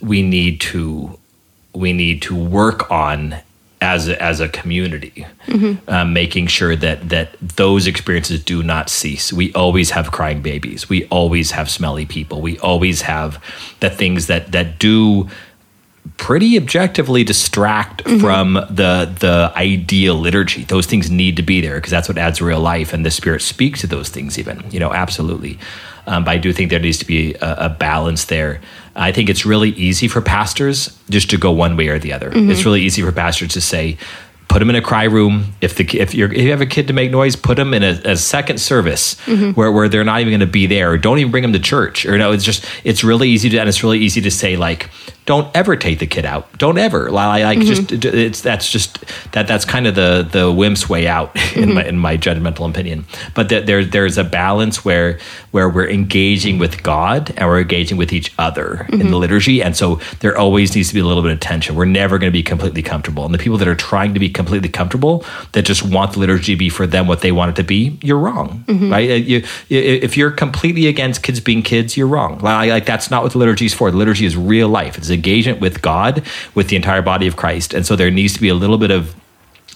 we 0.00 0.22
need 0.22 0.60
to 0.60 1.18
we 1.74 1.92
need 1.92 2.22
to 2.22 2.34
work 2.34 2.90
on 2.90 3.36
as 3.80 4.06
a, 4.08 4.22
as 4.22 4.38
a 4.40 4.48
community, 4.48 5.26
um, 5.88 6.12
making 6.12 6.46
sure 6.46 6.76
that 6.76 7.08
that 7.08 7.36
those 7.40 7.86
experiences 7.88 8.42
do 8.44 8.62
not 8.62 8.88
cease. 8.88 9.32
We 9.32 9.52
always 9.54 9.90
have 9.90 10.12
crying 10.12 10.40
babies. 10.40 10.88
We 10.88 11.06
always 11.06 11.50
have 11.50 11.68
smelly 11.68 12.06
people. 12.06 12.40
We 12.40 12.58
always 12.60 13.02
have 13.02 13.42
the 13.80 13.90
things 13.90 14.28
that 14.28 14.52
that 14.52 14.78
do 14.78 15.28
pretty 16.16 16.56
objectively 16.56 17.24
distract 17.24 18.04
mm-hmm. 18.04 18.20
from 18.20 18.54
the 18.54 19.12
the 19.20 19.52
ideal 19.56 20.14
liturgy. 20.14 20.64
Those 20.64 20.86
things 20.86 21.10
need 21.10 21.36
to 21.36 21.42
be 21.42 21.60
there 21.60 21.76
because 21.76 21.90
that's 21.90 22.08
what 22.08 22.18
adds 22.18 22.40
real 22.40 22.60
life, 22.60 22.92
and 22.92 23.04
the 23.04 23.10
Spirit 23.10 23.42
speaks 23.42 23.80
to 23.82 23.86
those 23.86 24.08
things. 24.08 24.38
Even 24.38 24.62
you 24.70 24.80
know, 24.80 24.92
absolutely. 24.92 25.58
Um, 26.06 26.24
but 26.24 26.32
I 26.32 26.38
do 26.38 26.52
think 26.52 26.70
there 26.70 26.80
needs 26.80 26.98
to 26.98 27.06
be 27.06 27.34
a, 27.34 27.66
a 27.66 27.68
balance 27.68 28.24
there. 28.24 28.60
I 28.96 29.12
think 29.12 29.30
it's 29.30 29.46
really 29.46 29.70
easy 29.70 30.08
for 30.08 30.20
pastors 30.20 30.98
just 31.08 31.30
to 31.30 31.38
go 31.38 31.52
one 31.52 31.76
way 31.76 31.88
or 31.88 31.98
the 31.98 32.12
other. 32.12 32.30
Mm-hmm. 32.30 32.50
It's 32.50 32.64
really 32.64 32.82
easy 32.82 33.02
for 33.02 33.12
pastors 33.12 33.52
to 33.52 33.60
say, 33.60 33.96
put 34.48 34.58
them 34.58 34.68
in 34.68 34.76
a 34.76 34.82
cry 34.82 35.04
room. 35.04 35.54
If 35.60 35.76
the 35.76 35.84
if, 35.98 36.14
you're, 36.14 36.30
if 36.30 36.42
you 36.42 36.50
have 36.50 36.60
a 36.60 36.66
kid 36.66 36.88
to 36.88 36.92
make 36.92 37.10
noise, 37.10 37.36
put 37.36 37.56
them 37.56 37.72
in 37.72 37.82
a, 37.82 38.00
a 38.04 38.16
second 38.16 38.58
service 38.58 39.14
mm-hmm. 39.26 39.52
where, 39.52 39.72
where 39.72 39.88
they're 39.88 40.04
not 40.04 40.20
even 40.20 40.32
going 40.32 40.40
to 40.40 40.46
be 40.46 40.66
there. 40.66 40.92
Or 40.92 40.98
don't 40.98 41.18
even 41.18 41.30
bring 41.30 41.42
them 41.42 41.54
to 41.54 41.60
church. 41.60 42.04
Or 42.04 42.18
no, 42.18 42.32
it's 42.32 42.44
just 42.44 42.66
it's 42.84 43.02
really 43.02 43.30
easy 43.30 43.48
to 43.50 43.58
and 43.58 43.68
it's 43.68 43.82
really 43.82 44.00
easy 44.00 44.20
to 44.20 44.30
say 44.30 44.56
like, 44.56 44.90
don't 45.24 45.54
ever 45.56 45.76
take 45.76 45.98
the 46.00 46.06
kid 46.06 46.24
out. 46.24 46.58
Don't 46.58 46.78
ever 46.78 47.10
like, 47.10 47.44
like 47.44 47.60
just 47.60 47.92
it's 47.92 48.40
that's 48.40 48.70
just 48.70 49.04
that 49.32 49.46
that's 49.46 49.64
kind 49.64 49.86
of 49.86 49.94
the 49.94 50.26
the 50.30 50.50
wimp's 50.50 50.88
way 50.88 51.06
out 51.06 51.34
in 51.36 51.40
mm-hmm. 51.40 51.74
my 51.74 51.84
in 51.84 51.98
my 51.98 52.16
judgmental 52.16 52.68
opinion. 52.68 53.04
But 53.34 53.48
that 53.50 53.66
there 53.66 53.84
there's 53.84 54.18
a 54.18 54.24
balance 54.24 54.84
where 54.84 55.18
where 55.52 55.68
we're 55.68 55.88
engaging 55.88 56.58
with 56.58 56.82
God 56.82 57.32
and 57.36 57.48
we're 57.48 57.60
engaging 57.60 57.98
with 57.98 58.12
each 58.12 58.32
other 58.38 58.86
in 58.88 58.98
the 58.98 59.04
mm-hmm. 59.04 59.14
liturgy, 59.14 59.62
and 59.62 59.76
so 59.76 60.00
there 60.20 60.36
always 60.36 60.74
needs 60.74 60.88
to 60.88 60.94
be 60.94 61.00
a 61.00 61.06
little 61.06 61.22
bit 61.22 61.32
of 61.32 61.40
tension. 61.40 61.76
We're 61.76 61.84
never 61.84 62.18
going 62.18 62.30
to 62.30 62.36
be 62.36 62.42
completely 62.42 62.82
comfortable, 62.82 63.24
and 63.24 63.32
the 63.32 63.38
people 63.38 63.58
that 63.58 63.68
are 63.68 63.74
trying 63.76 64.14
to 64.14 64.20
be 64.20 64.28
completely 64.28 64.68
comfortable 64.68 65.24
that 65.52 65.62
just 65.64 65.82
want 65.84 66.14
the 66.14 66.18
liturgy 66.18 66.54
to 66.54 66.58
be 66.58 66.68
for 66.68 66.86
them 66.86 67.06
what 67.06 67.20
they 67.20 67.32
want 67.32 67.50
it 67.50 67.56
to 67.56 67.64
be, 67.64 67.98
you're 68.02 68.18
wrong, 68.18 68.64
right? 68.68 69.10
Uh, 69.10 69.14
You, 69.14 69.44
you, 69.68 69.78
if 69.78 70.16
you're 70.16 70.30
completely 70.30 70.86
against 70.86 71.22
kids 71.22 71.40
being 71.40 71.62
kids, 71.62 71.96
you're 71.96 72.08
wrong. 72.08 72.38
Like, 72.38 72.70
like 72.70 72.86
that's 72.86 73.10
not 73.10 73.22
what 73.22 73.32
the 73.32 73.38
liturgy 73.38 73.66
is 73.66 73.74
for. 73.74 73.90
The 73.90 73.96
liturgy 73.96 74.26
is 74.26 74.36
real 74.36 74.68
life. 74.68 74.98
It's 74.98 75.10
engagement 75.12 75.60
with 75.60 75.82
God, 75.82 76.22
with 76.54 76.68
the 76.68 76.76
entire 76.76 77.02
body 77.02 77.26
of 77.26 77.36
Christ, 77.36 77.74
and 77.74 77.86
so 77.86 77.96
there 77.96 78.10
needs 78.10 78.34
to 78.34 78.40
be 78.40 78.48
a 78.48 78.54
little 78.54 78.78
bit 78.78 78.90
of 78.90 79.14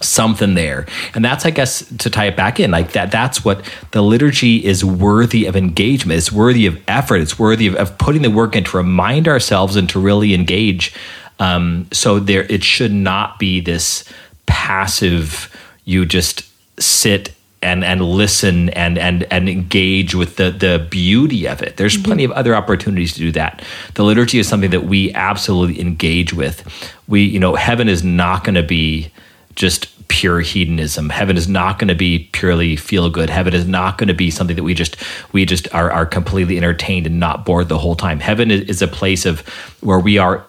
something 0.03 0.55
there. 0.55 0.87
And 1.14 1.25
that's 1.25 1.46
i 1.46 1.51
guess 1.51 1.83
to 1.99 2.11
tie 2.11 2.27
it 2.27 2.37
back 2.37 2.61
in 2.61 2.70
like 2.70 2.92
that 2.92 3.11
that's 3.11 3.44
what 3.44 3.64
the 3.92 4.03
liturgy 4.03 4.64
is 4.64 4.85
worthy 4.85 5.46
of 5.46 5.57
engagement. 5.57 6.18
It's 6.18 6.33
worthy 6.33 6.66
of 6.66 6.79
effort. 6.87 7.16
It's 7.16 7.38
worthy 7.38 7.66
of, 7.66 7.77
of 7.77 7.96
putting 7.99 8.22
the 8.22 8.31
work 8.31 8.57
in 8.57 8.64
to 8.64 8.77
remind 8.77 9.27
ourselves 9.27 9.77
and 9.77 9.88
to 9.90 10.01
really 10.01 10.35
engage. 10.35 10.94
Um, 11.38 11.88
so 11.92 12.18
there 12.18 12.44
it 12.44 12.62
should 12.62 12.92
not 12.92 13.38
be 13.38 13.61
this 13.61 14.05
passive 14.46 15.55
you 15.85 16.05
just 16.05 16.44
sit 16.81 17.35
and 17.62 17.85
and 17.85 18.03
listen 18.03 18.69
and 18.71 18.99
and 18.99 19.25
and 19.33 19.49
engage 19.49 20.14
with 20.14 20.37
the 20.37 20.51
the 20.51 20.87
beauty 20.90 21.49
of 21.49 21.62
it. 21.62 21.77
There's 21.77 21.95
mm-hmm. 21.95 22.05
plenty 22.05 22.25
of 22.25 22.33
other 22.33 22.55
opportunities 22.55 23.14
to 23.14 23.21
do 23.21 23.33
that. 23.33 23.62
The 23.95 24.05
liturgy 24.05 24.38
is 24.38 24.49
something 24.49 24.71
that 24.71 24.85
we 24.85 25.12
absolutely 25.14 25.81
engage 25.81 26.33
with. 26.33 26.64
We 27.09 27.23
you 27.23 27.40
know 27.40 27.55
heaven 27.55 27.88
is 27.88 28.05
not 28.05 28.45
going 28.45 28.55
to 28.55 28.62
be 28.62 29.11
just 29.55 29.88
pure 30.09 30.40
hedonism. 30.40 31.09
Heaven 31.11 31.37
is 31.37 31.49
not 31.49 31.79
going 31.79 31.88
to 31.88 31.95
be 31.95 32.29
purely 32.33 32.77
feel 32.77 33.11
good. 33.11 33.31
Heaven 33.31 33.55
is 33.55 33.66
not 33.66 33.99
going 33.99 34.09
to 34.09 34.14
be 34.14 34.31
something 34.31 34.57
that 34.57 34.62
we 34.62 34.75
just 34.75 34.97
we 35.33 35.45
just 35.45 35.73
are 35.75 35.90
are 35.90 36.07
completely 36.07 36.57
entertained 36.57 37.07
and 37.07 37.19
not 37.19 37.45
bored 37.45 37.69
the 37.69 37.79
whole 37.79 37.97
time. 37.97 38.21
Heaven 38.21 38.51
is, 38.51 38.62
is 38.62 38.83
a 38.83 38.88
place 38.88 39.27
of 39.27 39.40
where 39.81 39.99
we 39.99 40.19
are 40.19 40.47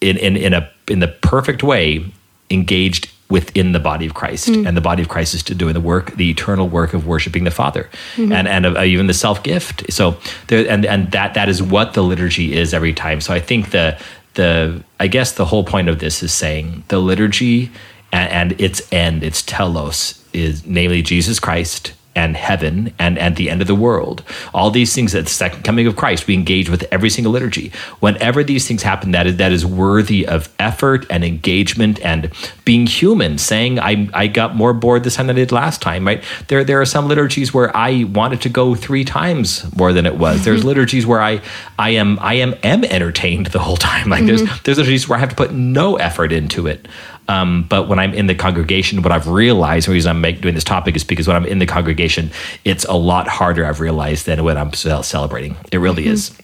in 0.00 0.16
in 0.16 0.36
in 0.36 0.54
a 0.54 0.70
in 0.88 1.00
the 1.00 1.08
perfect 1.08 1.62
way 1.62 2.04
engaged 2.50 3.10
within 3.30 3.72
the 3.72 3.80
body 3.80 4.06
of 4.06 4.14
Christ, 4.14 4.48
mm. 4.48 4.66
and 4.66 4.76
the 4.76 4.80
body 4.80 5.02
of 5.02 5.08
Christ 5.08 5.34
is 5.34 5.42
to 5.44 5.54
doing 5.54 5.74
the 5.74 5.80
work, 5.80 6.16
the 6.16 6.30
eternal 6.30 6.68
work 6.68 6.94
of 6.94 7.06
worshiping 7.06 7.44
the 7.44 7.50
Father, 7.50 7.88
mm-hmm. 8.14 8.32
and 8.32 8.48
and 8.48 8.66
of, 8.66 8.76
uh, 8.76 8.82
even 8.82 9.06
the 9.06 9.14
self 9.14 9.42
gift. 9.42 9.92
So 9.92 10.16
there, 10.46 10.68
and 10.68 10.84
and 10.86 11.10
that 11.12 11.34
that 11.34 11.48
is 11.48 11.62
what 11.62 11.94
the 11.94 12.02
liturgy 12.02 12.56
is 12.56 12.72
every 12.72 12.94
time. 12.94 13.20
So 13.20 13.34
I 13.34 13.40
think 13.40 13.70
the 13.70 14.00
the 14.34 14.82
I 14.98 15.08
guess 15.08 15.32
the 15.32 15.44
whole 15.44 15.64
point 15.64 15.88
of 15.88 15.98
this 15.98 16.22
is 16.22 16.32
saying 16.32 16.84
the 16.88 16.98
liturgy 16.98 17.70
and, 18.12 18.52
and 18.52 18.60
its 18.60 18.80
end, 18.92 19.22
its 19.22 19.42
telos, 19.42 20.24
is 20.32 20.64
namely 20.66 21.02
Jesus 21.02 21.38
Christ 21.38 21.92
and 22.18 22.36
heaven 22.36 22.92
and 22.98 23.16
and 23.16 23.36
the 23.36 23.48
end 23.48 23.60
of 23.60 23.68
the 23.68 23.76
world. 23.76 24.24
All 24.52 24.72
these 24.72 24.92
things 24.92 25.14
at 25.14 25.24
the 25.24 25.30
second 25.30 25.62
coming 25.62 25.86
of 25.86 25.94
Christ, 25.94 26.26
we 26.26 26.34
engage 26.34 26.68
with 26.68 26.82
every 26.90 27.10
single 27.10 27.32
liturgy. 27.32 27.70
Whenever 28.00 28.42
these 28.42 28.66
things 28.66 28.82
happen, 28.82 29.12
that 29.12 29.28
is 29.28 29.36
that 29.36 29.52
is 29.52 29.64
worthy 29.64 30.26
of 30.26 30.52
effort 30.58 31.06
and 31.10 31.22
engagement 31.22 32.00
and 32.04 32.32
being 32.64 32.88
human, 32.88 33.38
saying 33.38 33.78
I 33.78 34.08
I 34.12 34.26
got 34.26 34.56
more 34.56 34.72
bored 34.72 35.04
this 35.04 35.14
time 35.14 35.28
than 35.28 35.36
I 35.36 35.38
did 35.38 35.52
last 35.52 35.80
time, 35.80 36.04
right? 36.04 36.24
There 36.48 36.64
there 36.64 36.80
are 36.80 36.86
some 36.86 37.06
liturgies 37.06 37.54
where 37.54 37.74
I 37.76 38.02
wanted 38.02 38.40
to 38.42 38.48
go 38.48 38.74
three 38.74 39.04
times 39.04 39.64
more 39.76 39.92
than 39.92 40.04
it 40.04 40.16
was. 40.16 40.36
Mm-hmm. 40.36 40.44
There's 40.44 40.64
liturgies 40.64 41.06
where 41.06 41.22
I 41.22 41.40
I 41.78 41.90
am 41.90 42.18
I 42.20 42.34
am 42.34 42.54
am 42.64 42.82
entertained 42.82 43.46
the 43.46 43.60
whole 43.60 43.76
time. 43.76 44.08
Like 44.10 44.26
there's 44.26 44.42
mm-hmm. 44.42 44.62
there's 44.64 44.78
liturgies 44.78 45.08
where 45.08 45.18
I 45.18 45.20
have 45.20 45.30
to 45.30 45.36
put 45.36 45.52
no 45.52 45.96
effort 45.96 46.32
into 46.32 46.66
it. 46.66 46.88
Um, 47.28 47.64
but 47.68 47.88
when 47.88 47.98
I'm 47.98 48.14
in 48.14 48.26
the 48.26 48.34
congregation, 48.34 49.02
what 49.02 49.12
I've 49.12 49.28
realized, 49.28 49.86
the 49.86 49.92
reason 49.92 50.10
I'm 50.10 50.20
make, 50.20 50.40
doing 50.40 50.54
this 50.54 50.64
topic 50.64 50.96
is 50.96 51.04
because 51.04 51.28
when 51.28 51.36
I'm 51.36 51.44
in 51.44 51.58
the 51.58 51.66
congregation, 51.66 52.30
it's 52.64 52.84
a 52.86 52.94
lot 52.94 53.28
harder, 53.28 53.66
I've 53.66 53.80
realized, 53.80 54.26
than 54.26 54.42
when 54.44 54.56
I'm 54.56 54.72
celebrating. 54.72 55.56
It 55.70 55.78
really 55.78 56.06
is. 56.06 56.36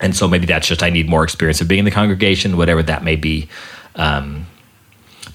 And 0.00 0.16
so 0.16 0.26
maybe 0.26 0.46
that's 0.46 0.66
just, 0.66 0.82
I 0.82 0.90
need 0.90 1.08
more 1.08 1.24
experience 1.24 1.60
of 1.60 1.68
being 1.68 1.80
in 1.80 1.84
the 1.84 1.90
congregation, 1.90 2.56
whatever 2.56 2.82
that 2.82 3.04
may 3.04 3.16
be. 3.16 3.48
Um, 3.96 4.46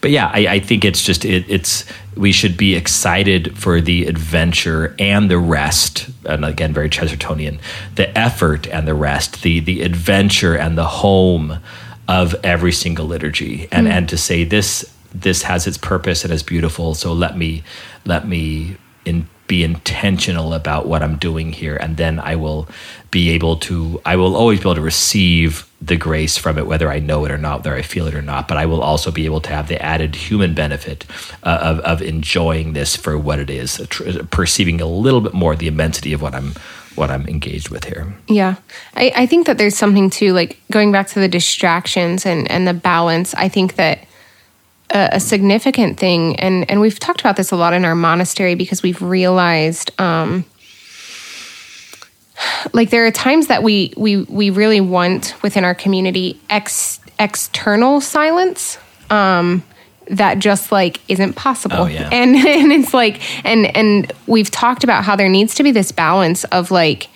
but 0.01 0.11
yeah, 0.11 0.31
I, 0.33 0.47
I 0.47 0.59
think 0.59 0.85
it's 0.85 1.03
just 1.03 1.25
it, 1.25 1.45
it's 1.49 1.85
we 2.15 2.31
should 2.31 2.57
be 2.57 2.75
excited 2.75 3.57
for 3.57 3.81
the 3.81 4.05
adventure 4.05 4.95
and 4.97 5.29
the 5.29 5.37
rest. 5.37 6.09
And 6.25 6.45
again, 6.45 6.73
very 6.73 6.89
Chestertonian, 6.89 7.59
the 7.95 8.17
effort 8.17 8.67
and 8.67 8.87
the 8.87 8.93
rest, 8.93 9.41
the 9.43 9.59
the 9.59 9.81
adventure 9.81 10.55
and 10.55 10.77
the 10.77 10.85
home 10.85 11.59
of 12.09 12.35
every 12.43 12.71
single 12.71 13.05
liturgy, 13.05 13.67
and 13.71 13.87
and 13.87 14.09
to 14.09 14.17
say 14.17 14.43
this 14.43 14.83
this 15.13 15.43
has 15.43 15.67
its 15.67 15.77
purpose 15.77 16.23
and 16.25 16.33
is 16.33 16.43
beautiful. 16.43 16.95
So 16.95 17.13
let 17.13 17.37
me 17.37 17.63
let 18.03 18.27
me 18.27 18.77
in, 19.05 19.27
be 19.47 19.63
intentional 19.63 20.53
about 20.53 20.87
what 20.87 21.03
I'm 21.03 21.17
doing 21.17 21.53
here, 21.53 21.75
and 21.75 21.97
then 21.97 22.19
I 22.19 22.35
will 22.35 22.67
be 23.11 23.29
able 23.29 23.57
to. 23.57 24.01
I 24.05 24.15
will 24.15 24.35
always 24.35 24.59
be 24.59 24.63
able 24.63 24.75
to 24.75 24.81
receive 24.81 25.69
the 25.81 25.97
grace 25.97 26.35
from 26.35 26.57
it, 26.57 26.65
whether 26.65 26.91
I 26.91 26.97
know 26.97 27.25
it 27.25 27.31
or 27.31 27.37
not, 27.37 27.59
whether 27.59 27.75
I 27.75 27.83
feel 27.83 28.07
it 28.07 28.15
or 28.15 28.23
not. 28.23 28.47
But 28.47 28.57
I 28.57 28.65
will 28.65 28.81
also 28.81 29.11
be 29.11 29.25
able 29.25 29.41
to 29.41 29.49
have 29.49 29.67
the 29.67 29.79
added 29.79 30.15
human 30.15 30.55
benefit 30.55 31.05
uh, 31.43 31.59
of 31.61 31.79
of 31.81 32.01
enjoying 32.01 32.73
this 32.73 32.95
for 32.95 33.19
what 33.19 33.37
it 33.37 33.51
is, 33.51 33.85
tr- 33.89 34.23
perceiving 34.31 34.81
a 34.81 34.87
little 34.87 35.21
bit 35.21 35.35
more 35.35 35.55
the 35.55 35.67
immensity 35.67 36.11
of 36.11 36.23
what 36.23 36.33
I'm 36.33 36.55
what 36.95 37.09
I'm 37.09 37.27
engaged 37.27 37.69
with 37.69 37.85
here. 37.85 38.13
Yeah. 38.27 38.55
I, 38.95 39.11
I 39.15 39.25
think 39.25 39.47
that 39.47 39.57
there's 39.57 39.75
something 39.75 40.09
too, 40.09 40.33
like 40.33 40.59
going 40.71 40.91
back 40.91 41.07
to 41.09 41.19
the 41.19 41.27
distractions 41.27 42.25
and, 42.25 42.49
and 42.51 42.67
the 42.67 42.73
balance. 42.73 43.33
I 43.35 43.49
think 43.49 43.75
that 43.75 44.07
a, 44.89 45.09
a 45.13 45.19
significant 45.19 45.99
thing, 45.99 46.35
and, 46.39 46.69
and 46.69 46.81
we've 46.81 46.99
talked 46.99 47.21
about 47.21 47.37
this 47.37 47.51
a 47.51 47.55
lot 47.55 47.73
in 47.73 47.85
our 47.85 47.95
monastery 47.95 48.55
because 48.55 48.83
we've 48.83 49.01
realized, 49.01 49.91
um, 49.99 50.45
like 52.71 52.89
there 52.89 53.05
are 53.05 53.11
times 53.11 53.47
that 53.47 53.63
we 53.63 53.93
we 53.97 54.17
we 54.23 54.49
really 54.49 54.79
want 54.79 55.35
within 55.43 55.65
our 55.65 55.75
community 55.75 56.39
ex, 56.49 57.01
external 57.19 57.99
silence 57.99 58.77
um 59.09 59.61
that 60.09 60.39
just 60.39 60.71
like 60.71 60.99
isn't 61.07 61.33
possible 61.33 61.77
Oh, 61.77 61.85
yeah. 61.85 62.09
and 62.11 62.35
and 62.63 62.71
it's 62.71 62.93
like 62.93 63.21
and 63.45 63.65
and 63.75 64.11
we've 64.27 64.49
talked 64.51 64.83
about 64.83 65.03
how 65.03 65.15
there 65.15 65.29
needs 65.29 65.55
to 65.55 65.63
be 65.63 65.71
this 65.71 65.91
balance 65.91 66.43
of 66.45 66.71
like 66.71 67.09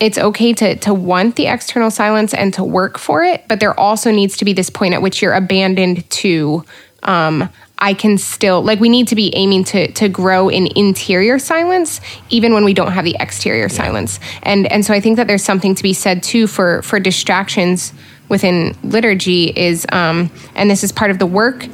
it's 0.00 0.16
okay 0.18 0.52
to 0.54 0.76
to 0.76 0.94
want 0.94 1.36
the 1.36 1.46
external 1.46 1.90
silence 1.90 2.32
and 2.34 2.54
to 2.54 2.64
work 2.64 2.98
for 2.98 3.24
it 3.24 3.44
but 3.48 3.60
there 3.60 3.78
also 3.78 4.10
needs 4.10 4.36
to 4.38 4.44
be 4.44 4.52
this 4.52 4.70
point 4.70 4.94
at 4.94 5.02
which 5.02 5.20
you're 5.22 5.34
abandoned 5.34 6.08
to 6.10 6.64
um 7.02 7.48
I 7.80 7.94
can 7.94 8.18
still 8.18 8.60
like 8.62 8.80
we 8.80 8.88
need 8.88 9.06
to 9.08 9.14
be 9.14 9.32
aiming 9.36 9.62
to 9.64 9.92
to 9.92 10.08
grow 10.08 10.48
in 10.48 10.66
interior 10.74 11.38
silence 11.38 12.00
even 12.28 12.52
when 12.52 12.64
we 12.64 12.74
don't 12.74 12.90
have 12.90 13.04
the 13.04 13.16
exterior 13.20 13.68
silence. 13.68 14.18
And 14.42 14.66
and 14.72 14.84
so 14.84 14.92
I 14.92 14.98
think 14.98 15.16
that 15.16 15.28
there's 15.28 15.44
something 15.44 15.76
to 15.76 15.82
be 15.84 15.92
said 15.92 16.24
too 16.24 16.48
for 16.48 16.82
for 16.82 16.98
distractions 16.98 17.92
within 18.28 18.76
liturgy 18.82 19.44
is 19.56 19.86
um 19.92 20.28
and 20.56 20.68
this 20.68 20.82
is 20.82 20.90
part 20.90 21.12
of 21.12 21.20
the 21.20 21.26
work 21.26 21.66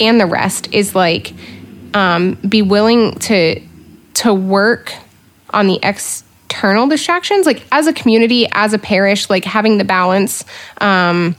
and 0.00 0.20
the 0.20 0.26
rest 0.26 0.72
is 0.72 0.94
like 0.94 1.32
um 1.94 2.34
be 2.48 2.62
willing 2.62 3.14
to 3.18 3.60
to 4.14 4.32
work 4.34 4.92
on 5.50 5.66
the 5.66 5.78
external 5.82 6.86
distractions 6.86 7.46
like 7.46 7.62
as 7.72 7.86
a 7.86 7.92
community 7.92 8.46
as 8.52 8.72
a 8.72 8.78
parish 8.78 9.28
like 9.30 9.44
having 9.44 9.78
the 9.78 9.84
balance 9.84 10.44
um 10.80 11.34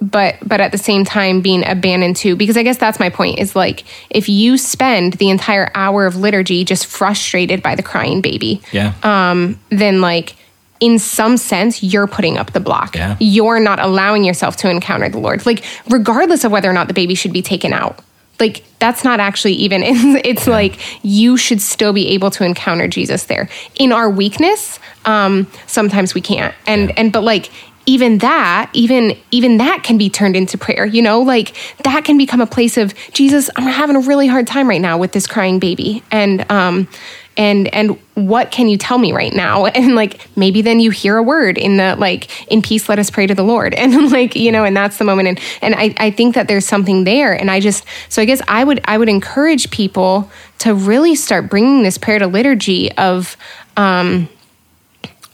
but 0.00 0.36
but 0.46 0.60
at 0.60 0.72
the 0.72 0.78
same 0.78 1.04
time 1.04 1.40
being 1.40 1.66
abandoned 1.66 2.16
too 2.16 2.36
because 2.36 2.56
i 2.56 2.62
guess 2.62 2.76
that's 2.76 3.00
my 3.00 3.08
point 3.08 3.38
is 3.38 3.56
like 3.56 3.84
if 4.10 4.28
you 4.28 4.58
spend 4.58 5.14
the 5.14 5.30
entire 5.30 5.70
hour 5.74 6.04
of 6.04 6.16
liturgy 6.16 6.64
just 6.64 6.86
frustrated 6.86 7.62
by 7.62 7.74
the 7.74 7.82
crying 7.82 8.20
baby 8.20 8.60
Yeah. 8.72 8.92
um 9.02 9.58
then 9.70 10.00
like 10.02 10.36
in 10.80 10.98
some 10.98 11.36
sense 11.36 11.82
you're 11.82 12.06
putting 12.06 12.36
up 12.38 12.52
the 12.52 12.60
block. 12.60 12.94
Yeah. 12.96 13.16
you're 13.20 13.60
not 13.60 13.78
allowing 13.80 14.24
yourself 14.24 14.56
to 14.58 14.70
encounter 14.70 15.08
the 15.08 15.18
lord. 15.18 15.44
Like 15.46 15.64
regardless 15.88 16.44
of 16.44 16.52
whether 16.52 16.68
or 16.68 16.72
not 16.74 16.88
the 16.88 16.94
baby 16.94 17.14
should 17.14 17.32
be 17.32 17.42
taken 17.42 17.72
out 17.72 18.00
like 18.38 18.62
that's 18.80 19.02
not 19.02 19.18
actually 19.18 19.54
even 19.54 19.82
it's, 19.86 20.26
it's 20.26 20.46
like 20.46 20.78
you 21.02 21.38
should 21.38 21.60
still 21.62 21.94
be 21.94 22.08
able 22.08 22.30
to 22.30 22.44
encounter 22.44 22.86
jesus 22.86 23.24
there. 23.24 23.48
In 23.76 23.92
our 23.92 24.10
weakness 24.10 24.78
um 25.06 25.46
sometimes 25.66 26.14
we 26.14 26.20
can't. 26.20 26.54
And 26.66 26.88
Yeah. 26.90 26.94
and 26.98 27.12
but 27.12 27.22
like 27.22 27.50
even 27.86 28.18
that 28.18 28.68
even 28.74 29.16
even 29.30 29.56
that 29.58 29.82
can 29.84 29.96
be 29.96 30.10
turned 30.10 30.36
into 30.36 30.58
prayer 30.58 30.84
you 30.84 31.00
know? 31.00 31.22
Like 31.22 31.56
that 31.84 32.04
can 32.04 32.18
become 32.18 32.40
a 32.42 32.46
place 32.46 32.76
of 32.76 32.92
jesus 33.12 33.48
i'm 33.56 33.64
having 33.64 33.96
a 33.96 34.00
really 34.00 34.26
hard 34.26 34.46
time 34.46 34.68
right 34.68 34.80
now 34.82 34.98
with 34.98 35.12
this 35.12 35.26
crying 35.26 35.58
baby. 35.58 36.02
And 36.10 36.44
um 36.50 36.88
and 37.36 37.72
and 37.74 37.98
what 38.14 38.50
can 38.50 38.68
you 38.68 38.78
tell 38.78 38.98
me 38.98 39.12
right 39.12 39.32
now? 39.32 39.66
And 39.76 39.94
like 39.94 40.26
maybe 40.36 40.62
then 40.62 40.80
you 40.80 40.90
hear 40.90 41.16
a 41.16 41.22
word 41.22 41.58
in 41.58 41.76
the 41.76 41.96
like 41.96 42.50
in 42.50 42.62
peace 42.62 42.88
let 42.88 42.98
us 42.98 43.10
pray 43.10 43.26
to 43.26 43.34
the 43.34 43.44
lord. 43.44 43.74
And 43.86 44.10
like 44.10 44.34
you 44.34 44.50
know 44.50 44.64
and 44.64 44.76
that's 44.76 44.98
the 44.98 45.04
moment. 45.04 45.28
And 45.28 45.40
and 45.62 45.74
i 45.74 45.94
i 45.98 46.10
think 46.10 46.34
that 46.34 46.48
there's 46.48 46.66
something 46.66 47.04
there. 47.04 47.32
And 47.32 47.50
i 47.50 47.60
just 47.60 47.84
so 48.08 48.22
i 48.22 48.24
guess 48.24 48.40
i 48.48 48.64
would 48.64 48.80
i 48.84 48.96
would 48.96 49.08
encourage 49.08 49.70
people 49.70 50.30
to 50.58 50.74
really 50.74 51.14
start 51.14 51.50
bringing 51.50 51.82
this 51.82 51.98
prayer 51.98 52.18
to 52.18 52.26
liturgy 52.26 52.90
of 52.92 53.36
um 53.76 54.28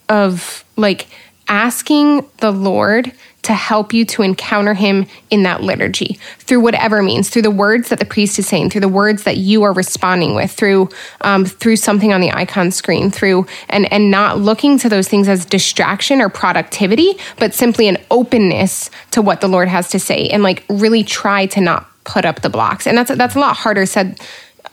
of 0.09 0.65
like 0.77 1.07
asking 1.49 2.27
the 2.39 2.51
lord 2.51 3.13
to 3.43 3.55
help 3.55 3.93
you 3.93 4.05
to 4.05 4.23
encounter 4.23 4.75
him 4.75 5.07
in 5.31 5.43
that 5.43 5.63
liturgy. 5.63 6.19
Through 6.39 6.61
whatever 6.61 7.03
means 7.03 7.29
through 7.29 7.43
the 7.43 7.51
words 7.51 7.89
that 7.89 7.99
the 7.99 8.05
priest 8.05 8.39
is 8.39 8.47
saying 8.47 8.71
through 8.71 8.81
the 8.83 8.89
words 8.89 9.25
that 9.25 9.37
you 9.37 9.63
are 9.63 9.73
responding 9.73 10.35
with 10.35 10.51
through 10.51 10.89
um, 11.23 11.45
through 11.45 11.77
something 11.77 12.13
on 12.13 12.21
the 12.21 12.31
icon 12.31 12.71
screen 12.71 13.11
through 13.11 13.47
and 13.69 13.93
and 13.93 14.11
not 14.11 14.39
looking 14.39 14.79
to 14.79 14.89
those 14.89 15.09
things 15.09 15.29
as 15.29 15.45
distraction 15.45 16.21
or 16.21 16.29
productivity 16.29 17.15
but 17.39 17.53
simply 17.53 17.89
an 17.89 17.99
openness 18.11 18.91
to 19.11 19.21
what 19.21 19.41
the 19.41 19.49
lord 19.49 19.69
has 19.69 19.89
to 19.89 19.99
say 19.99 20.29
and 20.29 20.43
like 20.43 20.65
really 20.69 21.03
try 21.03 21.47
to 21.47 21.61
not 21.61 21.89
put 22.05 22.25
up 22.25 22.43
the 22.43 22.51
blocks. 22.51 22.87
And 22.87 22.97
that's 22.97 23.15
that's 23.15 23.35
a 23.35 23.41
lot 23.41 23.57
harder 23.57 23.87
said 23.87 24.21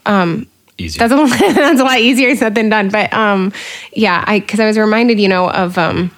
um, 0.05 0.47
Easier. 0.77 1.07
that's 1.07 1.13
a, 1.13 1.37
that's 1.53 1.81
a 1.81 1.83
lot 1.83 1.99
easier 1.99 2.35
said 2.35 2.55
than 2.55 2.69
done. 2.69 2.89
But 2.89 3.11
um 3.13 3.51
yeah 3.93 4.23
i 4.25 4.39
because 4.39 4.59
i 4.59 4.65
was 4.65 4.77
reminded 4.77 5.19
you 5.19 5.27
know 5.27 5.49
of 5.49 5.77
um 5.77 6.11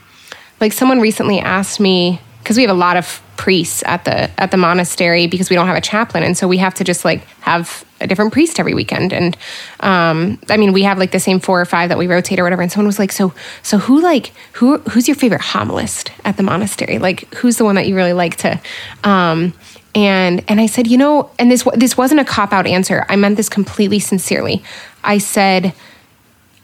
like 0.59 0.71
someone 0.71 0.99
recently 0.99 1.39
asked 1.39 1.79
me 1.79 2.19
because 2.41 2.57
we 2.57 2.63
have 2.63 2.71
a 2.71 2.79
lot 2.79 2.97
of 2.97 3.21
priests 3.37 3.81
at 3.85 4.05
the 4.05 4.29
at 4.39 4.51
the 4.51 4.57
monastery 4.57 5.27
because 5.27 5.49
we 5.49 5.55
don't 5.55 5.67
have 5.67 5.77
a 5.77 5.81
chaplain. 5.81 6.23
And 6.23 6.37
so 6.37 6.47
we 6.47 6.57
have 6.57 6.73
to 6.75 6.83
just 6.83 7.03
like 7.03 7.23
have 7.41 7.83
a 7.99 8.07
different 8.07 8.33
priest 8.33 8.59
every 8.59 8.73
weekend. 8.73 9.13
And 9.13 9.37
um 9.79 10.39
i 10.49 10.57
mean 10.57 10.73
we 10.73 10.83
have 10.83 10.97
like 10.99 11.11
the 11.11 11.19
same 11.19 11.39
four 11.39 11.59
or 11.59 11.65
five 11.65 11.89
that 11.89 11.97
we 11.97 12.07
rotate 12.07 12.39
or 12.39 12.43
whatever. 12.43 12.61
And 12.61 12.71
someone 12.71 12.87
was 12.87 12.99
like 12.99 13.11
so 13.11 13.33
so 13.63 13.77
who 13.77 14.01
like 14.01 14.33
who 14.53 14.77
who's 14.79 15.07
your 15.07 15.15
favorite 15.15 15.41
homilist 15.41 16.11
at 16.23 16.37
the 16.37 16.43
monastery? 16.43 16.99
Like 16.99 17.33
who's 17.35 17.57
the 17.57 17.63
one 17.63 17.75
that 17.75 17.87
you 17.87 17.95
really 17.95 18.13
like 18.13 18.35
to 18.37 18.59
um 19.03 19.53
and 19.93 20.43
and 20.47 20.61
i 20.61 20.67
said 20.67 20.87
you 20.87 20.97
know 20.97 21.29
and 21.37 21.51
this 21.51 21.67
this 21.75 21.97
wasn't 21.97 22.19
a 22.19 22.25
cop 22.25 22.53
out 22.53 22.67
answer. 22.67 23.05
I 23.09 23.15
meant 23.15 23.37
this 23.37 23.49
completely 23.49 23.99
sincerely. 23.99 24.63
I 25.03 25.17
said 25.17 25.73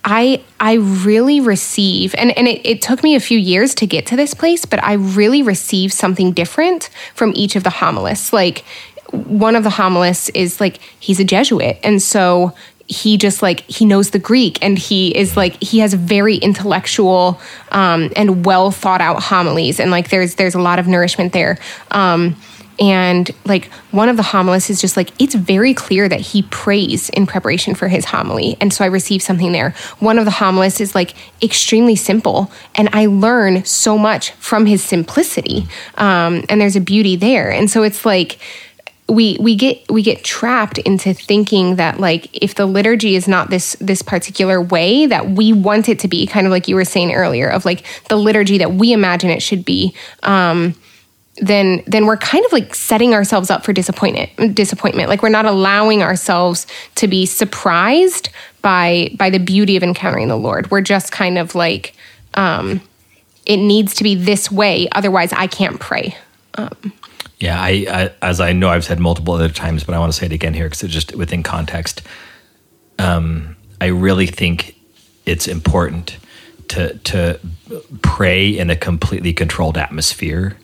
I 0.10 0.42
I 0.58 0.76
really 0.76 1.42
receive 1.42 2.16
and, 2.18 2.36
and 2.38 2.48
it, 2.48 2.66
it 2.66 2.82
took 2.82 3.04
me 3.04 3.16
a 3.16 3.20
few 3.20 3.38
years 3.38 3.76
to 3.76 3.86
get 3.86 4.06
to 4.08 4.16
this 4.16 4.34
place, 4.34 4.66
but 4.66 4.82
I 4.82 4.94
really 4.94 5.44
receive 5.44 5.92
something 5.92 6.32
different 6.32 6.90
from 7.14 7.34
each 7.36 7.58
of 7.58 7.64
the 7.64 7.70
homilists. 7.70 8.32
Like 8.32 8.64
one 9.12 9.58
of 9.58 9.66
the 9.66 9.70
homilists 9.70 10.30
is 10.30 10.62
like 10.62 10.80
he's 11.00 11.20
a 11.20 11.26
Jesuit. 11.26 11.78
And 11.84 12.02
so 12.02 12.56
he 12.88 13.18
just 13.18 13.42
like 13.42 13.70
he 13.70 13.84
knows 13.84 14.12
the 14.12 14.20
Greek 14.20 14.64
and 14.64 14.80
he 14.80 15.14
is 15.16 15.36
like 15.36 15.62
he 15.62 15.80
has 15.80 15.94
very 15.94 16.38
intellectual 16.38 17.42
um, 17.74 18.10
and 18.16 18.46
well 18.46 18.72
thought 18.72 19.02
out 19.02 19.22
homilies 19.22 19.78
and 19.78 19.92
like 19.92 20.10
there's 20.10 20.36
there's 20.36 20.56
a 20.56 20.62
lot 20.62 20.80
of 20.80 20.88
nourishment 20.88 21.34
there. 21.34 21.58
Um, 21.92 22.38
and 22.80 23.30
like 23.46 23.72
one 23.92 24.10
of 24.10 24.18
the 24.18 24.24
homilists 24.24 24.70
is 24.70 24.80
just 24.80 24.98
like 24.98 25.12
it's 25.20 25.36
very 25.36 25.74
clear 25.74 26.08
that 26.08 26.20
he 26.20 26.44
prays 26.44 27.10
in 27.10 27.26
preparation 27.26 27.76
for 27.76 27.88
his 27.88 28.06
homily. 28.06 28.58
And 28.62 28.72
so 28.72 28.84
i 28.84 28.88
receive 28.88 29.22
something 29.22 29.52
there. 29.52 29.72
One 30.00 30.20
of 30.20 30.26
the 30.26 30.32
homilists 30.32 30.82
is 30.82 30.94
like 30.94 31.16
extremely 31.42 31.96
simple. 31.96 32.52
And 32.76 32.90
i 32.94 33.06
learn 33.08 33.66
so 33.66 33.98
much 33.98 34.32
from 34.34 34.66
his 34.66 34.84
simplicity. 34.84 35.68
Um, 35.96 36.44
and 36.50 36.62
there's 36.62 36.76
a 36.76 36.82
beauty 36.82 37.16
there. 37.16 37.52
And 37.52 37.70
so 37.70 37.84
it's 37.84 38.06
like 38.06 38.40
we 39.10 39.38
we 39.40 39.56
get 39.56 39.90
we 39.90 40.02
get 40.04 40.24
trapped 40.24 40.78
into 40.80 41.14
thinking 41.14 41.78
that 41.78 42.00
like 42.00 42.28
if 42.34 42.56
the 42.56 42.66
liturgy 42.66 43.16
is 43.16 43.28
not 43.28 43.50
this 43.50 43.78
this 43.80 44.02
particular 44.02 44.62
way 44.62 45.06
that 45.06 45.30
we 45.30 45.54
want 45.54 45.88
it 45.88 46.00
to 46.00 46.08
be 46.08 46.28
kind 46.28 46.46
of 46.46 46.52
like 46.52 46.68
you 46.68 46.76
were 46.76 46.86
saying 46.86 47.14
earlier 47.14 47.48
of 47.48 47.64
like 47.64 47.86
the 48.10 48.18
liturgy 48.18 48.58
that 48.58 48.74
we 48.74 48.92
imagine 48.92 49.30
it 49.30 49.42
should 49.42 49.64
be. 49.64 49.96
Um 50.24 50.76
then 51.40 51.84
then 51.86 52.06
we're 52.06 52.18
kind 52.18 52.44
of 52.46 52.52
like 52.52 52.74
setting 52.74 53.14
ourselves 53.14 53.50
up 53.50 53.64
for 53.64 53.74
disappointment 53.74 54.56
disappointment. 54.56 55.10
Like 55.10 55.22
we're 55.22 55.30
not 55.30 55.46
allowing 55.46 56.02
ourselves 56.02 56.68
to 56.96 57.08
be 57.08 57.26
surprised 57.26 58.30
by 58.62 59.12
by 59.18 59.30
the 59.30 59.40
beauty 59.40 59.78
of 59.78 59.84
encountering 59.84 60.28
the 60.28 60.38
lord. 60.38 60.72
We're 60.72 60.82
just 60.82 61.12
kind 61.12 61.38
of 61.38 61.56
like 61.56 61.94
um 62.34 62.82
it 63.46 63.58
needs 63.58 63.94
to 63.96 64.04
be 64.04 64.14
this 64.14 64.52
way 64.52 64.90
otherwise 64.92 65.32
i 65.34 65.48
can't 65.48 65.80
pray. 65.80 66.16
Um, 66.56 66.94
Yeah, 67.40 67.62
I, 67.62 67.86
I 67.90 68.12
as 68.22 68.40
I 68.42 68.54
know 68.54 68.70
I've 68.70 68.84
said 68.84 69.00
multiple 69.00 69.34
other 69.34 69.50
times, 69.50 69.84
but 69.84 69.94
I 69.94 70.00
want 70.00 70.12
to 70.12 70.18
say 70.18 70.26
it 70.26 70.32
again 70.32 70.54
here 70.54 70.66
because 70.66 70.84
it's 70.84 70.94
just 70.94 71.16
within 71.16 71.44
context. 71.44 72.02
Um, 73.00 73.56
I 73.80 73.88
really 73.88 74.26
think 74.26 74.76
it's 75.28 75.48
important 75.48 76.18
to 76.70 76.98
to 76.98 77.40
pray 78.02 78.50
in 78.50 78.70
a 78.72 78.76
completely 78.76 79.34
controlled 79.34 79.78
atmosphere 79.78 80.58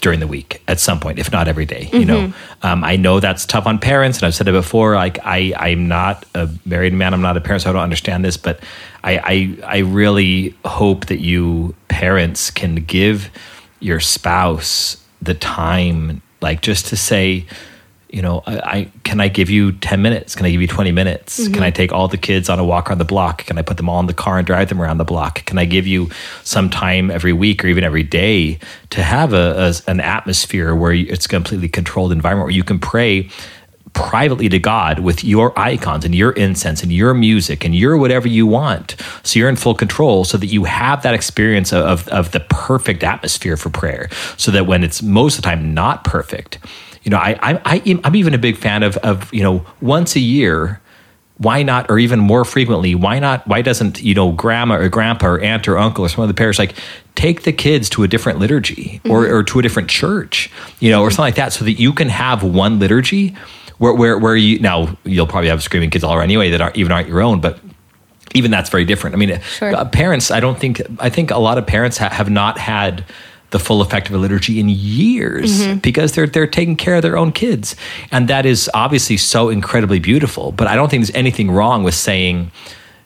during 0.00 0.20
the 0.20 0.26
week 0.26 0.62
at 0.68 0.78
some 0.78 1.00
point, 1.00 1.18
if 1.18 1.32
not 1.32 1.48
every 1.48 1.66
day, 1.66 1.88
You 1.92 2.04
know, 2.04 2.32
um, 2.62 2.84
I 2.84 2.96
know 2.96 3.20
that's 3.20 3.44
tough 3.46 3.66
on 3.66 3.78
parents, 3.78 4.18
and 4.18 4.26
I've 4.26 4.34
said 4.34 4.48
it 4.48 4.52
before. 4.52 4.94
Like 4.94 5.18
I, 5.24 5.52
I'm 5.56 5.88
not 5.88 6.24
a 6.34 6.48
married 6.64 6.92
man. 6.92 7.14
I'm 7.14 7.22
not 7.22 7.36
a 7.36 7.40
parent, 7.40 7.62
so 7.62 7.70
I 7.70 7.72
don't 7.72 7.82
understand 7.82 8.24
this. 8.24 8.36
But 8.36 8.60
I, 9.02 9.18
I, 9.64 9.76
I 9.76 9.78
really 9.78 10.54
hope 10.64 11.06
that 11.06 11.20
you 11.20 11.74
parents 11.88 12.50
can 12.50 12.76
give 12.76 13.30
your 13.80 14.00
spouse 14.00 15.02
the 15.20 15.34
time, 15.34 16.22
like 16.40 16.62
just 16.62 16.86
to 16.86 16.96
say, 16.96 17.46
you 18.08 18.22
know, 18.22 18.42
I, 18.46 18.58
I 18.58 18.90
can 19.04 19.20
I 19.20 19.28
give 19.28 19.50
you 19.50 19.72
ten 19.72 20.02
minutes? 20.02 20.34
Can 20.34 20.46
I 20.46 20.50
give 20.50 20.60
you 20.60 20.66
twenty 20.66 20.92
minutes? 20.92 21.40
Mm-hmm. 21.40 21.54
Can 21.54 21.62
I 21.62 21.70
take 21.70 21.92
all 21.92 22.08
the 22.08 22.16
kids 22.16 22.48
on 22.48 22.58
a 22.58 22.64
walk 22.64 22.88
around 22.88 22.98
the 22.98 23.04
block? 23.04 23.44
Can 23.44 23.58
I 23.58 23.62
put 23.62 23.76
them 23.76 23.88
all 23.88 24.00
in 24.00 24.06
the 24.06 24.14
car 24.14 24.38
and 24.38 24.46
drive 24.46 24.68
them 24.68 24.80
around 24.80 24.98
the 24.98 25.04
block? 25.04 25.44
Can 25.44 25.58
I 25.58 25.64
give 25.64 25.86
you 25.86 26.08
some 26.42 26.70
time 26.70 27.10
every 27.10 27.32
week 27.32 27.64
or 27.64 27.68
even 27.68 27.84
every 27.84 28.02
day 28.02 28.58
to 28.90 29.02
have 29.02 29.32
a, 29.32 29.74
a 29.86 29.90
an 29.90 30.00
atmosphere 30.00 30.74
where 30.74 30.92
it's 30.92 31.26
a 31.26 31.28
completely 31.28 31.68
controlled 31.68 32.12
environment 32.12 32.46
where 32.46 32.54
you 32.54 32.64
can 32.64 32.78
pray 32.78 33.30
privately 33.94 34.48
to 34.48 34.58
God 34.58 35.00
with 35.00 35.24
your 35.24 35.58
icons 35.58 36.04
and 36.04 36.14
your 36.14 36.32
incense 36.32 36.82
and 36.82 36.92
your 36.92 37.14
music 37.14 37.64
and 37.64 37.74
your 37.74 37.96
whatever 37.96 38.28
you 38.28 38.46
want. 38.46 38.96
So 39.22 39.38
you're 39.38 39.48
in 39.48 39.56
full 39.56 39.74
control 39.74 40.24
so 40.24 40.38
that 40.38 40.46
you 40.46 40.64
have 40.64 41.02
that 41.02 41.14
experience 41.14 41.72
of, 41.72 41.84
of, 41.84 42.08
of 42.08 42.30
the 42.32 42.40
perfect 42.40 43.02
atmosphere 43.02 43.56
for 43.56 43.70
prayer. 43.70 44.08
So 44.36 44.50
that 44.52 44.66
when 44.66 44.84
it's 44.84 45.02
most 45.02 45.36
of 45.36 45.42
the 45.42 45.48
time 45.48 45.74
not 45.74 46.04
perfect, 46.04 46.58
you 47.02 47.10
know, 47.10 47.18
I, 47.18 47.38
I, 47.42 47.60
I, 47.64 48.00
I'm 48.04 48.16
even 48.16 48.34
a 48.34 48.38
big 48.38 48.56
fan 48.56 48.82
of, 48.82 48.96
of, 48.98 49.32
you 49.32 49.42
know, 49.42 49.64
once 49.80 50.16
a 50.16 50.20
year, 50.20 50.80
why 51.38 51.62
not, 51.62 51.88
or 51.88 51.98
even 51.98 52.18
more 52.18 52.44
frequently, 52.44 52.94
why 52.96 53.20
not, 53.20 53.46
why 53.46 53.62
doesn't, 53.62 54.02
you 54.02 54.14
know, 54.14 54.32
grandma 54.32 54.76
or 54.76 54.88
grandpa 54.88 55.26
or 55.28 55.40
aunt 55.40 55.68
or 55.68 55.78
uncle 55.78 56.04
or 56.04 56.08
some 56.08 56.22
of 56.22 56.28
the 56.28 56.34
parents 56.34 56.58
like 56.58 56.74
take 57.14 57.42
the 57.42 57.52
kids 57.52 57.88
to 57.90 58.02
a 58.02 58.08
different 58.08 58.40
liturgy 58.40 59.00
or, 59.08 59.24
or 59.26 59.44
to 59.44 59.58
a 59.60 59.62
different 59.62 59.88
church, 59.88 60.50
you 60.80 60.90
know, 60.90 61.00
or 61.02 61.10
something 61.10 61.22
like 61.22 61.36
that 61.36 61.52
so 61.52 61.64
that 61.64 61.74
you 61.74 61.92
can 61.92 62.08
have 62.08 62.42
one 62.42 62.80
liturgy 62.80 63.36
where, 63.78 63.94
where, 63.94 64.18
where 64.18 64.34
you, 64.34 64.58
now 64.58 64.96
you'll 65.04 65.28
probably 65.28 65.48
have 65.48 65.62
screaming 65.62 65.90
kids 65.90 66.02
all 66.02 66.12
around 66.12 66.24
anyway 66.24 66.50
that 66.50 66.60
aren't 66.60 66.76
even 66.76 66.90
aren't 66.90 67.08
your 67.08 67.22
own, 67.22 67.40
but 67.40 67.60
even 68.34 68.50
that's 68.50 68.68
very 68.68 68.84
different. 68.84 69.14
I 69.14 69.18
mean, 69.18 69.40
Sure. 69.40 69.74
uh, 69.74 69.84
parents, 69.84 70.32
I 70.32 70.40
don't 70.40 70.58
think, 70.58 70.82
I 70.98 71.08
think 71.08 71.30
a 71.30 71.38
lot 71.38 71.56
of 71.56 71.66
parents 71.68 71.98
ha- 71.98 72.10
have 72.10 72.28
not 72.28 72.58
had 72.58 73.04
the 73.50 73.58
full 73.58 73.80
effect 73.80 74.08
of 74.08 74.14
a 74.14 74.18
liturgy 74.18 74.60
in 74.60 74.68
years 74.68 75.62
because 75.80 76.12
they're 76.12 76.26
they're 76.26 76.46
taking 76.46 76.76
care 76.76 76.96
of 76.96 77.02
their 77.02 77.16
own 77.16 77.32
kids, 77.32 77.76
and 78.10 78.28
that 78.28 78.44
is 78.44 78.70
obviously 78.74 79.16
so 79.16 79.48
incredibly 79.48 79.98
beautiful. 79.98 80.52
But 80.52 80.66
I 80.68 80.76
don't 80.76 80.90
think 80.90 81.02
there's 81.02 81.16
anything 81.16 81.50
wrong 81.50 81.82
with 81.82 81.94
saying, 81.94 82.50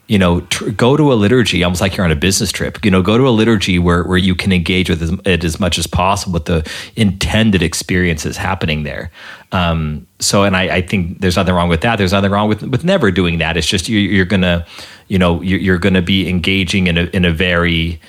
you 0.09 0.19
know, 0.19 0.41
tr- 0.41 0.71
go 0.71 0.97
to 0.97 1.13
a 1.13 1.15
liturgy 1.15 1.63
almost 1.63 1.81
like 1.81 1.97
you're 1.97 2.05
on 2.05 2.11
a 2.11 2.17
business 2.17 2.51
trip. 2.51 2.85
You 2.85 2.91
know, 2.91 3.03
go 3.03 3.17
to 3.17 3.29
a 3.29 3.31
liturgy 3.31 3.79
where 3.79 4.03
where 4.03 4.19
you 4.19 4.35
can 4.35 4.53
engage 4.53 4.91
with 4.91 5.27
it 5.27 5.45
as 5.45 5.61
much 5.61 5.79
as 5.79 5.87
possible 5.87 6.33
with 6.35 6.47
the 6.47 6.69
intended 6.97 7.63
experiences 7.63 8.37
happening 8.37 8.83
there. 8.83 9.11
Um, 9.53 10.07
so, 10.19 10.45
and 10.45 10.57
I, 10.57 10.77
I 10.77 10.83
think 10.83 11.21
there's 11.21 11.37
nothing 11.37 11.55
wrong 11.55 11.69
with 11.69 11.83
that. 11.83 11.97
There's 11.97 12.13
nothing 12.13 12.33
wrong 12.33 12.49
with 12.49 12.63
with 12.63 12.85
never 12.85 13.11
doing 13.13 13.39
that. 13.39 13.57
It's 13.57 13.67
just 13.67 13.89
you're, 13.89 14.01
you're 14.01 14.25
gonna, 14.25 14.67
you 15.07 15.19
know, 15.19 15.41
you're, 15.41 15.61
you're 15.61 15.79
gonna 15.79 16.03
be 16.03 16.29
engaging 16.29 16.89
in 16.89 16.99
a 16.99 17.05
in 17.13 17.25
a 17.25 17.31
very 17.31 18.01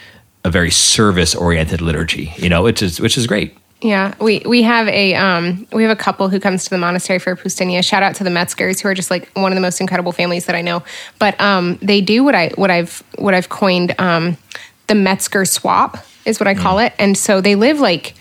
a 0.44 0.52
very 0.52 0.72
service 0.72 1.36
oriented 1.36 1.82
liturgy. 1.82 2.34
You 2.38 2.50
know, 2.50 2.64
which 2.64 2.82
is 2.82 3.00
which 3.00 3.18
is 3.18 3.28
great. 3.28 3.56
Yeah, 3.82 4.14
we 4.22 4.42
we 4.46 4.64
have 4.64 4.88
a 4.88 5.14
um 5.16 5.68
we 5.74 5.84
have 5.84 5.92
a 5.92 6.00
couple 6.00 6.30
who 6.30 6.40
comes 6.40 6.64
to 6.64 6.70
the 6.70 6.78
monastery 6.78 7.20
for 7.20 7.36
Poustinia. 7.36 7.84
Shout 7.84 8.02
out 8.02 8.16
to 8.16 8.24
the 8.24 8.30
Metzgers, 8.30 8.82
who 8.82 8.88
are 8.88 8.94
just 8.94 9.12
like 9.12 9.30
one 9.34 9.52
of 9.52 9.56
the 9.56 9.62
most 9.62 9.82
incredible 9.82 10.14
families 10.14 10.46
that 10.46 10.56
I 10.56 10.62
know. 10.62 10.84
But 11.20 11.40
um, 11.42 11.78
they 11.82 12.00
do 12.00 12.24
what 12.24 12.34
I 12.34 12.50
what 12.56 12.72
I've 12.72 13.04
what 13.18 13.34
I've 13.34 13.50
coined 13.50 13.94
um, 14.00 14.38
the 14.88 14.96
Metzger 14.96 15.44
swap 15.44 16.06
is 16.26 16.40
what 16.40 16.48
I 16.48 16.56
call 16.56 16.80
it, 16.80 16.94
and 16.98 17.18
so 17.18 17.42
they 17.42 17.56
live 17.56 17.82
like 17.82 18.16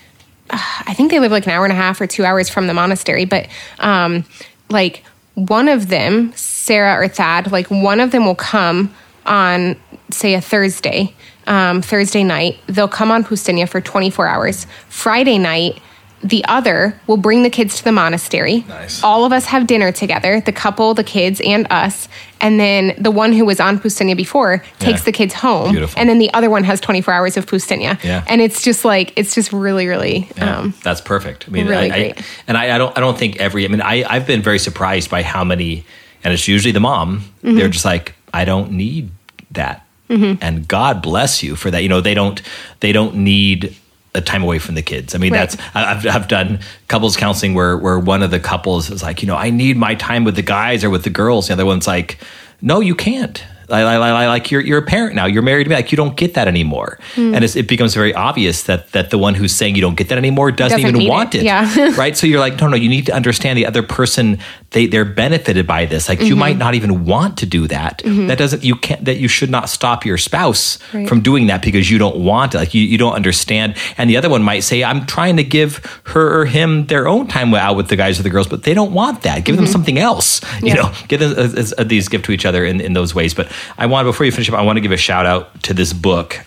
I 0.51 0.95
think 0.95 1.13
they 1.13 1.21
live 1.21 1.31
like 1.31 1.47
an 1.47 1.53
hour 1.53 1.65
and 1.65 1.73
a 1.73 1.77
half 1.77 2.01
or 2.01 2.09
two 2.09 2.25
hours 2.25 2.49
from 2.49 2.67
the 2.67 2.75
monastery, 2.75 3.25
but 3.25 3.47
um, 3.79 4.25
like 4.69 5.05
one 5.35 5.69
of 5.69 5.89
them, 5.89 6.33
Sarah 6.35 7.01
or 7.03 7.09
Thad, 7.09 7.53
like 7.53 7.71
one 7.71 8.01
of 8.01 8.11
them 8.11 8.27
will 8.27 8.35
come 8.35 8.93
on 9.25 9.77
say 10.11 10.35
a 10.35 10.41
Thursday 10.41 11.15
um, 11.47 11.83
Thursday 11.83 12.25
night. 12.25 12.59
They'll 12.67 12.89
come 12.89 13.11
on 13.11 13.25
Poustinia 13.25 13.69
for 13.69 13.81
24 13.81 14.27
hours. 14.27 14.67
Friday 14.89 15.39
night, 15.39 15.81
the 16.25 16.45
other 16.45 17.01
will 17.09 17.17
bring 17.17 17.43
the 17.43 17.51
kids 17.51 17.79
to 17.79 17.85
the 17.85 17.91
monastery. 17.91 18.65
Nice. 18.69 19.03
All 19.03 19.25
of 19.25 19.33
us 19.33 19.47
have 19.47 19.67
dinner 19.67 19.91
together, 19.91 20.41
the 20.41 20.53
couple, 20.53 20.95
the 20.95 21.03
kids, 21.03 21.41
and 21.45 21.67
us. 21.69 22.09
And 22.41 22.61
then 22.61 22.95
the 22.97 23.11
one 23.11 23.33
who 23.33 23.45
was 23.45 23.59
on 23.59 23.81
Poustinia 23.81 24.17
before 24.17 24.59
takes 24.79 25.01
Yeah. 25.01 25.05
the 25.07 25.13
kids 25.13 25.35
home. 25.35 25.73
Beautiful. 25.73 25.99
And 26.01 26.09
then 26.09 26.19
the 26.21 26.33
other 26.33 26.49
one 26.49 26.63
has 26.63 26.81
24 26.81 27.13
hours 27.13 27.37
of 27.37 27.47
Poustinia. 27.47 28.01
Yeah. 28.05 28.23
And 28.29 28.41
it's 28.41 28.63
just 28.63 28.85
like, 28.85 29.13
it's 29.17 29.35
just 29.35 29.53
really, 29.53 29.89
really, 29.89 30.29
Yeah, 30.37 30.59
um, 30.59 30.75
that's 30.85 31.01
perfect. 31.01 31.47
I 31.49 31.51
mean, 31.51 31.67
really 31.67 31.91
I, 31.91 31.95
I, 31.95 31.99
great. 32.13 32.23
and 32.47 32.57
I, 32.57 32.77
I 32.77 32.79
don't, 32.79 32.97
I 32.97 33.01
don't 33.01 33.19
think 33.19 33.41
every. 33.41 33.65
I 33.65 33.69
mean, 33.69 33.81
I, 33.83 34.05
I've 34.09 34.27
been 34.27 34.43
very 34.43 34.61
surprised 34.61 35.11
by 35.11 35.25
how 35.25 35.43
many, 35.43 35.85
and 36.23 36.33
it's 36.33 36.47
usually 36.47 36.71
the 36.73 36.79
mom. 36.81 37.19
Mm-hmm. 37.43 37.57
They're 37.57 37.69
just 37.69 37.85
like, 37.85 38.15
I 38.33 38.45
don't 38.45 38.71
need 38.73 39.11
that, 39.51 39.85
Mm-hmm. 40.13 40.43
and 40.43 40.69
God 40.69 41.03
bless 41.03 41.43
you 41.43 41.57
for 41.57 41.71
that. 41.71 41.83
You 41.83 41.89
know, 41.89 42.01
they 42.01 42.15
don't, 42.15 42.41
they 42.81 42.93
don't 42.93 43.17
need 43.17 43.75
a 44.15 44.21
time 44.21 44.43
away 44.43 44.59
from 44.59 44.75
the 44.75 44.83
kids. 44.83 45.15
I 45.15 45.19
mean, 45.19 45.33
Right. 45.33 45.49
that's 45.49 45.57
I've, 45.75 46.07
I've 46.07 46.29
done 46.29 46.61
couples 46.89 47.17
counseling 47.17 47.55
where 47.55 47.79
where 47.79 47.99
one 47.99 48.23
of 48.23 48.31
the 48.31 48.39
couples 48.41 48.91
is 48.91 49.03
like, 49.03 49.23
you 49.23 49.27
know, 49.27 49.37
I 49.37 49.49
need 49.51 49.77
my 49.79 49.95
time 49.95 50.25
with 50.25 50.37
the 50.37 50.43
guys 50.43 50.85
or 50.85 50.91
with 50.91 51.05
the 51.05 51.11
girls. 51.11 51.47
The 51.47 51.55
other 51.55 51.65
one's 51.65 51.87
like, 51.87 52.19
no, 52.61 52.81
you 52.81 52.95
can't. 52.95 53.43
Like 53.73 54.51
you're 54.51 54.61
you're 54.61 54.79
a 54.79 54.83
parent 54.83 55.15
now. 55.17 55.27
You're 55.27 55.43
married 55.43 55.65
to 55.65 55.71
me. 55.71 55.77
Like 55.77 55.91
you 55.93 55.97
don't 55.97 56.17
get 56.17 56.35
that 56.35 56.47
anymore, 56.49 56.99
Hmm. 57.15 57.35
and 57.35 57.45
it's, 57.45 57.57
it 57.57 57.67
becomes 57.69 57.95
very 57.95 58.15
obvious 58.15 58.65
that 58.65 58.93
that 58.93 59.11
the 59.11 59.19
one 59.19 59.35
who's 59.35 59.55
saying 59.55 59.75
you 59.75 59.81
don't 59.81 59.97
get 59.97 60.09
that 60.09 60.19
anymore 60.19 60.51
doesn't, 60.53 60.81
Doesn't 60.81 60.97
even 61.01 61.09
want 61.09 61.35
it. 61.35 61.39
it. 61.39 61.45
Yeah. 61.45 61.95
right. 61.97 62.17
So 62.17 62.27
you're 62.27 62.41
like, 62.41 62.61
no, 62.61 62.69
no. 62.69 62.77
You 62.77 62.89
need 62.89 63.07
to 63.07 63.15
understand 63.15 63.59
the 63.59 63.67
other 63.67 63.83
person. 63.83 64.39
They 64.71 64.87
they're 64.87 65.05
benefited 65.05 65.67
by 65.67 65.87
this. 65.87 66.09
Like 66.09 66.19
Mm-hmm. 66.19 66.29
you 66.29 66.37
might 66.37 66.57
not 66.59 66.75
even 66.75 67.05
want 67.07 67.39
to 67.39 67.47
do 67.47 67.67
that. 67.69 68.03
That 68.05 68.39
doesn't 68.39 68.63
you 68.65 68.77
can't 68.77 69.05
that 69.05 69.17
you 69.17 69.29
should 69.29 69.51
not 69.51 69.69
stop 69.69 70.05
your 70.05 70.19
spouse 70.19 70.79
Right. 70.93 71.09
from 71.09 71.21
doing 71.23 71.47
that 71.49 71.63
because 71.63 71.91
you 71.91 71.99
don't 71.99 72.19
want 72.25 72.55
it. 72.55 72.59
Like 72.59 72.75
you, 72.75 72.83
you 72.83 72.99
don't 72.99 73.15
understand. 73.15 73.77
And 73.99 74.09
the 74.11 74.17
other 74.17 74.29
one 74.29 74.43
might 74.43 74.61
say, 74.61 74.85
I'm 74.85 75.07
trying 75.07 75.37
to 75.39 75.45
give 75.45 75.79
her 76.05 76.41
or 76.41 76.45
him 76.47 76.87
their 76.87 77.09
own 77.09 77.27
time 77.29 77.55
out 77.55 77.77
with 77.77 77.89
the 77.89 77.97
guys 77.97 78.19
or 78.21 78.23
the 78.23 78.31
girls, 78.31 78.47
but 78.49 78.63
they 78.65 78.75
don't 78.75 78.93
want 78.93 79.23
that. 79.23 79.45
Give 79.45 79.57
them 79.57 79.67
something 79.67 79.99
else. 79.99 80.41
You 80.63 80.75
Mm-hmm. 80.75 80.77
Know, 80.77 80.93
give 81.09 81.21
them 81.21 81.33
uh, 81.37 81.61
uh, 81.61 81.65
uh, 81.79 81.85
these 81.85 82.09
give 82.09 82.23
to 82.23 82.33
each 82.33 82.45
other 82.47 82.65
in, 82.65 82.81
in 82.81 82.93
those 82.95 83.15
ways. 83.15 83.35
But 83.35 83.51
I 83.79 83.87
want 83.87 84.07
before 84.07 84.27
you 84.27 84.33
finish 84.33 84.49
up, 84.49 84.57
I 84.57 84.63
want 84.63 84.77
to 84.77 84.81
give 84.81 84.93
a 84.93 84.97
shout 84.97 85.27
out 85.27 85.63
to 85.65 85.75
this 85.75 85.93
book. 85.93 86.41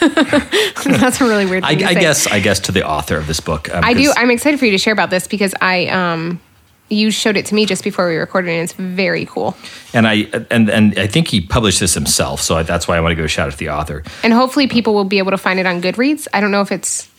that's 0.00 1.20
a 1.20 1.24
really 1.24 1.46
weird 1.46 1.64
I, 1.64 1.70
I 1.70 1.94
guess 1.94 2.26
I 2.26 2.40
guess 2.40 2.60
to 2.60 2.72
the 2.72 2.86
author 2.86 3.16
of 3.16 3.26
this 3.26 3.40
book. 3.40 3.72
um, 3.74 3.82
I 3.84 3.94
do. 3.94 4.12
I'm 4.16 4.30
excited 4.30 4.58
for 4.58 4.66
you 4.66 4.72
to 4.72 4.78
share 4.78 4.92
about 4.92 5.10
this 5.10 5.26
because 5.26 5.54
I, 5.60 5.86
um, 5.86 6.40
you 6.88 7.10
showed 7.10 7.36
it 7.36 7.46
to 7.46 7.54
me 7.54 7.66
just 7.66 7.82
before 7.82 8.08
we 8.08 8.16
recorded, 8.16 8.50
and 8.50 8.62
it's 8.62 8.72
very 8.74 9.26
cool. 9.26 9.56
and 9.92 10.06
I 10.06 10.26
and 10.50 10.70
and 10.70 10.98
I 10.98 11.06
think 11.06 11.28
he 11.28 11.40
published 11.40 11.80
this 11.80 11.94
himself, 11.94 12.40
so 12.40 12.56
I, 12.56 12.62
that's 12.62 12.86
why 12.86 12.96
I 12.96 13.00
want 13.00 13.12
to 13.12 13.16
give 13.16 13.24
a 13.24 13.28
shout 13.28 13.48
out 13.48 13.52
to 13.52 13.58
the 13.58 13.70
author. 13.70 14.04
And 14.22 14.32
hopefully, 14.32 14.66
people 14.66 14.94
will 14.94 15.04
be 15.04 15.18
able 15.18 15.32
to 15.32 15.38
find 15.38 15.58
it 15.58 15.66
on 15.66 15.80
Goodreads. 15.82 16.28
I 16.32 16.40
don't 16.40 16.50
know 16.50 16.60
if 16.60 16.70
it's. 16.70 17.10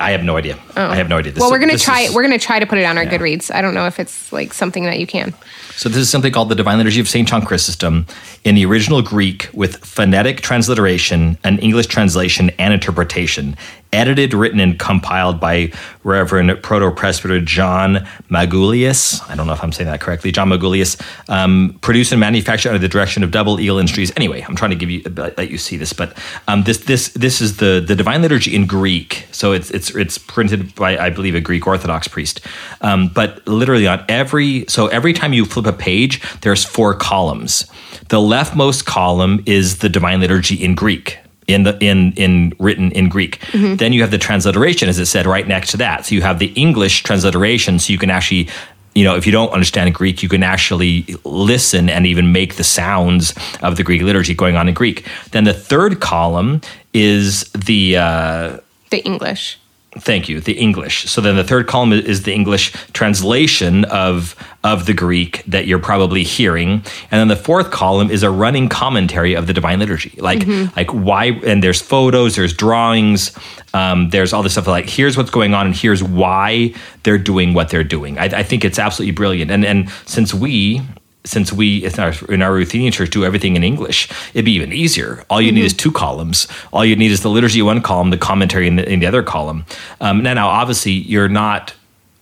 I 0.00 0.10
have 0.10 0.24
no 0.24 0.36
idea. 0.36 0.58
Oh. 0.76 0.88
I 0.88 0.96
have 0.96 1.08
no 1.08 1.18
idea. 1.18 1.32
This 1.32 1.40
well, 1.40 1.50
we're 1.50 1.60
gonna 1.60 1.78
try. 1.78 2.00
is- 2.00 2.14
we're 2.14 2.22
gonna 2.22 2.38
try 2.38 2.58
to 2.58 2.66
put 2.66 2.78
it 2.78 2.84
on 2.84 2.98
our 2.98 3.04
Goodreads. 3.06 3.54
I 3.54 3.62
don't 3.62 3.74
know 3.74 3.86
if 3.86 4.00
it's 4.00 4.32
like 4.32 4.52
something 4.52 4.84
that 4.84 4.98
you 4.98 5.06
can. 5.06 5.32
So 5.76 5.88
this 5.88 5.98
is 5.98 6.10
something 6.10 6.32
called 6.32 6.48
the 6.48 6.54
Divine 6.56 6.78
Liturgy 6.78 7.00
of 7.00 7.08
St. 7.08 7.28
John 7.28 7.44
Chrysostom 7.44 8.06
in 8.44 8.54
the 8.56 8.64
original 8.66 9.02
Greek 9.02 9.48
with 9.52 9.76
phonetic 9.84 10.40
transliteration, 10.40 11.38
an 11.44 11.58
English 11.58 11.86
translation, 11.86 12.50
and 12.58 12.74
interpretation. 12.74 13.56
Edited, 13.94 14.34
written, 14.34 14.60
and 14.60 14.78
compiled 14.78 15.40
by 15.40 15.72
Reverend 16.02 16.62
Proto-Presbyter 16.62 17.40
John 17.40 18.06
Magulius. 18.28 19.26
I 19.30 19.36
don't 19.36 19.46
know 19.46 19.52
if 19.52 19.62
I'm 19.62 19.72
saying 19.72 19.88
that 19.88 20.00
correctly. 20.00 20.32
John 20.32 20.48
Magulius. 20.48 21.00
Um, 21.28 21.78
produced 21.80 22.12
and 22.12 22.20
manufactured 22.20 22.70
under 22.70 22.80
the 22.80 22.88
direction 22.88 23.22
of 23.22 23.30
Double 23.30 23.60
Eel 23.60 23.78
Industries. 23.78 24.12
Anyway, 24.16 24.42
I'm 24.42 24.56
trying 24.56 24.70
to 24.70 24.76
give 24.76 24.90
you 24.90 25.02
let 25.16 25.50
you 25.50 25.58
see 25.58 25.76
this, 25.76 25.92
but 25.92 26.16
um, 26.48 26.64
this 26.64 26.78
this 26.78 27.08
this 27.10 27.40
is 27.40 27.58
the 27.58 27.82
the 27.86 27.94
Divine 27.94 28.20
Liturgy 28.20 28.54
in 28.54 28.66
Greek. 28.66 29.26
So 29.32 29.52
it's 29.52 29.70
it's 29.70 29.94
it's 29.94 30.18
printed 30.18 30.74
by 30.74 30.98
I 30.98 31.10
believe 31.10 31.34
a 31.34 31.40
Greek 31.40 31.66
Orthodox 31.66 32.08
priest. 32.08 32.40
Um, 32.80 33.08
but 33.08 33.46
literally 33.46 33.86
on 33.86 34.04
every 34.08 34.66
so 34.68 34.88
every 34.88 35.12
time 35.12 35.32
you 35.32 35.44
flip 35.44 35.66
a 35.66 35.72
page, 35.72 36.20
there's 36.40 36.64
four 36.64 36.94
columns. 36.94 37.66
The 38.08 38.18
leftmost 38.18 38.84
column 38.84 39.42
is 39.46 39.78
the 39.78 39.88
Divine 39.88 40.20
Liturgy 40.20 40.62
in 40.62 40.74
Greek 40.74 41.18
in 41.46 41.64
the 41.64 41.76
in 41.80 42.12
in 42.12 42.52
written 42.58 42.90
in 42.92 43.08
Greek. 43.08 43.40
Then 43.76 43.92
you 43.92 44.00
have 44.02 44.10
the 44.10 44.18
transliteration, 44.18 44.88
as 44.88 44.98
it 44.98 45.06
said, 45.06 45.26
right 45.26 45.46
next 45.46 45.70
to 45.72 45.76
that. 45.78 46.06
So 46.06 46.14
you 46.14 46.22
have 46.22 46.38
the 46.38 46.52
English 46.54 47.02
transliteration, 47.02 47.78
so 47.78 47.92
you 47.92 47.98
can 47.98 48.10
actually. 48.10 48.48
You 48.96 49.02
know, 49.02 49.16
if 49.16 49.26
you 49.26 49.32
don't 49.32 49.50
understand 49.50 49.92
Greek, 49.92 50.22
you 50.22 50.28
can 50.28 50.44
actually 50.44 51.04
listen 51.24 51.90
and 51.90 52.06
even 52.06 52.30
make 52.30 52.54
the 52.54 52.62
sounds 52.62 53.34
of 53.60 53.76
the 53.76 53.82
Greek 53.82 54.02
liturgy 54.02 54.34
going 54.34 54.54
on 54.56 54.68
in 54.68 54.74
Greek. 54.74 55.04
Then 55.32 55.42
the 55.42 55.52
third 55.52 55.98
column 55.98 56.60
is 56.92 57.50
the 57.50 57.96
uh, 57.96 58.58
The 58.90 59.04
English. 59.04 59.58
Thank 59.98 60.28
you. 60.28 60.40
The 60.40 60.54
English. 60.54 61.04
So 61.04 61.20
then 61.20 61.36
the 61.36 61.44
third 61.44 61.66
column 61.66 61.92
is 61.92 62.22
the 62.22 62.32
English 62.32 62.72
translation 62.92 63.84
of 63.86 64.34
of 64.64 64.86
the 64.86 64.92
Greek 64.92 65.44
that 65.46 65.66
you're 65.66 65.78
probably 65.78 66.24
hearing, 66.24 66.82
and 67.10 67.20
then 67.20 67.28
the 67.28 67.36
fourth 67.36 67.70
column 67.70 68.10
is 68.10 68.22
a 68.22 68.30
running 68.30 68.68
commentary 68.68 69.34
of 69.34 69.46
the 69.46 69.52
Divine 69.52 69.78
Liturgy. 69.78 70.14
Like 70.18 70.46
like 70.76 70.90
why? 70.90 71.26
And 71.46 71.62
there's 71.62 71.80
photos, 71.80 72.34
there's 72.34 72.52
drawings, 72.52 73.36
um, 73.72 74.10
there's 74.10 74.32
all 74.32 74.42
this 74.42 74.52
stuff. 74.52 74.66
Like 74.66 74.88
here's 74.88 75.16
what's 75.16 75.30
going 75.30 75.54
on, 75.54 75.66
and 75.66 75.76
here's 75.76 76.02
why 76.02 76.74
they're 77.04 77.18
doing 77.18 77.54
what 77.54 77.68
they're 77.68 77.84
doing. 77.84 78.18
I, 78.18 78.24
I 78.24 78.42
think 78.42 78.64
it's 78.64 78.78
absolutely 78.78 79.12
brilliant. 79.12 79.50
And 79.50 79.64
and 79.64 79.90
since 80.06 80.34
we 80.34 80.82
since 81.24 81.52
we 81.52 81.84
in 81.84 81.98
our, 81.98 82.12
in 82.28 82.42
our 82.42 82.52
Ruthenian 82.52 82.92
church 82.92 83.10
do 83.10 83.24
everything 83.24 83.56
in 83.56 83.64
English, 83.64 84.10
it'd 84.34 84.44
be 84.44 84.52
even 84.52 84.72
easier. 84.72 85.24
All 85.30 85.40
you 85.40 85.52
need 85.52 85.64
is 85.64 85.72
two 85.72 85.90
columns. 85.90 86.46
All 86.72 86.84
you 86.84 86.96
need 86.96 87.10
is 87.10 87.22
the 87.22 87.30
liturgy 87.30 87.60
in 87.60 87.66
one 87.66 87.82
column, 87.82 88.10
the 88.10 88.18
commentary 88.18 88.66
in 88.66 88.76
the, 88.76 88.88
in 88.88 89.00
the 89.00 89.06
other 89.06 89.22
column. 89.22 89.64
Um, 90.00 90.22
now, 90.22 90.34
now, 90.34 90.48
obviously, 90.48 90.92
you're 90.92 91.28
not. 91.28 91.74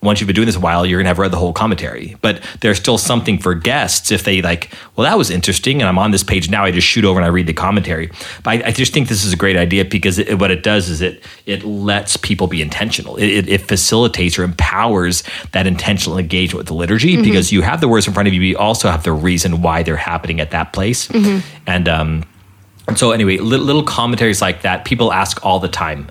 Once 0.03 0.19
you've 0.19 0.27
been 0.27 0.35
doing 0.35 0.45
this 0.45 0.55
a 0.55 0.59
while, 0.59 0.85
you're 0.85 0.99
gonna 0.99 1.09
have 1.09 1.17
read 1.19 1.31
the 1.31 1.37
whole 1.37 1.53
commentary. 1.53 2.15
But 2.21 2.43
there's 2.61 2.77
still 2.77 2.97
something 2.97 3.37
for 3.39 3.55
guests 3.55 4.11
if 4.11 4.23
they 4.23 4.41
like. 4.41 4.69
Well, 4.95 5.09
that 5.09 5.17
was 5.17 5.29
interesting, 5.29 5.81
and 5.81 5.87
I'm 5.89 5.97
on 5.97 6.11
this 6.11 6.23
page 6.23 6.49
now. 6.49 6.65
I 6.65 6.71
just 6.71 6.85
shoot 6.87 7.05
over 7.05 7.19
and 7.19 7.25
I 7.25 7.29
read 7.29 7.47
the 7.47 7.53
commentary. 7.53 8.11
But 8.43 8.49
I, 8.49 8.67
I 8.67 8.71
just 8.71 8.93
think 8.93 9.07
this 9.07 9.23
is 9.23 9.33
a 9.33 9.37
great 9.37 9.55
idea 9.55 9.85
because 9.85 10.19
it, 10.19 10.39
what 10.39 10.51
it 10.51 10.61
does 10.63 10.89
is 10.89 11.01
it 11.01 11.23
it 11.45 11.63
lets 11.63 12.17
people 12.17 12.47
be 12.47 12.61
intentional. 12.61 13.15
It, 13.15 13.27
it, 13.27 13.49
it 13.49 13.61
facilitates 13.61 14.37
or 14.37 14.43
empowers 14.43 15.23
that 15.53 15.65
intentional 15.67 16.17
engagement 16.17 16.57
with 16.59 16.67
the 16.67 16.73
liturgy 16.75 17.21
because 17.21 17.51
you 17.51 17.61
have 17.61 17.79
the 17.81 17.87
words 17.87 18.05
in 18.07 18.13
front 18.13 18.27
of 18.27 18.33
you. 18.33 18.41
but 18.41 18.45
You 18.45 18.57
also 18.57 18.89
have 18.91 19.03
the 19.03 19.13
reason 19.13 19.61
why 19.61 19.83
they're 19.83 19.95
happening 19.95 20.39
at 20.41 20.51
that 20.51 20.73
place. 20.73 21.07
And 21.65 21.87
um, 21.87 22.23
and 22.87 22.97
so 22.97 23.11
anyway, 23.11 23.37
little, 23.37 23.65
little 23.65 23.83
commentaries 23.83 24.41
like 24.41 24.63
that, 24.63 24.83
people 24.83 25.13
ask 25.13 25.45
all 25.45 25.59
the 25.59 25.69
time. 25.69 26.09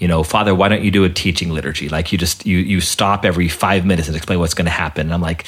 You 0.00 0.08
know, 0.08 0.22
Father, 0.24 0.54
why 0.54 0.68
don't 0.68 0.82
you 0.82 0.90
do 0.90 1.04
a 1.04 1.08
teaching 1.10 1.50
liturgy? 1.50 1.88
Like 1.88 2.10
you 2.10 2.18
just 2.18 2.46
you 2.46 2.58
you 2.58 2.80
stop 2.80 3.24
every 3.24 3.48
five 3.48 3.84
minutes 3.84 4.08
and 4.08 4.16
explain 4.16 4.38
what's 4.40 4.54
going 4.54 4.64
to 4.64 4.70
happen. 4.72 5.06
And 5.06 5.14
I'm 5.14 5.20
like, 5.20 5.44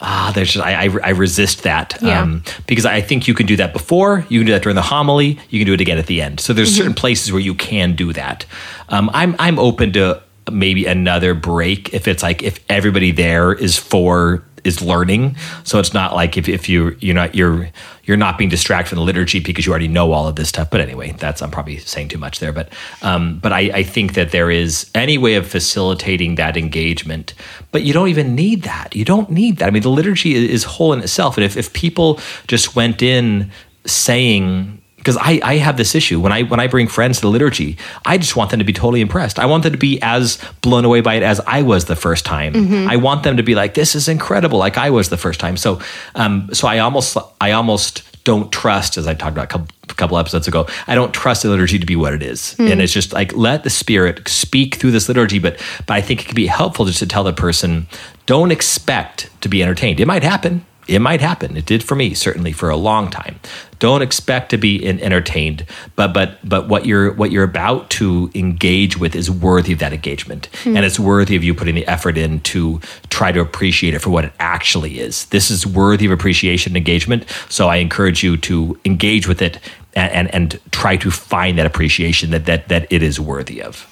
ah, 0.00 0.30
there's 0.34 0.52
just 0.52 0.64
I, 0.64 0.84
I 0.84 0.88
I 1.02 1.10
resist 1.10 1.62
that 1.64 1.96
Yeah. 2.02 2.38
because 2.66 2.86
I 2.86 3.00
think 3.00 3.26
you 3.26 3.34
can 3.34 3.46
do 3.46 3.56
that 3.56 3.72
before, 3.72 4.24
you 4.28 4.38
can 4.40 4.46
do 4.46 4.52
that 4.52 4.62
during 4.62 4.76
the 4.76 4.82
homily, 4.82 5.38
you 5.48 5.58
can 5.58 5.66
do 5.66 5.72
it 5.72 5.80
again 5.80 5.98
at 5.98 6.06
the 6.06 6.20
end. 6.22 6.40
So 6.40 6.52
there's 6.52 6.74
certain 6.74 6.94
places 6.94 7.32
where 7.32 7.40
you 7.40 7.54
can 7.54 7.96
do 7.96 8.12
that. 8.12 8.44
Um, 8.90 9.10
I'm 9.14 9.34
I'm 9.38 9.58
open 9.58 9.92
to 9.94 10.22
maybe 10.50 10.84
another 10.86 11.32
break 11.34 11.94
if 11.94 12.08
it's 12.08 12.22
like 12.22 12.42
if 12.42 12.58
everybody 12.68 13.12
there 13.12 13.52
is 13.52 13.76
for 13.78 14.42
is 14.64 14.82
learning. 14.82 15.36
So 15.64 15.78
it's 15.78 15.94
not 15.94 16.14
like 16.14 16.36
if, 16.36 16.48
if 16.48 16.68
you 16.68 16.96
you're 17.00 17.14
not 17.14 17.34
you're 17.34 17.68
you're 18.04 18.16
not 18.16 18.38
being 18.38 18.50
distracted 18.50 18.90
from 18.90 18.96
the 18.96 19.04
liturgy 19.04 19.40
because 19.40 19.66
you 19.66 19.72
already 19.72 19.88
know 19.88 20.12
all 20.12 20.26
of 20.26 20.36
this 20.36 20.48
stuff. 20.48 20.70
But 20.70 20.80
anyway, 20.80 21.14
that's 21.18 21.42
I'm 21.42 21.50
probably 21.50 21.78
saying 21.78 22.08
too 22.08 22.18
much 22.18 22.40
there. 22.40 22.52
But 22.52 22.72
um, 23.02 23.38
but 23.38 23.52
I, 23.52 23.70
I 23.72 23.82
think 23.82 24.14
that 24.14 24.32
there 24.32 24.50
is 24.50 24.90
any 24.94 25.18
way 25.18 25.36
of 25.36 25.46
facilitating 25.46 26.34
that 26.36 26.56
engagement. 26.56 27.34
But 27.72 27.82
you 27.82 27.92
don't 27.92 28.08
even 28.08 28.34
need 28.34 28.62
that. 28.62 28.94
You 28.96 29.04
don't 29.04 29.30
need 29.30 29.58
that. 29.58 29.66
I 29.66 29.70
mean, 29.70 29.82
the 29.82 29.90
liturgy 29.90 30.34
is, 30.34 30.64
whole 30.64 30.92
in 30.92 31.00
itself. 31.00 31.36
And 31.36 31.44
if, 31.44 31.56
if 31.56 31.72
people 31.72 32.20
just 32.46 32.74
went 32.74 33.02
in 33.02 33.50
saying 33.86 34.79
because 35.00 35.16
I, 35.16 35.40
I 35.42 35.56
have 35.56 35.76
this 35.78 35.94
issue 35.94 36.20
when 36.20 36.30
I 36.30 36.42
when 36.42 36.60
I 36.60 36.66
bring 36.66 36.86
friends 36.86 37.16
to 37.18 37.22
the 37.22 37.30
liturgy, 37.30 37.78
I 38.04 38.18
just 38.18 38.36
want 38.36 38.50
them 38.50 38.58
to 38.58 38.64
be 38.66 38.72
totally 38.74 39.00
impressed. 39.00 39.38
I 39.38 39.46
want 39.46 39.62
them 39.62 39.72
to 39.72 39.78
be 39.78 39.98
as 40.02 40.38
blown 40.60 40.84
away 40.84 41.00
by 41.00 41.14
it 41.14 41.22
as 41.22 41.40
I 41.46 41.62
was 41.62 41.86
the 41.86 41.96
first 41.96 42.24
time. 42.26 42.52
I 42.88 42.96
want 42.96 43.22
them 43.22 43.38
to 43.38 43.42
be 43.42 43.54
like, 43.54 43.72
"This 43.74 43.94
is 43.94 44.08
incredible," 44.08 44.58
like 44.58 44.76
I 44.76 44.90
was 44.90 45.08
the 45.08 45.16
first 45.16 45.40
time. 45.40 45.56
So, 45.56 45.80
um, 46.14 46.50
so 46.52 46.68
I 46.68 46.78
almost 46.80 47.16
I 47.40 47.52
almost 47.52 48.02
don't 48.24 48.52
trust, 48.52 48.98
as 48.98 49.06
I 49.06 49.14
talked 49.14 49.32
about 49.32 49.44
a 49.44 49.48
couple, 49.48 49.68
a 49.88 49.94
couple 49.94 50.18
episodes 50.18 50.46
ago, 50.46 50.66
I 50.86 50.94
don't 50.94 51.14
trust 51.14 51.42
the 51.42 51.48
liturgy 51.48 51.78
to 51.78 51.86
be 51.86 51.96
what 51.96 52.12
it 52.12 52.22
is. 52.22 52.54
and 52.58 52.82
it's 52.82 52.92
just 52.92 53.14
like 53.14 53.34
let 53.34 53.64
the 53.64 53.70
Spirit 53.70 54.28
speak 54.28 54.74
through 54.74 54.90
this 54.90 55.08
liturgy. 55.08 55.38
But 55.38 55.58
but 55.86 55.94
I 55.94 56.02
think 56.02 56.20
it 56.22 56.26
can 56.26 56.34
be 56.34 56.46
helpful 56.46 56.84
just 56.84 56.98
to 56.98 57.06
tell 57.06 57.24
the 57.24 57.32
person, 57.32 57.86
don't 58.26 58.50
expect 58.52 59.30
to 59.40 59.48
be 59.48 59.62
entertained. 59.62 59.98
It 60.00 60.06
might 60.06 60.22
happen 60.22 60.66
It 60.90 60.98
might 60.98 61.20
happen. 61.20 61.56
It 61.56 61.66
did 61.66 61.84
for 61.84 61.94
me, 61.94 62.14
certainly 62.14 62.50
for 62.50 62.68
a 62.68 62.76
long 62.76 63.10
time. 63.10 63.38
Don't 63.78 64.02
expect 64.02 64.50
to 64.50 64.58
be 64.58 64.84
entertained, 64.86 65.64
but 65.94 66.12
but 66.12 66.38
but 66.42 66.68
what 66.68 66.84
you're 66.84 67.12
what 67.12 67.30
you're 67.30 67.44
about 67.44 67.88
to 67.90 68.30
engage 68.34 68.98
with 68.98 69.14
is 69.14 69.30
worthy 69.30 69.72
of 69.72 69.78
that 69.78 69.92
engagement, 69.92 70.46
hmm. 70.64 70.76
and 70.76 70.84
it's 70.84 70.98
worthy 70.98 71.36
of 71.36 71.44
you 71.44 71.54
putting 71.54 71.76
the 71.76 71.86
effort 71.86 72.18
in 72.18 72.40
to 72.40 72.80
try 73.08 73.30
to 73.30 73.40
appreciate 73.40 73.94
it 73.94 74.00
for 74.00 74.10
what 74.10 74.24
it 74.24 74.32
actually 74.40 74.98
is. 74.98 75.26
This 75.26 75.50
is 75.50 75.64
worthy 75.64 76.06
of 76.06 76.12
appreciation 76.12 76.72
and 76.72 76.76
engagement. 76.76 77.24
So 77.48 77.68
I 77.68 77.76
encourage 77.76 78.24
you 78.24 78.36
to 78.38 78.78
engage 78.84 79.28
with 79.28 79.40
it 79.40 79.60
and 79.94 80.12
and, 80.12 80.34
and 80.34 80.60
try 80.72 80.96
to 80.96 81.10
find 81.10 81.56
that 81.58 81.66
appreciation 81.66 82.30
that 82.32 82.46
that 82.46 82.68
that 82.68 82.92
it 82.92 83.02
is 83.02 83.20
worthy 83.20 83.62
of. 83.62 83.86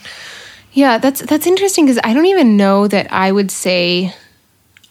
Yeah, 0.73 0.99
that's 0.99 1.21
that's 1.23 1.47
interesting 1.47 1.87
because 1.87 2.01
I 2.03 2.13
don't 2.13 2.27
even 2.27 2.57
know 2.57 2.89
that 2.89 3.13
I 3.13 3.31
would 3.33 3.51
say. 3.51 4.13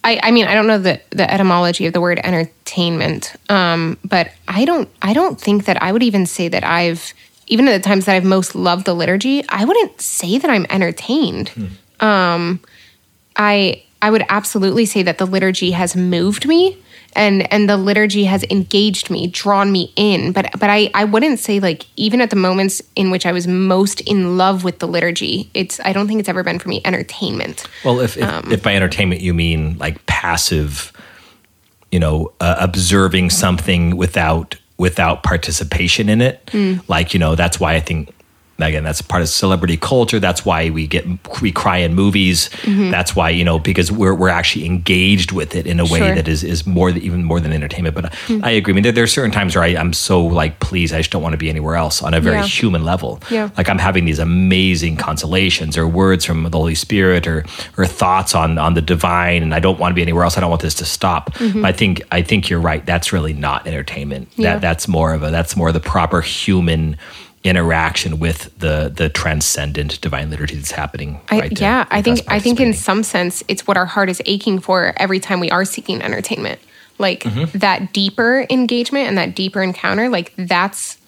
I, 0.04 0.20
I 0.22 0.30
mean, 0.30 0.46
I 0.46 0.54
don't 0.54 0.66
know 0.66 0.78
the, 0.78 1.00
the 1.10 1.30
etymology 1.30 1.86
of 1.86 1.92
the 1.92 2.00
word 2.00 2.20
entertainment, 2.22 3.34
um, 3.48 3.98
but 4.04 4.30
I 4.46 4.64
don't 4.64 4.88
I 5.02 5.12
don't 5.12 5.40
think 5.40 5.64
that 5.64 5.82
I 5.82 5.92
would 5.92 6.02
even 6.02 6.24
say 6.26 6.48
that 6.48 6.64
I've 6.64 7.12
even 7.46 7.66
at 7.68 7.72
the 7.82 7.86
times 7.88 8.04
that 8.04 8.14
I've 8.14 8.24
most 8.24 8.54
loved 8.54 8.84
the 8.84 8.94
liturgy, 8.94 9.42
I 9.48 9.64
wouldn't 9.64 10.00
say 10.00 10.38
that 10.38 10.50
I'm 10.50 10.66
entertained. 10.70 11.50
Um, 12.00 12.60
I 13.36 13.82
I 14.00 14.10
would 14.10 14.24
absolutely 14.28 14.86
say 14.86 15.02
that 15.02 15.18
the 15.18 15.26
liturgy 15.26 15.72
has 15.72 15.96
moved 15.96 16.46
me 16.46 16.78
and 17.18 17.52
and 17.52 17.68
the 17.68 17.76
liturgy 17.76 18.24
has 18.24 18.44
engaged 18.48 19.10
me, 19.10 19.26
drawn 19.26 19.70
me 19.70 19.92
in. 19.96 20.32
But 20.32 20.52
but 20.58 20.70
I 20.70 20.90
I 20.94 21.04
wouldn't 21.04 21.40
say 21.40 21.60
like 21.60 21.84
even 21.96 22.20
at 22.20 22.30
the 22.30 22.36
moments 22.36 22.80
in 22.96 23.10
which 23.10 23.26
I 23.26 23.32
was 23.32 23.46
most 23.46 24.00
in 24.02 24.38
love 24.38 24.64
with 24.64 24.78
the 24.78 24.88
liturgy, 24.88 25.50
it's 25.52 25.80
I 25.84 25.92
don't 25.92 26.06
think 26.06 26.20
it's 26.20 26.28
ever 26.28 26.42
been 26.42 26.58
for 26.58 26.68
me 26.68 26.80
entertainment. 26.84 27.66
Well, 27.84 28.00
if 28.00 28.16
if, 28.16 28.52
if 28.52 28.62
by 28.62 28.74
entertainment 28.74 29.20
you 29.20 29.34
mean 29.34 29.76
like 29.78 30.06
passive, 30.06 30.92
you 31.90 31.98
know, 31.98 32.32
uh, 32.40 32.56
observing 32.58 33.30
something 33.30 33.96
without 33.96 34.56
without 34.78 35.24
participation 35.24 36.08
in 36.08 36.22
it, 36.22 36.48
like 36.88 37.12
you 37.12 37.20
know, 37.20 37.34
that's 37.34 37.58
why 37.58 37.74
I 37.74 37.80
think 37.80 38.14
again 38.60 38.82
that's 38.84 39.00
part 39.00 39.22
of 39.22 39.28
celebrity 39.28 39.76
culture. 39.76 40.18
That's 40.18 40.44
why 40.44 40.70
we 40.70 40.86
get 40.86 41.06
we 41.40 41.52
cry 41.52 41.78
in 41.78 41.94
movies. 41.94 42.48
Mm-hmm. 42.62 42.90
That's 42.90 43.14
why 43.14 43.30
you 43.30 43.44
know 43.44 43.58
because 43.58 43.92
we're 43.92 44.14
we're 44.14 44.28
actually 44.28 44.66
engaged 44.66 45.32
with 45.32 45.54
it 45.54 45.66
in 45.66 45.78
a 45.80 45.84
way 45.84 45.98
Sure. 46.00 46.14
that 46.14 46.26
is 46.28 46.42
is 46.44 46.66
more 46.66 46.90
even 46.90 47.24
more 47.24 47.40
than 47.40 47.52
entertainment. 47.52 47.94
But 47.94 48.06
uh, 48.06 48.08
mm-hmm. 48.10 48.44
I 48.44 48.50
agree. 48.50 48.72
I 48.72 48.74
mean, 48.74 48.82
there, 48.82 48.92
there 48.92 49.04
are 49.04 49.08
certain 49.08 49.30
times 49.30 49.54
where 49.54 49.64
I, 49.64 49.68
I'm 49.76 49.92
so 49.92 50.24
like, 50.24 50.60
please, 50.60 50.92
I 50.92 50.98
just 50.98 51.10
don't 51.10 51.22
want 51.22 51.34
to 51.34 51.38
be 51.38 51.48
anywhere 51.50 51.76
else 51.76 52.02
on 52.02 52.14
a 52.14 52.20
very 52.20 52.36
Yeah. 52.36 52.44
human 52.46 52.84
level. 52.84 53.20
Yeah. 53.30 53.50
Like 53.56 53.68
I'm 53.68 53.78
having 53.78 54.04
these 54.04 54.18
amazing 54.18 54.96
consolations 54.96 55.76
or 55.78 55.86
words 55.86 56.24
from 56.24 56.42
the 56.42 56.50
Holy 56.50 56.74
Spirit 56.74 57.26
or 57.26 57.44
or 57.76 57.86
thoughts 57.86 58.34
on 58.34 58.58
on 58.58 58.74
the 58.74 58.82
divine, 58.82 59.42
and 59.42 59.54
I 59.54 59.60
don't 59.60 59.78
want 59.78 59.92
to 59.92 59.94
be 59.94 60.02
anywhere 60.02 60.24
else. 60.24 60.36
I 60.36 60.40
don't 60.40 60.50
want 60.50 60.62
this 60.62 60.74
to 60.76 60.84
stop. 60.84 61.32
But 61.38 61.64
I 61.64 61.72
think 61.72 62.02
I 62.10 62.22
think 62.22 62.50
you're 62.50 62.60
right. 62.60 62.84
That's 62.84 63.12
really 63.12 63.32
not 63.32 63.66
entertainment. 63.66 64.30
Mm-hmm. 64.32 64.42
Yeah. 64.42 64.52
That 64.54 64.60
that's 64.62 64.88
more 64.88 65.14
of 65.14 65.22
a 65.22 65.30
that's 65.30 65.56
more 65.56 65.70
the 65.72 65.80
proper 65.80 66.20
human 66.20 66.96
interaction 67.48 68.18
with 68.18 68.56
the 68.58 68.92
the 68.94 69.08
transcendent 69.08 70.00
divine 70.00 70.30
liturgy 70.30 70.54
that's 70.56 70.70
happening. 70.70 71.20
I, 71.30 71.40
right 71.40 71.60
yeah, 71.60 71.86
I 71.90 72.02
think 72.02 72.20
I 72.28 72.38
think 72.38 72.60
in 72.60 72.72
some 72.74 73.02
sense 73.02 73.42
it's 73.48 73.66
what 73.66 73.76
our 73.76 73.86
heart 73.86 74.08
is 74.08 74.20
aching 74.26 74.58
for 74.60 74.92
every 74.96 75.20
time 75.20 75.40
we 75.40 75.50
are 75.50 75.64
seeking 75.64 76.02
entertainment. 76.02 76.60
Like 76.98 77.22
Mm-hmm. 77.24 77.58
that 77.58 77.92
deeper 77.92 78.44
engagement 78.50 79.06
and 79.08 79.16
that 79.18 79.34
deeper 79.36 79.62
encounter, 79.62 80.08
like 80.08 80.32
that's 80.36 80.98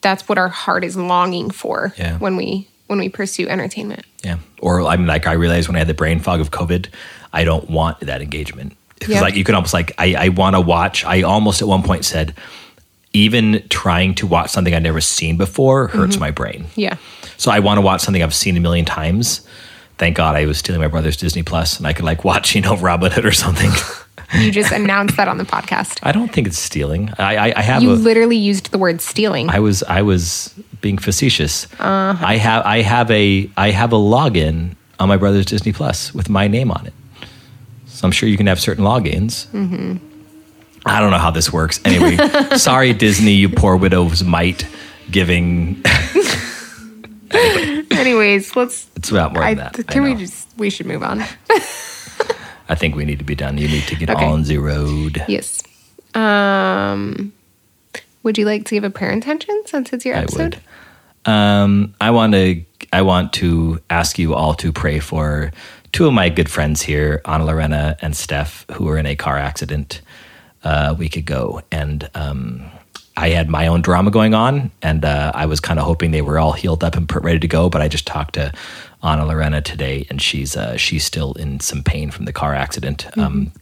that's 0.00 0.28
what 0.28 0.38
our 0.38 0.48
heart 0.48 0.84
is 0.84 0.96
longing 0.96 1.50
for 1.50 1.92
Yeah. 1.96 2.18
when 2.18 2.36
we 2.36 2.68
when 2.86 2.98
we 2.98 3.08
pursue 3.08 3.48
entertainment. 3.48 4.04
Yeah. 4.22 4.38
Or 4.60 4.82
I 4.82 4.96
mean, 4.96 5.06
like 5.06 5.26
I 5.26 5.32
realized 5.32 5.68
when 5.68 5.76
I 5.76 5.78
had 5.80 5.88
the 5.88 5.94
brain 5.94 6.20
fog 6.20 6.40
of 6.40 6.50
COVID, 6.50 6.88
I 7.32 7.44
don't 7.44 7.68
want 7.70 8.00
that 8.00 8.20
engagement. 8.22 8.76
Because 9.00 9.20
like 9.20 9.34
you 9.34 9.42
can 9.42 9.56
almost 9.56 9.74
like 9.74 9.92
I, 9.98 10.14
I 10.14 10.28
want 10.28 10.54
to 10.54 10.60
watch. 10.60 11.04
I 11.04 11.22
almost 11.22 11.60
at 11.60 11.66
one 11.66 11.82
point 11.82 12.04
said, 12.04 12.34
even 13.12 13.62
trying 13.68 14.14
to 14.16 14.26
watch 14.26 14.50
something 14.50 14.74
I've 14.74 14.82
never 14.82 15.00
seen 15.00 15.36
before 15.36 15.88
hurts 15.88 16.18
my 16.18 16.30
brain. 16.30 16.66
Yeah. 16.76 16.96
So 17.36 17.50
I 17.50 17.58
want 17.58 17.78
to 17.78 17.82
watch 17.82 18.00
something 18.00 18.22
I've 18.22 18.34
seen 18.34 18.56
a 18.56 18.60
million 18.60 18.84
times. 18.84 19.46
Thank 19.98 20.16
God 20.16 20.34
I 20.34 20.46
was 20.46 20.58
stealing 20.58 20.80
my 20.80 20.88
brother's 20.88 21.16
Disney 21.16 21.42
Plus 21.42 21.78
and 21.78 21.86
I 21.86 21.92
could 21.92 22.04
like 22.04 22.24
watch, 22.24 22.54
you 22.54 22.60
know, 22.62 22.76
Robin 22.78 23.12
Hood 23.12 23.26
or 23.26 23.32
something. 23.32 23.70
You 24.34 24.50
just 24.50 24.72
announced 24.72 25.16
that 25.18 25.28
on 25.28 25.36
the 25.36 25.44
podcast. 25.44 25.98
I 26.02 26.12
don't 26.12 26.32
think 26.32 26.46
it's 26.46 26.58
stealing. 26.58 27.10
I, 27.18 27.36
I, 27.50 27.52
I 27.58 27.62
have 27.62 27.82
You 27.82 27.92
a, 27.92 27.94
literally 27.94 28.36
used 28.36 28.70
the 28.72 28.78
word 28.78 29.02
stealing. 29.02 29.50
I 29.50 29.60
was 29.60 29.82
I 29.82 30.00
was 30.02 30.54
being 30.80 30.96
facetious. 30.96 31.66
I 31.78 32.36
have 32.36 32.64
I 32.64 32.80
have 32.80 33.10
a 33.10 33.50
I 33.58 33.70
have 33.70 33.92
a 33.92 33.96
login 33.96 34.74
on 34.98 35.08
my 35.08 35.18
brother's 35.18 35.46
Disney 35.46 35.72
Plus 35.72 36.14
with 36.14 36.30
my 36.30 36.48
name 36.48 36.70
on 36.70 36.86
it. 36.86 36.94
So 37.86 38.06
I'm 38.06 38.12
sure 38.12 38.28
you 38.28 38.38
can 38.38 38.46
have 38.46 38.58
certain 38.60 38.84
logins. 38.84 39.46
Mm-hmm. 39.48 40.11
I 40.84 41.00
don't 41.00 41.10
know 41.10 41.18
how 41.18 41.30
this 41.30 41.52
works. 41.52 41.80
Anyway, 41.84 42.16
sorry 42.56 42.92
Disney, 42.92 43.32
you 43.32 43.48
poor 43.48 43.76
widow's 43.76 44.22
mite 44.24 44.66
giving. 45.10 45.82
Anyways, 47.90 48.56
let's 48.56 48.88
It's 48.96 49.10
about 49.10 49.32
more 49.32 49.42
I, 49.42 49.54
than 49.54 49.70
that. 49.72 49.86
Can 49.86 50.02
we 50.02 50.14
just 50.14 50.48
we 50.56 50.70
should 50.70 50.86
move 50.86 51.02
on. 51.02 51.20
I 52.68 52.74
think 52.74 52.94
we 52.96 53.04
need 53.04 53.18
to 53.18 53.24
be 53.24 53.34
done. 53.34 53.58
You 53.58 53.68
need 53.68 53.84
to 53.84 53.94
get 53.96 54.10
Okay. 54.10 54.24
on 54.24 54.42
the 54.44 54.58
road. 54.58 55.24
yes. 55.28 55.62
Um 56.14 57.32
would 58.22 58.38
you 58.38 58.44
like 58.44 58.64
to 58.66 58.74
give 58.76 58.84
a 58.84 58.90
prayer 58.90 59.10
intention 59.10 59.62
since 59.66 59.92
it's 59.92 60.04
your 60.04 60.16
I 60.16 60.20
episode? 60.20 60.54
would. 60.56 61.32
Um, 61.32 61.94
I 62.00 62.10
want 62.10 62.32
to. 62.34 62.64
I 62.92 63.02
want 63.02 63.32
to 63.34 63.80
ask 63.90 64.18
you 64.18 64.34
all 64.34 64.54
to 64.54 64.72
pray 64.72 64.98
for 65.00 65.50
two 65.92 66.06
of 66.06 66.12
my 66.12 66.28
good 66.28 66.50
friends 66.50 66.82
here, 66.82 67.20
Anna 67.24 67.44
Lorena 67.44 67.96
and 68.00 68.16
Steph, 68.16 68.64
who 68.72 68.84
were 68.84 68.98
in 68.98 69.06
a 69.06 69.14
car 69.16 69.38
accident 69.38 70.02
uh, 70.64 70.88
a 70.90 70.94
week 70.94 71.16
ago, 71.16 71.62
and 71.70 72.08
um, 72.14 72.70
I 73.16 73.30
had 73.30 73.48
my 73.48 73.66
own 73.66 73.82
drama 73.82 74.10
going 74.10 74.34
on, 74.34 74.70
and 74.80 75.04
uh, 75.04 75.32
I 75.34 75.46
was 75.46 75.60
kind 75.60 75.78
of 75.78 75.86
hoping 75.86 76.10
they 76.10 76.22
were 76.22 76.38
all 76.38 76.52
healed 76.52 76.82
up 76.82 76.96
and 76.96 77.08
put 77.08 77.22
ready 77.22 77.38
to 77.40 77.48
go. 77.48 77.68
But 77.68 77.82
I 77.82 77.88
just 77.88 78.06
talked 78.06 78.34
to 78.34 78.52
Anna 79.02 79.26
Lorena 79.26 79.60
today, 79.60 80.06
and 80.08 80.20
she's 80.20 80.56
uh, 80.56 80.76
she's 80.76 81.04
still 81.04 81.34
in 81.34 81.60
some 81.60 81.82
pain 81.82 82.10
from 82.10 82.24
the 82.24 82.32
car 82.32 82.54
accident. 82.54 83.06
Um, 83.18 83.52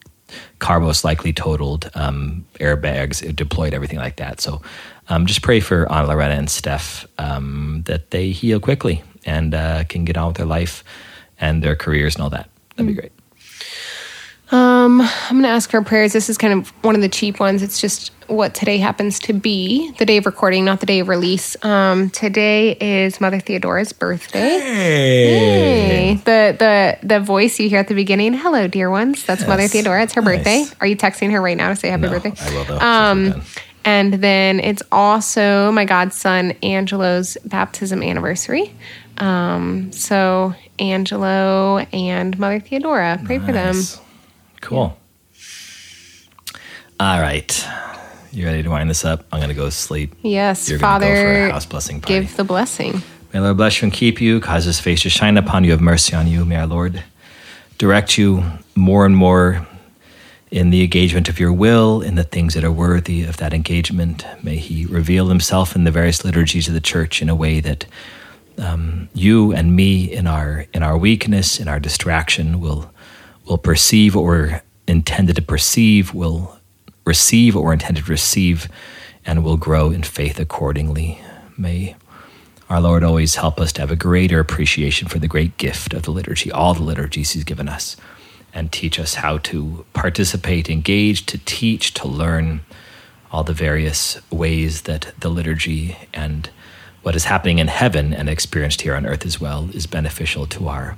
car 0.59 0.81
most 0.81 1.05
likely 1.05 1.33
totaled, 1.33 1.91
um, 1.95 2.45
airbags 2.61 3.35
deployed, 3.35 3.75
everything 3.75 3.99
like 3.99 4.17
that. 4.17 4.41
So 4.41 4.63
um, 5.09 5.27
just 5.27 5.43
pray 5.43 5.61
for 5.61 5.91
Anna 5.93 6.09
Lorena 6.09 6.35
and 6.35 6.49
Steph 6.49 7.07
um, 7.19 7.83
that 7.87 8.11
they 8.11 8.31
heal 8.31 8.61
quickly 8.61 9.03
and 9.25 9.55
uh, 9.55 9.85
can 9.85 10.05
get 10.05 10.17
on 10.17 10.29
with 10.29 10.37
their 10.37 10.47
life 10.47 10.85
and 11.41 11.63
their 11.63 11.75
careers 11.75 12.15
and 12.15 12.23
all 12.23 12.31
that. 12.31 12.49
That'd 12.77 12.87
be 12.87 12.95
great. 12.95 13.13
Um, 14.53 15.01
I'm 15.01 15.31
going 15.31 15.43
to 15.45 15.49
ask 15.49 15.71
for 15.71 15.81
prayers. 15.83 16.13
This 16.13 16.29
is 16.29 16.37
kind 16.37 16.53
of 16.53 16.69
one 16.83 16.97
of 16.97 17.03
the 17.03 17.09
cheap 17.09 17.39
ones. 17.39 17.63
It's 17.63 17.81
just 17.81 18.11
what 18.27 18.55
today 18.55 18.79
happens 18.79 19.19
to 19.21 19.33
be 19.33 19.91
the 19.93 20.05
day 20.07 20.17
of 20.17 20.27
recording, 20.27 20.65
not 20.65 20.81
the 20.81 20.87
day 20.87 21.01
of 21.01 21.09
release. 21.09 21.57
Um, 21.65 22.11
today 22.11 22.73
is 22.81 23.21
Mother 23.21 23.39
Theodora's 23.41 23.93
birthday. 23.93 24.39
Hey. 24.59 26.15
The 26.25 26.57
the 26.59 26.99
the 27.07 27.21
voice 27.21 27.59
you 27.61 27.69
hear 27.69 27.79
at 27.79 27.89
the 27.89 27.95
beginning. 27.95 28.33
Hello, 28.35 28.67
dear 28.67 28.91
ones. 28.91 29.25
That's 29.25 29.47
Mother 29.47 29.69
Theodora. 29.69 30.03
It's 30.03 30.15
her 30.15 30.23
Nice. 30.23 30.39
birthday. 30.39 30.65
Are 30.81 30.87
you 30.87 30.97
texting 30.97 31.31
her 31.33 31.41
right 31.41 31.57
now 31.57 31.69
to 31.71 31.77
say 31.77 31.89
happy 31.91 32.03
No, 32.03 32.11
birthday? 32.11 32.33
I 32.41 32.55
will 32.55 32.65
though. 32.65 32.79
Um, 32.79 33.43
and 33.85 34.15
then 34.15 34.61
it's 34.61 34.83
also 34.93 35.71
my 35.73 35.85
godson 35.85 36.53
Angelo's 36.63 37.37
baptism 37.45 38.03
anniversary. 38.03 38.75
Um, 39.19 39.91
so 39.93 40.55
Angelo 40.79 41.79
and 41.93 42.39
Mother 42.39 42.61
Theodora, 42.61 43.21
pray 43.25 43.39
for 43.39 43.53
them. 43.53 43.75
Cool. 44.61 44.97
All 46.99 47.21
right. 47.21 47.67
You 48.33 48.45
ready 48.47 48.63
to 48.63 48.69
wind 48.71 48.89
this 48.91 49.05
up? 49.05 49.25
I'm 49.33 49.39
going 49.41 49.49
to 49.49 49.55
go 49.55 49.65
to 49.65 49.71
sleep. 49.71 50.15
Yes, 50.23 50.69
You're 50.69 50.79
gonna 50.79 51.01
go 51.01 51.07
for 51.07 51.15
Father, 51.17 51.47
a 51.47 51.53
house 51.53 51.67
blessing 51.67 52.01
party. 52.01 52.21
give 52.21 52.37
the 52.37 52.45
blessing. 52.45 52.93
May 53.33 53.39
the 53.39 53.43
Lord 53.43 53.57
bless 53.57 53.81
you 53.81 53.87
and 53.87 53.93
keep 53.93 54.21
you, 54.21 54.41
cause 54.41 54.65
his 54.65 54.81
face 54.81 55.03
to 55.03 55.11
shine 55.11 55.37
upon 55.37 55.65
you, 55.65 55.71
have 55.71 55.81
mercy 55.81 56.15
on 56.15 56.27
you. 56.27 56.45
May 56.45 56.57
our 56.57 56.67
Lord 56.67 57.03
direct 57.79 58.19
you 58.19 58.43
more 58.75 59.07
and 59.07 59.17
more 59.17 59.67
in 60.51 60.71
the 60.71 60.83
engagement 60.83 61.29
of 61.29 61.39
your 61.39 61.53
will, 61.53 62.03
in 62.03 62.17
the 62.17 62.25
things 62.25 62.55
that 62.55 62.65
are 62.65 62.73
worthy 62.73 63.23
of 63.23 63.37
that 63.37 63.55
engagement. 63.55 64.25
May 64.43 64.57
he 64.57 64.85
reveal 64.85 65.29
himself 65.29 65.77
in 65.77 65.85
the 65.85 65.93
various 65.93 66.25
liturgies 66.25 66.67
of 66.67 66.75
the 66.75 66.81
church 66.81 67.23
in 67.23 67.29
a 67.29 67.35
way 67.37 67.61
that 67.61 67.87
um, 68.59 69.09
you 69.15 69.53
and 69.53 69.75
me, 69.77 70.13
in 70.13 70.27
our 70.27 70.67
in 70.75 70.83
our 70.83 70.99
weakness, 70.99 71.61
in 71.61 71.69
our 71.69 71.79
distraction, 71.81 72.61
will 72.61 72.91
will 73.51 73.59
perceive 73.59 74.15
what 74.15 74.25
we're 74.25 74.63
intended 74.87 75.35
to 75.35 75.43
perceive, 75.43 76.15
will 76.15 76.57
receive 77.05 77.57
what 77.57 77.65
we're 77.65 77.73
intended 77.73 78.05
to 78.05 78.11
receive, 78.11 78.69
and 79.27 79.43
will 79.43 79.57
grow 79.57 79.91
in 79.91 80.05
faith 80.05 80.39
accordingly. 80.39 81.21
May 81.59 81.97
our 82.71 82.81
Lord 82.81 83.03
always 83.03 83.35
help 83.35 83.61
us 83.61 83.73
to 83.73 83.81
have 83.81 83.91
a 83.91 83.97
greater 83.97 84.39
appreciation 84.39 85.09
for 85.09 85.19
the 85.19 85.27
great 85.27 85.57
gift 85.57 85.93
of 85.93 86.05
the 86.05 86.13
liturgy, 86.13 86.53
all 86.53 86.75
the 86.75 86.85
liturgies 86.85 87.33
He's 87.33 87.43
given 87.43 87.69
us, 87.69 87.97
and 88.55 88.71
teach 88.71 89.01
us 89.01 89.15
how 89.15 89.39
to 89.39 89.85
participate, 89.95 90.71
engage, 90.71 91.27
to 91.27 91.39
teach, 91.39 91.93
to 91.95 92.07
learn 92.07 92.61
all 93.33 93.43
the 93.43 93.53
various 93.53 94.17
ways 94.31 94.83
that 94.83 95.13
the 95.19 95.29
liturgy 95.29 95.97
and 96.15 96.51
what 97.03 97.17
is 97.17 97.25
happening 97.25 97.59
in 97.59 97.67
heaven 97.67 98.15
and 98.15 98.29
experienced 98.29 98.83
here 98.83 98.95
on 98.95 99.07
earth 99.07 99.27
as 99.27 99.41
well 99.41 99.71
is 99.73 99.87
beneficial 99.89 100.47
to 100.47 100.69
our, 100.69 100.97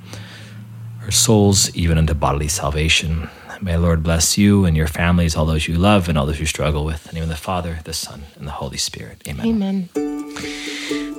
our 1.02 1.10
souls, 1.10 1.74
even 1.74 1.98
unto 1.98 2.14
bodily 2.14 2.48
salvation. 2.48 3.28
May 3.60 3.72
the 3.72 3.78
Lord 3.80 4.02
bless 4.02 4.36
you 4.36 4.64
and 4.64 4.76
your 4.76 4.88
families, 4.88 5.36
all 5.36 5.46
those 5.46 5.68
you 5.68 5.76
love, 5.76 6.08
and 6.08 6.18
all 6.18 6.26
those 6.26 6.40
you 6.40 6.46
struggle 6.46 6.84
with. 6.84 7.06
In 7.06 7.10
the 7.10 7.14
name 7.14 7.22
of 7.24 7.28
the 7.28 7.36
Father, 7.36 7.78
the 7.84 7.92
Son, 7.92 8.22
and 8.36 8.46
the 8.46 8.52
Holy 8.52 8.76
Spirit. 8.76 9.22
Amen. 9.28 9.46
Amen. 9.46 9.88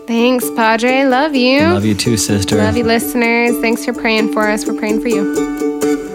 Thanks, 0.08 0.50
Padre. 0.52 1.06
Love 1.06 1.36
you. 1.36 1.62
Love 1.62 1.86
you 1.86 1.96
too, 1.96 2.18
sister. 2.18 2.58
Love 2.58 2.76
you, 2.76 2.84
listeners. 2.84 3.58
Thanks 3.60 3.86
for 3.86 3.94
praying 3.94 4.34
for 4.34 4.50
us. 4.50 4.68
We're 4.68 4.78
praying 4.78 5.02
for 5.02 5.08
you. 5.08 6.12